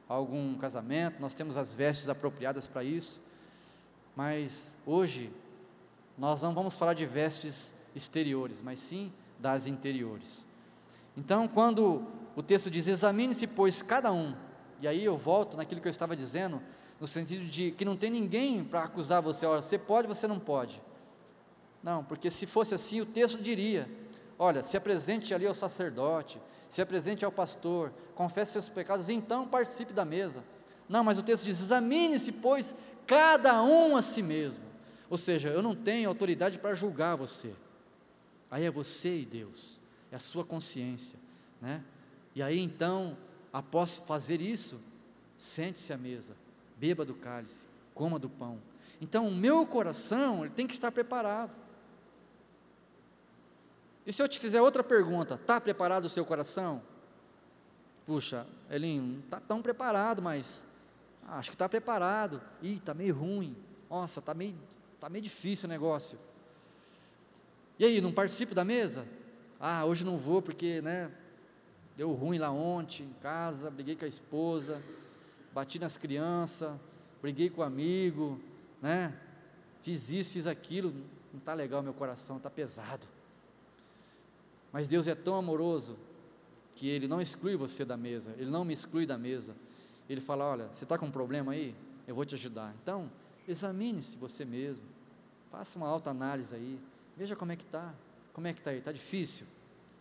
algum 0.07 0.57
casamento, 0.57 1.21
nós 1.21 1.35
temos 1.35 1.57
as 1.57 1.75
vestes 1.75 2.09
apropriadas 2.09 2.65
para 2.65 2.83
isso, 2.83 3.21
mas 4.15 4.75
hoje 4.83 5.31
nós 6.17 6.41
não 6.41 6.51
vamos 6.51 6.75
falar 6.75 6.95
de 6.95 7.05
vestes 7.05 7.71
exteriores, 7.93 8.63
mas 8.63 8.79
sim 8.79 9.13
das 9.37 9.67
interiores. 9.67 10.43
Então, 11.15 11.47
quando 11.47 12.03
o 12.35 12.41
texto 12.41 12.71
diz: 12.71 12.87
examine-se, 12.87 13.45
pois, 13.45 13.83
cada 13.83 14.11
um, 14.11 14.33
e 14.81 14.87
aí 14.87 15.05
eu 15.05 15.15
volto 15.15 15.55
naquilo 15.55 15.81
que 15.81 15.87
eu 15.87 15.91
estava 15.91 16.15
dizendo, 16.15 16.59
no 16.99 17.05
sentido 17.05 17.45
de 17.45 17.69
que 17.69 17.85
não 17.85 17.95
tem 17.95 18.09
ninguém 18.09 18.63
para 18.63 18.85
acusar 18.85 19.21
você, 19.21 19.45
olha, 19.45 19.61
você 19.61 19.77
pode, 19.77 20.07
você 20.07 20.25
não 20.25 20.39
pode. 20.39 20.81
Não, 21.81 22.03
porque 22.03 22.29
se 22.29 22.45
fosse 22.45 22.75
assim, 22.75 23.01
o 23.01 23.05
texto 23.05 23.41
diria: 23.41 23.89
olha, 24.37 24.63
se 24.63 24.75
apresente 24.75 25.33
ali 25.33 25.47
ao 25.47 25.53
sacerdote, 25.53 26.41
se 26.67 26.81
apresente 26.81 27.25
ao 27.25 27.31
pastor, 27.31 27.91
confesse 28.13 28.53
seus 28.53 28.69
pecados, 28.69 29.09
então 29.09 29.47
participe 29.47 29.93
da 29.93 30.05
mesa. 30.05 30.43
Não, 30.87 31.03
mas 31.03 31.17
o 31.17 31.23
texto 31.23 31.45
diz: 31.45 31.59
examine-se, 31.59 32.33
pois, 32.33 32.75
cada 33.07 33.61
um 33.63 33.95
a 33.95 34.01
si 34.01 34.21
mesmo. 34.21 34.65
Ou 35.09 35.17
seja, 35.17 35.49
eu 35.49 35.61
não 35.61 35.75
tenho 35.75 36.07
autoridade 36.07 36.59
para 36.59 36.75
julgar 36.75 37.15
você. 37.15 37.53
Aí 38.51 38.65
é 38.65 38.71
você 38.71 39.21
e 39.21 39.25
Deus, 39.25 39.79
é 40.11 40.15
a 40.15 40.19
sua 40.19 40.43
consciência, 40.43 41.19
né? 41.61 41.83
E 42.35 42.41
aí 42.41 42.59
então, 42.59 43.17
após 43.51 43.97
fazer 43.99 44.41
isso, 44.41 44.79
sente-se 45.37 45.93
à 45.93 45.97
mesa, 45.97 46.35
beba 46.77 47.05
do 47.05 47.13
cálice, 47.13 47.65
coma 47.93 48.17
do 48.19 48.29
pão. 48.29 48.59
Então, 49.01 49.27
o 49.27 49.31
meu 49.33 49.65
coração 49.65 50.43
ele 50.43 50.53
tem 50.53 50.67
que 50.67 50.73
estar 50.73 50.91
preparado. 50.91 51.51
E 54.05 54.13
se 54.13 54.21
eu 54.21 54.27
te 54.27 54.39
fizer 54.39 54.61
outra 54.61 54.83
pergunta, 54.83 55.35
está 55.35 55.59
preparado 55.59 56.05
o 56.05 56.09
seu 56.09 56.25
coração? 56.25 56.81
Puxa, 58.05 58.47
Elinho, 58.69 59.03
não 59.03 59.19
está 59.19 59.39
tão 59.39 59.61
preparado, 59.61 60.21
mas 60.21 60.65
ah, 61.27 61.37
acho 61.37 61.51
que 61.51 61.55
está 61.55 61.69
preparado. 61.69 62.41
Ih, 62.61 62.75
está 62.75 62.93
meio 62.93 63.13
ruim. 63.13 63.55
Nossa, 63.89 64.19
está 64.19 64.33
meio, 64.33 64.55
tá 64.99 65.09
meio 65.09 65.23
difícil 65.23 65.67
o 65.67 65.69
negócio. 65.69 66.17
E 67.77 67.85
aí, 67.85 68.01
não 68.01 68.11
participo 68.11 68.55
da 68.55 68.63
mesa? 68.63 69.07
Ah, 69.59 69.85
hoje 69.85 70.03
não 70.03 70.17
vou 70.17 70.41
porque, 70.41 70.81
né, 70.81 71.11
deu 71.95 72.11
ruim 72.13 72.37
lá 72.37 72.49
ontem 72.49 73.03
em 73.03 73.13
casa, 73.21 73.69
briguei 73.69 73.95
com 73.95 74.05
a 74.05 74.07
esposa, 74.07 74.81
bati 75.53 75.79
nas 75.79 75.97
crianças, 75.97 76.79
briguei 77.21 77.49
com 77.49 77.61
o 77.61 77.63
amigo, 77.63 78.39
né, 78.81 79.13
fiz 79.83 80.09
isso, 80.11 80.33
fiz 80.33 80.47
aquilo, 80.47 80.91
não 81.31 81.39
está 81.39 81.53
legal 81.53 81.83
meu 81.83 81.93
coração, 81.93 82.37
está 82.37 82.49
pesado. 82.49 83.05
Mas 84.71 84.89
Deus 84.89 85.07
é 85.07 85.15
tão 85.15 85.35
amoroso 85.35 85.97
que 86.73 86.87
Ele 86.87 87.07
não 87.07 87.21
exclui 87.21 87.55
você 87.55 87.83
da 87.83 87.97
mesa, 87.97 88.33
Ele 88.37 88.49
não 88.49 88.63
me 88.63 88.73
exclui 88.73 89.05
da 89.05 89.17
mesa, 89.17 89.55
ele 90.09 90.19
fala: 90.19 90.45
Olha, 90.45 90.67
você 90.73 90.83
está 90.83 90.97
com 90.97 91.05
um 91.05 91.11
problema 91.11 91.51
aí? 91.51 91.75
Eu 92.07 92.15
vou 92.15 92.25
te 92.25 92.33
ajudar. 92.33 92.73
Então, 92.81 93.09
examine-se 93.47 94.17
você 94.17 94.43
mesmo. 94.43 94.83
Faça 95.51 95.77
uma 95.77 95.87
alta 95.87 96.09
análise 96.09 96.55
aí. 96.55 96.79
Veja 97.15 97.35
como 97.35 97.51
é 97.51 97.55
que 97.55 97.63
está. 97.63 97.93
Como 98.33 98.47
é 98.47 98.53
que 98.53 98.59
está 98.59 98.71
aí? 98.71 98.79
Está 98.79 98.91
difícil? 98.91 99.45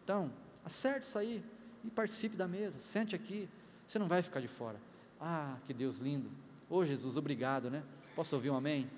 Então, 0.03 0.33
acerte 0.64 1.07
isso 1.07 1.19
aí 1.19 1.45
e 1.85 1.91
participe 1.91 2.37
da 2.37 2.49
mesa. 2.49 2.81
Sente 2.81 3.14
aqui. 3.14 3.49
Você 3.87 3.99
não 3.99 4.09
vai 4.09 4.23
ficar 4.23 4.41
de 4.41 4.49
fora. 4.49 4.81
Ah, 5.21 5.59
que 5.66 5.75
Deus 5.75 5.99
lindo. 5.99 6.31
Ô 6.71 6.85
Jesus, 6.85 7.16
obrigado, 7.19 7.71
né? 7.71 7.83
Posso 8.16 8.35
ouvir 8.35 8.51
um 8.51 8.57
amém? 8.57 8.91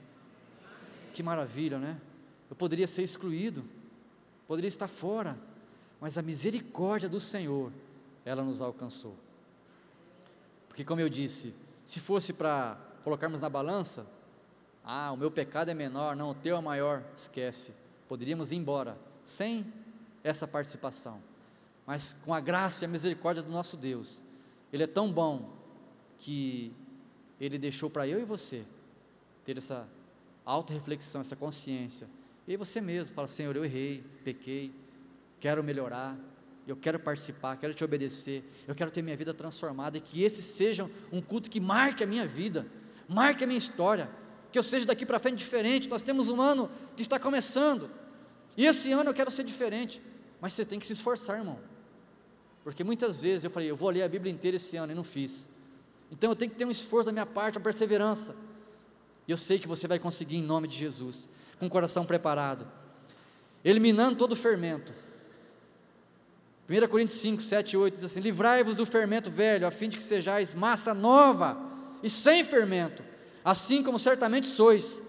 Que 1.12 1.22
maravilha, 1.22 1.78
né? 1.78 2.00
Eu 2.48 2.54
poderia 2.54 2.86
ser 2.86 3.02
excluído, 3.02 3.64
poderia 4.46 4.68
estar 4.68 4.88
fora, 4.88 5.38
mas 6.00 6.16
a 6.16 6.22
misericórdia 6.22 7.08
do 7.08 7.20
Senhor, 7.20 7.72
ela 8.24 8.42
nos 8.42 8.60
alcançou. 8.60 9.14
Porque, 10.68 10.84
como 10.84 11.00
eu 11.00 11.08
disse, 11.08 11.54
se 11.84 12.00
fosse 12.00 12.32
para 12.32 12.78
colocarmos 13.04 13.40
na 13.40 13.48
balança, 13.48 14.06
ah, 14.84 15.12
o 15.12 15.16
meu 15.16 15.30
pecado 15.30 15.70
é 15.70 15.74
menor, 15.74 16.16
não, 16.16 16.30
o 16.30 16.34
teu 16.34 16.56
é 16.56 16.60
maior, 16.60 17.04
esquece. 17.14 17.74
Poderíamos 18.08 18.50
ir 18.50 18.56
embora 18.56 18.96
sem 19.22 19.70
essa 20.24 20.48
participação. 20.48 21.20
Mas 21.86 22.16
com 22.24 22.32
a 22.32 22.40
graça 22.40 22.84
e 22.84 22.86
a 22.86 22.88
misericórdia 22.88 23.42
do 23.42 23.50
nosso 23.50 23.76
Deus, 23.76 24.22
Ele 24.72 24.84
é 24.84 24.86
tão 24.86 25.12
bom 25.12 25.50
que 26.18 26.72
Ele 27.40 27.58
deixou 27.58 27.90
para 27.90 28.06
eu 28.06 28.20
e 28.20 28.24
você 28.24 28.64
ter 29.44 29.58
essa 29.58 29.88
auto-reflexão, 30.44 31.20
essa 31.20 31.36
consciência. 31.36 32.08
E 32.46 32.56
você 32.56 32.80
mesmo 32.80 33.14
fala: 33.14 33.28
Senhor, 33.28 33.54
eu 33.54 33.64
errei, 33.64 34.04
pequei, 34.24 34.72
quero 35.40 35.64
melhorar, 35.64 36.16
eu 36.66 36.76
quero 36.76 37.00
participar, 37.00 37.56
quero 37.56 37.74
te 37.74 37.82
obedecer, 37.82 38.44
eu 38.68 38.74
quero 38.74 38.90
ter 38.90 39.02
minha 39.02 39.16
vida 39.16 39.34
transformada 39.34 39.98
e 39.98 40.00
que 40.00 40.22
esse 40.22 40.42
seja 40.42 40.88
um 41.10 41.20
culto 41.20 41.50
que 41.50 41.58
marque 41.58 42.04
a 42.04 42.06
minha 42.06 42.26
vida, 42.26 42.66
marque 43.08 43.42
a 43.42 43.46
minha 43.46 43.58
história, 43.58 44.08
que 44.52 44.58
eu 44.58 44.62
seja 44.62 44.86
daqui 44.86 45.06
para 45.06 45.18
frente 45.18 45.38
diferente. 45.38 45.88
Nós 45.88 46.02
temos 46.02 46.28
um 46.28 46.40
ano 46.40 46.70
que 46.94 47.02
está 47.02 47.18
começando, 47.18 47.90
e 48.56 48.66
esse 48.66 48.92
ano 48.92 49.10
eu 49.10 49.14
quero 49.14 49.30
ser 49.30 49.42
diferente, 49.42 50.00
mas 50.40 50.52
você 50.52 50.64
tem 50.64 50.78
que 50.78 50.86
se 50.86 50.92
esforçar, 50.92 51.38
irmão, 51.38 51.58
porque 52.62 52.84
muitas 52.84 53.22
vezes 53.22 53.44
eu 53.44 53.50
falei, 53.50 53.70
eu 53.70 53.76
vou 53.76 53.90
ler 53.90 54.02
a 54.02 54.08
Bíblia 54.08 54.32
inteira 54.32 54.56
esse 54.56 54.76
ano 54.76 54.92
e 54.92 54.94
não 54.94 55.04
fiz, 55.04 55.48
então 56.10 56.30
eu 56.30 56.36
tenho 56.36 56.50
que 56.50 56.56
ter 56.56 56.64
um 56.64 56.70
esforço 56.70 57.06
da 57.06 57.12
minha 57.12 57.26
parte, 57.26 57.56
uma 57.56 57.64
perseverança, 57.64 58.36
e 59.26 59.32
eu 59.32 59.38
sei 59.38 59.58
que 59.58 59.66
você 59.66 59.86
vai 59.88 59.98
conseguir 59.98 60.36
em 60.36 60.42
nome 60.42 60.68
de 60.68 60.76
Jesus, 60.76 61.28
com 61.58 61.66
o 61.66 61.70
coração 61.70 62.04
preparado, 62.04 62.66
eliminando 63.64 64.16
todo 64.16 64.32
o 64.32 64.36
fermento 64.36 64.92
1 66.70 66.86
Coríntios 66.86 67.18
5, 67.18 67.42
7 67.42 67.72
e 67.72 67.76
8 67.76 67.94
diz 67.96 68.04
assim: 68.04 68.20
Livrai-vos 68.20 68.76
do 68.76 68.86
fermento 68.86 69.28
velho, 69.28 69.66
a 69.66 69.72
fim 69.72 69.88
de 69.88 69.96
que 69.96 70.02
sejais 70.02 70.54
massa 70.54 70.94
nova 70.94 71.60
e 72.00 72.08
sem 72.08 72.44
fermento, 72.44 73.02
assim 73.44 73.82
como 73.82 73.98
certamente 73.98 74.46
sois, 74.46 75.02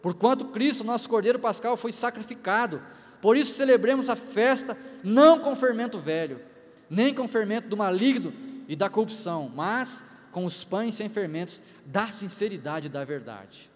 porquanto 0.00 0.44
Cristo, 0.46 0.84
nosso 0.84 1.08
Cordeiro 1.08 1.40
Pascal, 1.40 1.76
foi 1.76 1.90
sacrificado. 1.90 2.80
Por 3.20 3.36
isso 3.36 3.54
celebremos 3.54 4.08
a 4.08 4.14
festa 4.14 4.78
não 5.02 5.40
com 5.40 5.56
fermento 5.56 5.98
velho, 5.98 6.40
nem 6.88 7.12
com 7.12 7.26
fermento 7.26 7.68
do 7.68 7.76
maligno 7.76 8.32
e 8.68 8.76
da 8.76 8.88
corrupção, 8.88 9.50
mas 9.52 10.04
com 10.30 10.44
os 10.44 10.62
pães 10.62 10.94
sem 10.94 11.08
fermentos 11.08 11.60
da 11.84 12.12
sinceridade 12.12 12.86
e 12.86 12.90
da 12.90 13.04
verdade. 13.04 13.68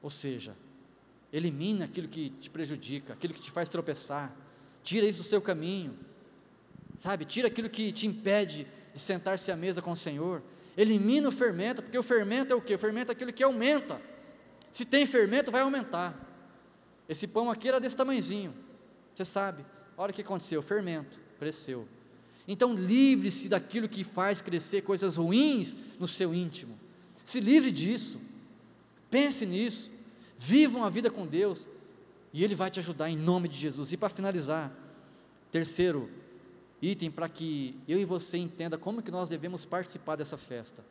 Ou 0.00 0.08
seja, 0.08 0.54
elimina 1.32 1.86
aquilo 1.86 2.06
que 2.06 2.30
te 2.30 2.48
prejudica, 2.48 3.14
aquilo 3.14 3.34
que 3.34 3.40
te 3.40 3.50
faz 3.50 3.68
tropeçar 3.68 4.32
tira 4.86 5.04
isso 5.04 5.18
do 5.22 5.24
seu 5.24 5.42
caminho, 5.42 5.98
sabe? 6.96 7.24
Tira 7.24 7.48
aquilo 7.48 7.68
que 7.68 7.90
te 7.90 8.06
impede 8.06 8.68
de 8.94 9.00
sentar-se 9.00 9.50
à 9.50 9.56
mesa 9.56 9.82
com 9.82 9.90
o 9.90 9.96
Senhor, 9.96 10.40
elimina 10.76 11.28
o 11.28 11.32
fermento, 11.32 11.82
porque 11.82 11.98
o 11.98 12.04
fermento 12.04 12.52
é 12.52 12.56
o 12.56 12.60
que? 12.60 12.72
O 12.72 12.78
fermento 12.78 13.10
é 13.10 13.12
aquilo 13.12 13.32
que 13.32 13.42
aumenta. 13.42 14.00
Se 14.70 14.84
tem 14.84 15.04
fermento, 15.04 15.50
vai 15.50 15.62
aumentar. 15.62 16.14
Esse 17.08 17.26
pão 17.26 17.50
aqui 17.50 17.66
era 17.66 17.80
desse 17.80 17.96
tamanhozinho, 17.96 18.54
você 19.12 19.24
sabe. 19.24 19.66
Olha 19.96 20.12
o 20.12 20.14
que 20.14 20.22
aconteceu: 20.22 20.60
o 20.60 20.62
fermento 20.62 21.18
cresceu. 21.36 21.88
Então, 22.46 22.72
livre-se 22.72 23.48
daquilo 23.48 23.88
que 23.88 24.04
faz 24.04 24.40
crescer 24.40 24.82
coisas 24.82 25.16
ruins 25.16 25.76
no 25.98 26.06
seu 26.06 26.32
íntimo. 26.32 26.78
Se 27.24 27.40
livre 27.40 27.72
disso. 27.72 28.20
Pense 29.10 29.44
nisso. 29.44 29.90
Viva 30.38 30.78
uma 30.78 30.90
vida 30.90 31.10
com 31.10 31.26
Deus. 31.26 31.66
E 32.36 32.44
Ele 32.44 32.54
vai 32.54 32.70
te 32.70 32.78
ajudar 32.78 33.08
em 33.08 33.16
nome 33.16 33.48
de 33.48 33.56
Jesus. 33.56 33.92
E 33.92 33.96
para 33.96 34.10
finalizar, 34.10 34.70
terceiro 35.50 36.10
item 36.82 37.10
para 37.10 37.30
que 37.30 37.74
eu 37.88 37.98
e 37.98 38.04
você 38.04 38.36
entenda 38.36 38.76
como 38.76 39.00
que 39.00 39.10
nós 39.10 39.30
devemos 39.30 39.64
participar 39.64 40.16
dessa 40.16 40.36
festa. 40.36 40.84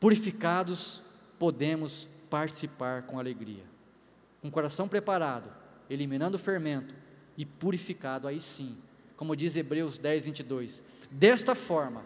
Purificados, 0.00 1.02
podemos 1.38 2.08
participar 2.30 3.02
com 3.02 3.18
alegria. 3.18 3.62
Com 4.40 4.48
o 4.48 4.50
coração 4.50 4.88
preparado, 4.88 5.52
eliminando 5.90 6.36
o 6.36 6.40
fermento 6.40 6.94
e 7.36 7.44
purificado, 7.44 8.26
aí 8.26 8.40
sim, 8.40 8.74
como 9.14 9.36
diz 9.36 9.56
Hebreus 9.56 9.98
10, 9.98 10.24
22. 10.24 10.82
Desta 11.10 11.54
forma, 11.54 12.02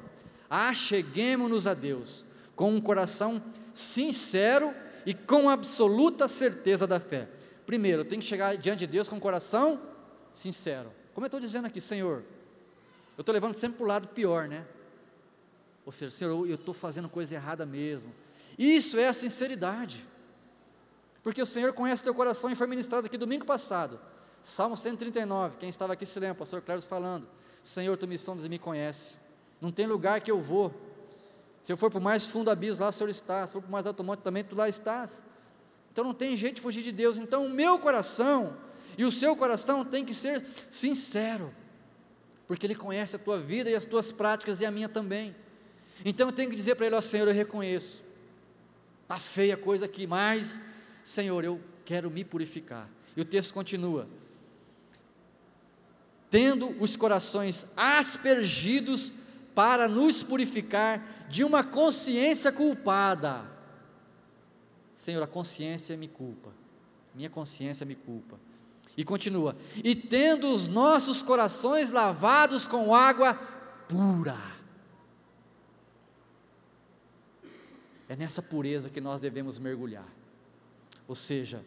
acheguemos-nos 0.51 1.69
a 1.69 1.75
Deus 1.75 2.27
com 2.57 2.75
um 2.75 2.81
coração 2.81 3.41
sincero 3.73 4.75
e 5.07 5.15
com 5.15 5.49
absoluta 5.49 6.27
certeza 6.27 6.85
da 6.85 6.99
fé. 6.99 7.29
Primeiro, 7.67 8.03
eu 8.03 8.05
tenho 8.05 8.21
que 8.21 8.29
chegar 8.29 8.57
diante 8.57 8.81
de 8.81 8.87
Deus 8.87 9.09
com 9.09 9.17
o 9.17 9.21
coração 9.21 9.81
sincero. 10.33 10.93
Como 11.15 11.25
eu 11.25 11.29
estou 11.29 11.41
dizendo 11.41 11.67
aqui, 11.67 11.81
Senhor, 11.81 12.23
eu 13.17 13.23
estou 13.23 13.33
levando 13.33 13.55
sempre 13.55 13.79
para 13.79 13.85
o 13.85 13.89
lado 13.89 14.09
pior, 14.09 14.49
né? 14.49 14.67
Ou 15.87 15.93
seja, 15.93 16.11
Senhor, 16.11 16.49
eu 16.49 16.55
estou 16.55 16.75
fazendo 16.75 17.09
coisa 17.09 17.35
errada 17.35 17.65
mesmo. 17.65 18.13
Isso 18.59 18.99
é 18.99 19.09
a 19.09 19.13
sinceridade. 19.13 20.07
Porque 21.23 21.41
o 21.41 21.47
Senhor 21.47 21.73
conhece 21.73 22.03
teu 22.03 22.15
coração 22.15 22.51
e 22.51 22.55
foi 22.55 22.67
ministrado 22.67 23.07
aqui 23.07 23.17
domingo 23.17 23.45
passado. 23.45 24.01
Salmo 24.43 24.77
139, 24.77 25.57
quem 25.59 25.71
estava 25.71 25.95
aqui 25.95 26.05
se 26.05 26.21
lembra, 26.21 26.35
o 26.35 26.39
pastor 26.39 26.61
Cléber 26.61 26.83
falando. 26.87 27.27
Senhor, 27.63 27.97
tu 27.97 28.07
me 28.07 28.19
sondas 28.19 28.45
e 28.45 28.49
me 28.49 28.59
conhece. 28.59 29.15
Não 29.59 29.73
tem 29.73 29.87
lugar 29.87 30.21
que 30.21 30.31
eu 30.31 30.39
vou. 30.39 30.71
Se 31.63 31.73
eu 31.73 31.79
for 31.79 31.91
para 31.91 31.99
o 31.99 32.03
mais 32.03 32.27
fundo 32.27 32.51
abismo, 32.51 32.85
lá 32.85 32.91
o 32.91 32.93
Senhor 32.93 33.09
está. 33.09 33.47
Se 33.47 33.55
for 33.55 33.63
para 33.63 33.69
o 33.71 33.73
mais 33.73 33.87
alto 33.87 34.05
monte, 34.05 34.21
também 34.21 34.45
tu 34.45 34.55
lá 34.55 34.69
estás. 34.69 35.25
Então 35.95 36.03
não 36.03 36.13
tem 36.13 36.37
jeito 36.37 36.57
de 36.57 36.61
fugir 36.61 36.83
de 36.83 36.91
Deus. 36.91 37.19
Então 37.19 37.47
o 37.47 37.49
meu 37.49 37.79
coração 37.79 38.57
e 38.99 39.05
o 39.05 39.13
seu 39.13 39.37
coração 39.37 39.85
tem 39.85 40.05
que 40.05 40.13
ser 40.13 40.45
sincero, 40.69 41.55
porque 42.49 42.67
Ele 42.67 42.75
conhece 42.75 43.15
a 43.15 43.19
tua 43.19 43.39
vida 43.39 43.71
e 43.71 43.77
as 43.77 43.85
tuas 43.85 44.11
práticas 44.11 44.61
e 44.61 44.67
a 44.67 44.73
minha 44.73 44.89
também. 44.89 45.37
Então 46.05 46.27
eu 46.29 46.33
tenho 46.33 46.51
que 46.51 46.57
dizer 46.57 46.75
para 46.75 46.87
Ele: 46.87 46.97
Ó 46.97 47.01
Senhor, 47.01 47.29
eu 47.29 47.33
reconheço, 47.33 48.03
está 49.05 49.21
feia 49.21 49.55
a 49.55 49.57
coisa 49.57 49.85
aqui, 49.85 50.05
mas, 50.05 50.61
Senhor, 51.05 51.45
eu 51.45 51.61
quero 51.85 52.11
me 52.11 52.25
purificar. 52.25 52.91
E 53.17 53.21
o 53.21 53.25
texto 53.25 53.55
continua: 53.55 54.09
tendo 56.29 56.71
os 56.83 56.97
corações 56.97 57.69
aspergidos 57.77 59.13
para 59.55 59.87
nos 59.87 60.25
purificar 60.25 61.27
de 61.29 61.45
uma 61.45 61.63
consciência 61.63 62.51
culpada 62.51 63.54
Senhor, 64.95 65.23
a 65.23 65.27
consciência 65.27 65.97
me 65.97 66.09
culpa, 66.09 66.51
minha 67.15 67.29
consciência 67.29 67.85
me 67.85 67.95
culpa. 67.95 68.39
E 68.97 69.05
continua: 69.05 69.57
e 69.83 69.95
tendo 69.95 70.51
os 70.51 70.67
nossos 70.67 71.23
corações 71.23 71.91
lavados 71.91 72.67
com 72.67 72.95
água 72.95 73.35
pura. 73.89 74.39
É 78.09 78.15
nessa 78.15 78.43
pureza 78.43 78.91
que 78.91 79.01
nós 79.01 79.21
devemos 79.21 79.59
mergulhar. 79.59 80.07
Ou 81.09 81.15
seja, 81.15 81.65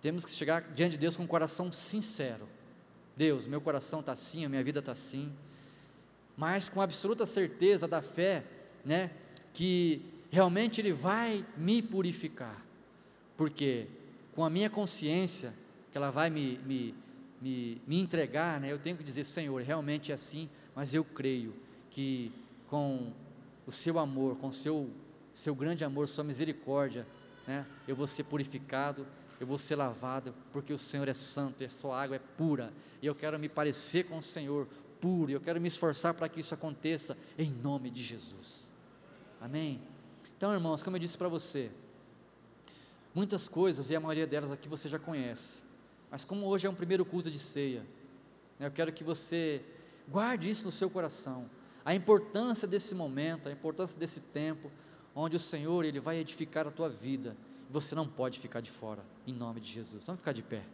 temos 0.00 0.24
que 0.24 0.30
chegar 0.30 0.62
diante 0.72 0.92
de 0.92 0.98
Deus 0.98 1.16
com 1.16 1.24
um 1.24 1.26
coração 1.26 1.72
sincero. 1.72 2.48
Deus, 3.16 3.46
meu 3.46 3.60
coração 3.60 4.00
está 4.00 4.12
assim, 4.12 4.44
a 4.44 4.48
minha 4.48 4.62
vida 4.62 4.78
está 4.78 4.92
assim, 4.92 5.32
mas 6.36 6.68
com 6.68 6.80
absoluta 6.80 7.26
certeza 7.26 7.86
da 7.86 8.00
fé, 8.00 8.44
né, 8.84 9.10
que 9.52 10.09
realmente 10.30 10.80
Ele 10.80 10.92
vai 10.92 11.44
me 11.56 11.82
purificar, 11.82 12.64
porque 13.36 13.88
com 14.34 14.44
a 14.44 14.50
minha 14.50 14.70
consciência, 14.70 15.54
que 15.90 15.98
ela 15.98 16.10
vai 16.10 16.30
me, 16.30 16.58
me, 16.58 16.94
me, 17.40 17.82
me 17.86 18.00
entregar, 18.00 18.60
né, 18.60 18.72
eu 18.72 18.78
tenho 18.78 18.96
que 18.96 19.04
dizer: 19.04 19.24
Senhor, 19.24 19.60
realmente 19.62 20.12
é 20.12 20.14
assim, 20.14 20.48
mas 20.74 20.94
eu 20.94 21.04
creio 21.04 21.54
que 21.90 22.32
com 22.68 23.12
o 23.66 23.72
seu 23.72 23.98
amor, 23.98 24.36
com 24.36 24.48
o 24.48 24.52
seu, 24.52 24.88
seu 25.34 25.54
grande 25.54 25.84
amor, 25.84 26.08
sua 26.08 26.24
misericórdia, 26.24 27.06
né, 27.46 27.66
eu 27.88 27.96
vou 27.96 28.06
ser 28.06 28.24
purificado, 28.24 29.06
eu 29.40 29.46
vou 29.46 29.58
ser 29.58 29.74
lavado, 29.74 30.34
porque 30.52 30.72
o 30.72 30.78
Senhor 30.78 31.08
é 31.08 31.14
santo 31.14 31.62
e 31.62 31.66
a 31.66 31.70
sua 31.70 32.00
água 32.00 32.16
é 32.16 32.20
pura, 32.36 32.72
e 33.02 33.06
eu 33.06 33.14
quero 33.14 33.38
me 33.38 33.48
parecer 33.48 34.04
com 34.04 34.18
o 34.18 34.22
Senhor 34.22 34.68
puro, 35.00 35.32
eu 35.32 35.40
quero 35.40 35.60
me 35.60 35.66
esforçar 35.66 36.14
para 36.14 36.28
que 36.28 36.40
isso 36.40 36.54
aconteça, 36.54 37.16
em 37.38 37.50
nome 37.50 37.90
de 37.90 38.02
Jesus. 38.02 38.70
Amém? 39.40 39.80
Então, 40.40 40.54
irmãos, 40.54 40.82
como 40.82 40.96
eu 40.96 40.98
disse 40.98 41.18
para 41.18 41.28
você, 41.28 41.70
muitas 43.14 43.46
coisas, 43.46 43.90
e 43.90 43.94
a 43.94 44.00
maioria 44.00 44.26
delas 44.26 44.50
aqui 44.50 44.70
você 44.70 44.88
já 44.88 44.98
conhece, 44.98 45.60
mas 46.10 46.24
como 46.24 46.46
hoje 46.46 46.66
é 46.66 46.70
um 46.70 46.74
primeiro 46.74 47.04
culto 47.04 47.30
de 47.30 47.38
ceia, 47.38 47.84
né, 48.58 48.66
eu 48.66 48.70
quero 48.70 48.90
que 48.90 49.04
você 49.04 49.62
guarde 50.08 50.48
isso 50.48 50.64
no 50.64 50.72
seu 50.72 50.88
coração, 50.88 51.44
a 51.84 51.94
importância 51.94 52.66
desse 52.66 52.94
momento, 52.94 53.50
a 53.50 53.52
importância 53.52 54.00
desse 54.00 54.18
tempo, 54.18 54.72
onde 55.14 55.36
o 55.36 55.38
Senhor 55.38 55.84
ele 55.84 56.00
vai 56.00 56.16
edificar 56.16 56.66
a 56.66 56.70
tua 56.70 56.88
vida, 56.88 57.36
você 57.68 57.94
não 57.94 58.08
pode 58.08 58.38
ficar 58.38 58.62
de 58.62 58.70
fora, 58.70 59.04
em 59.26 59.34
nome 59.34 59.60
de 59.60 59.70
Jesus. 59.70 60.06
Vamos 60.06 60.20
ficar 60.20 60.32
de 60.32 60.42
pé. 60.42 60.64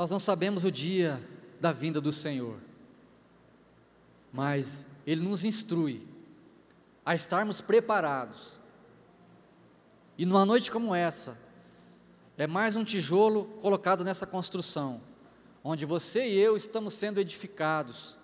Nós 0.00 0.10
não 0.10 0.18
sabemos 0.18 0.64
o 0.64 0.72
dia 0.72 1.20
da 1.60 1.72
vinda 1.72 2.00
do 2.00 2.10
Senhor, 2.10 2.58
mas 4.32 4.86
Ele 5.06 5.20
nos 5.20 5.44
instrui 5.44 6.08
a 7.04 7.14
estarmos 7.14 7.60
preparados. 7.60 8.58
E 10.16 10.24
numa 10.24 10.46
noite 10.46 10.70
como 10.70 10.94
essa, 10.94 11.38
é 12.38 12.46
mais 12.46 12.76
um 12.76 12.82
tijolo 12.82 13.44
colocado 13.60 14.02
nessa 14.02 14.26
construção, 14.26 15.02
onde 15.62 15.84
você 15.84 16.26
e 16.26 16.38
eu 16.38 16.56
estamos 16.56 16.94
sendo 16.94 17.20
edificados 17.20 18.16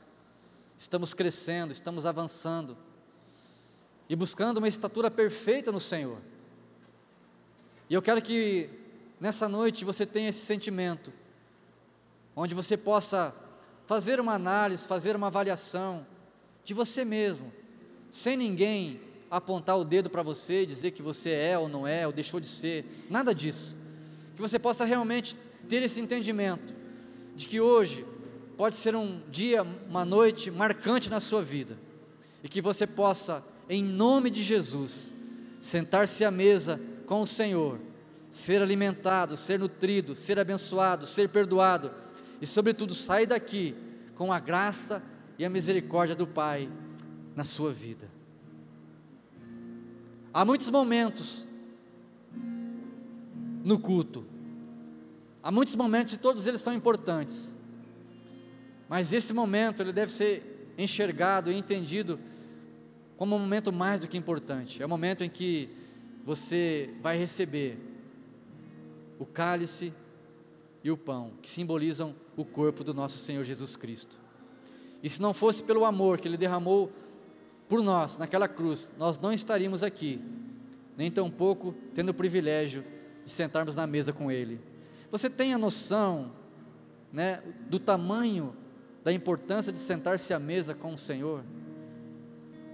estamos 0.78 1.12
crescendo, 1.12 1.72
estamos 1.72 2.06
avançando 2.06 2.74
e 4.08 4.16
buscando 4.16 4.56
uma 4.56 4.68
estatura 4.68 5.10
perfeita 5.10 5.70
no 5.70 5.80
Senhor. 5.80 6.22
E 7.90 7.92
eu 7.92 8.00
quero 8.00 8.22
que 8.22 8.70
nessa 9.20 9.46
noite 9.46 9.84
você 9.84 10.06
tenha 10.06 10.30
esse 10.30 10.40
sentimento, 10.40 11.12
onde 12.36 12.54
você 12.54 12.76
possa 12.76 13.34
fazer 13.86 14.20
uma 14.20 14.34
análise, 14.34 14.86
fazer 14.86 15.16
uma 15.16 15.28
avaliação 15.28 16.06
de 16.64 16.74
você 16.74 17.04
mesmo, 17.04 17.50
sem 18.10 18.36
ninguém 18.36 19.00
apontar 19.30 19.78
o 19.78 19.84
dedo 19.84 20.10
para 20.10 20.22
você 20.22 20.62
e 20.62 20.66
dizer 20.66 20.90
que 20.90 21.02
você 21.02 21.30
é 21.30 21.58
ou 21.58 21.68
não 21.68 21.86
é, 21.86 22.06
ou 22.06 22.12
deixou 22.12 22.38
de 22.38 22.48
ser, 22.48 22.84
nada 23.08 23.34
disso. 23.34 23.74
Que 24.34 24.42
você 24.42 24.58
possa 24.58 24.84
realmente 24.84 25.36
ter 25.68 25.82
esse 25.82 26.00
entendimento 26.00 26.74
de 27.34 27.46
que 27.46 27.60
hoje 27.60 28.04
pode 28.56 28.76
ser 28.76 28.94
um 28.94 29.20
dia, 29.30 29.62
uma 29.88 30.04
noite 30.04 30.50
marcante 30.50 31.08
na 31.08 31.20
sua 31.20 31.42
vida, 31.42 31.78
e 32.42 32.48
que 32.48 32.60
você 32.60 32.86
possa, 32.86 33.42
em 33.68 33.82
nome 33.82 34.30
de 34.30 34.42
Jesus, 34.42 35.10
sentar-se 35.60 36.24
à 36.24 36.30
mesa 36.30 36.80
com 37.06 37.20
o 37.20 37.26
Senhor, 37.26 37.78
ser 38.30 38.62
alimentado, 38.62 39.36
ser 39.36 39.58
nutrido, 39.58 40.14
ser 40.14 40.38
abençoado, 40.38 41.06
ser 41.06 41.28
perdoado, 41.28 41.90
e, 42.40 42.46
sobretudo, 42.46 42.94
sair 42.94 43.26
daqui 43.26 43.74
com 44.14 44.32
a 44.32 44.40
graça 44.40 45.02
e 45.38 45.44
a 45.44 45.50
misericórdia 45.50 46.14
do 46.14 46.26
Pai 46.26 46.68
na 47.34 47.44
sua 47.44 47.72
vida. 47.72 48.08
Há 50.32 50.44
muitos 50.44 50.68
momentos 50.70 51.46
no 53.64 53.78
culto, 53.78 54.24
há 55.42 55.50
muitos 55.50 55.74
momentos 55.74 56.12
e 56.12 56.18
todos 56.18 56.46
eles 56.46 56.60
são 56.60 56.74
importantes, 56.74 57.56
mas 58.88 59.12
esse 59.12 59.32
momento 59.32 59.82
ele 59.82 59.92
deve 59.92 60.12
ser 60.12 60.72
enxergado 60.78 61.50
e 61.50 61.56
entendido 61.56 62.18
como 63.16 63.34
um 63.34 63.38
momento 63.38 63.72
mais 63.72 64.02
do 64.02 64.08
que 64.08 64.16
importante. 64.16 64.82
É 64.82 64.86
o 64.86 64.88
momento 64.88 65.24
em 65.24 65.30
que 65.30 65.70
você 66.24 66.94
vai 67.00 67.16
receber 67.16 67.78
o 69.18 69.24
cálice 69.24 69.92
e 70.86 70.90
o 70.90 70.96
pão, 70.96 71.32
que 71.42 71.50
simbolizam 71.50 72.14
o 72.36 72.44
corpo 72.44 72.84
do 72.84 72.94
nosso 72.94 73.18
Senhor 73.18 73.42
Jesus 73.42 73.76
Cristo. 73.76 74.16
E 75.02 75.10
se 75.10 75.20
não 75.20 75.34
fosse 75.34 75.64
pelo 75.64 75.84
amor 75.84 76.20
que 76.20 76.28
Ele 76.28 76.36
derramou 76.36 76.92
por 77.68 77.82
nós 77.82 78.16
naquela 78.16 78.46
cruz, 78.46 78.92
nós 78.96 79.18
não 79.18 79.32
estaríamos 79.32 79.82
aqui, 79.82 80.20
nem 80.96 81.10
tampouco 81.10 81.74
tendo 81.92 82.10
o 82.10 82.14
privilégio 82.14 82.84
de 83.24 83.30
sentarmos 83.32 83.74
na 83.74 83.84
mesa 83.84 84.12
com 84.12 84.30
Ele. 84.30 84.60
Você 85.10 85.28
tem 85.28 85.52
a 85.52 85.58
noção 85.58 86.30
né, 87.12 87.42
do 87.68 87.80
tamanho 87.80 88.56
da 89.02 89.12
importância 89.12 89.72
de 89.72 89.80
sentar-se 89.80 90.32
à 90.32 90.38
mesa 90.38 90.72
com 90.72 90.94
o 90.94 90.98
Senhor? 90.98 91.44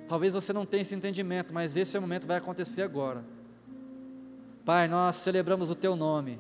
Talvez 0.07 0.35
você 0.35 0.53
não 0.53 0.67
tenha 0.67 0.83
esse 0.83 0.95
entendimento, 0.95 1.55
mas 1.55 1.79
esse 1.79 1.99
momento 1.99 2.27
vai 2.27 2.37
acontecer 2.37 2.83
agora. 2.83 3.25
Pai, 4.67 4.87
nós 4.87 5.17
celebramos 5.17 5.71
o 5.71 5.75
Teu 5.75 5.97
nome, 5.97 6.39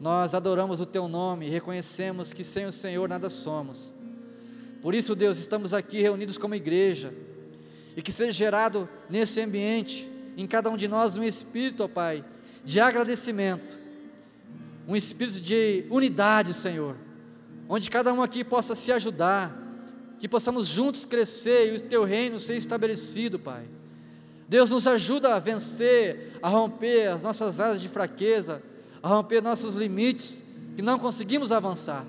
nós 0.00 0.34
adoramos 0.34 0.80
o 0.80 0.86
Teu 0.86 1.08
nome 1.08 1.46
e 1.46 1.50
reconhecemos 1.50 2.32
que 2.32 2.44
sem 2.44 2.66
o 2.66 2.72
Senhor 2.72 3.08
nada 3.08 3.28
somos. 3.28 3.92
Por 4.80 4.94
isso, 4.94 5.14
Deus, 5.14 5.38
estamos 5.38 5.74
aqui 5.74 6.00
reunidos 6.00 6.38
como 6.38 6.54
igreja 6.54 7.12
e 7.96 8.02
que 8.02 8.12
seja 8.12 8.30
gerado 8.30 8.88
nesse 9.10 9.40
ambiente, 9.40 10.08
em 10.36 10.46
cada 10.46 10.70
um 10.70 10.76
de 10.76 10.86
nós, 10.86 11.16
um 11.16 11.24
espírito, 11.24 11.82
ó 11.82 11.88
Pai, 11.88 12.24
de 12.64 12.78
agradecimento, 12.78 13.76
um 14.86 14.94
espírito 14.94 15.40
de 15.40 15.84
unidade, 15.90 16.54
Senhor, 16.54 16.96
onde 17.68 17.90
cada 17.90 18.12
um 18.12 18.22
aqui 18.22 18.44
possa 18.44 18.76
se 18.76 18.92
ajudar, 18.92 19.56
que 20.20 20.28
possamos 20.28 20.68
juntos 20.68 21.04
crescer 21.04 21.72
e 21.72 21.76
o 21.76 21.80
Teu 21.80 22.04
reino 22.04 22.38
ser 22.38 22.56
estabelecido, 22.56 23.36
Pai. 23.36 23.66
Deus 24.48 24.70
nos 24.70 24.86
ajuda 24.86 25.34
a 25.34 25.38
vencer, 25.40 26.38
a 26.40 26.48
romper 26.48 27.08
as 27.08 27.24
nossas 27.24 27.58
áreas 27.58 27.80
de 27.80 27.88
fraqueza, 27.88 28.62
a 29.02 29.08
romper 29.08 29.42
nossos 29.42 29.74
limites, 29.74 30.42
que 30.76 30.82
não 30.82 30.98
conseguimos 30.98 31.52
avançar. 31.52 32.06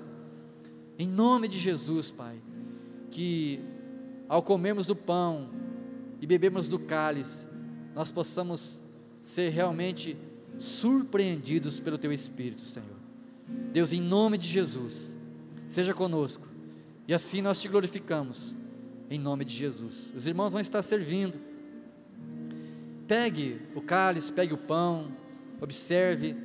Em 0.98 1.06
nome 1.06 1.48
de 1.48 1.58
Jesus, 1.58 2.10
Pai, 2.10 2.36
que 3.10 3.60
ao 4.28 4.42
comermos 4.42 4.86
do 4.86 4.94
pão, 4.94 5.48
e 6.20 6.26
bebemos 6.26 6.68
do 6.68 6.78
cálice, 6.78 7.46
nós 7.94 8.12
possamos 8.12 8.82
ser 9.22 9.48
realmente 9.50 10.16
surpreendidos 10.58 11.80
pelo 11.80 11.96
Teu 11.96 12.12
Espírito, 12.12 12.62
Senhor. 12.62 12.88
Deus, 13.72 13.92
em 13.92 14.00
nome 14.00 14.36
de 14.36 14.46
Jesus, 14.46 15.16
seja 15.66 15.94
conosco, 15.94 16.46
e 17.08 17.14
assim 17.14 17.40
nós 17.40 17.60
te 17.60 17.68
glorificamos, 17.68 18.56
em 19.08 19.18
nome 19.18 19.44
de 19.44 19.54
Jesus. 19.54 20.12
Os 20.14 20.26
irmãos 20.26 20.50
vão 20.50 20.60
estar 20.60 20.82
servindo. 20.82 21.40
Pegue 23.08 23.60
o 23.74 23.80
cálice, 23.80 24.32
pegue 24.32 24.54
o 24.54 24.58
pão, 24.58 25.10
observe, 25.60 26.36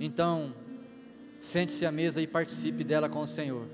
então, 0.00 0.54
sente-se 1.38 1.84
à 1.84 1.92
mesa 1.92 2.20
e 2.20 2.26
participe 2.26 2.84
dela 2.84 3.08
com 3.08 3.20
o 3.20 3.26
Senhor. 3.26 3.66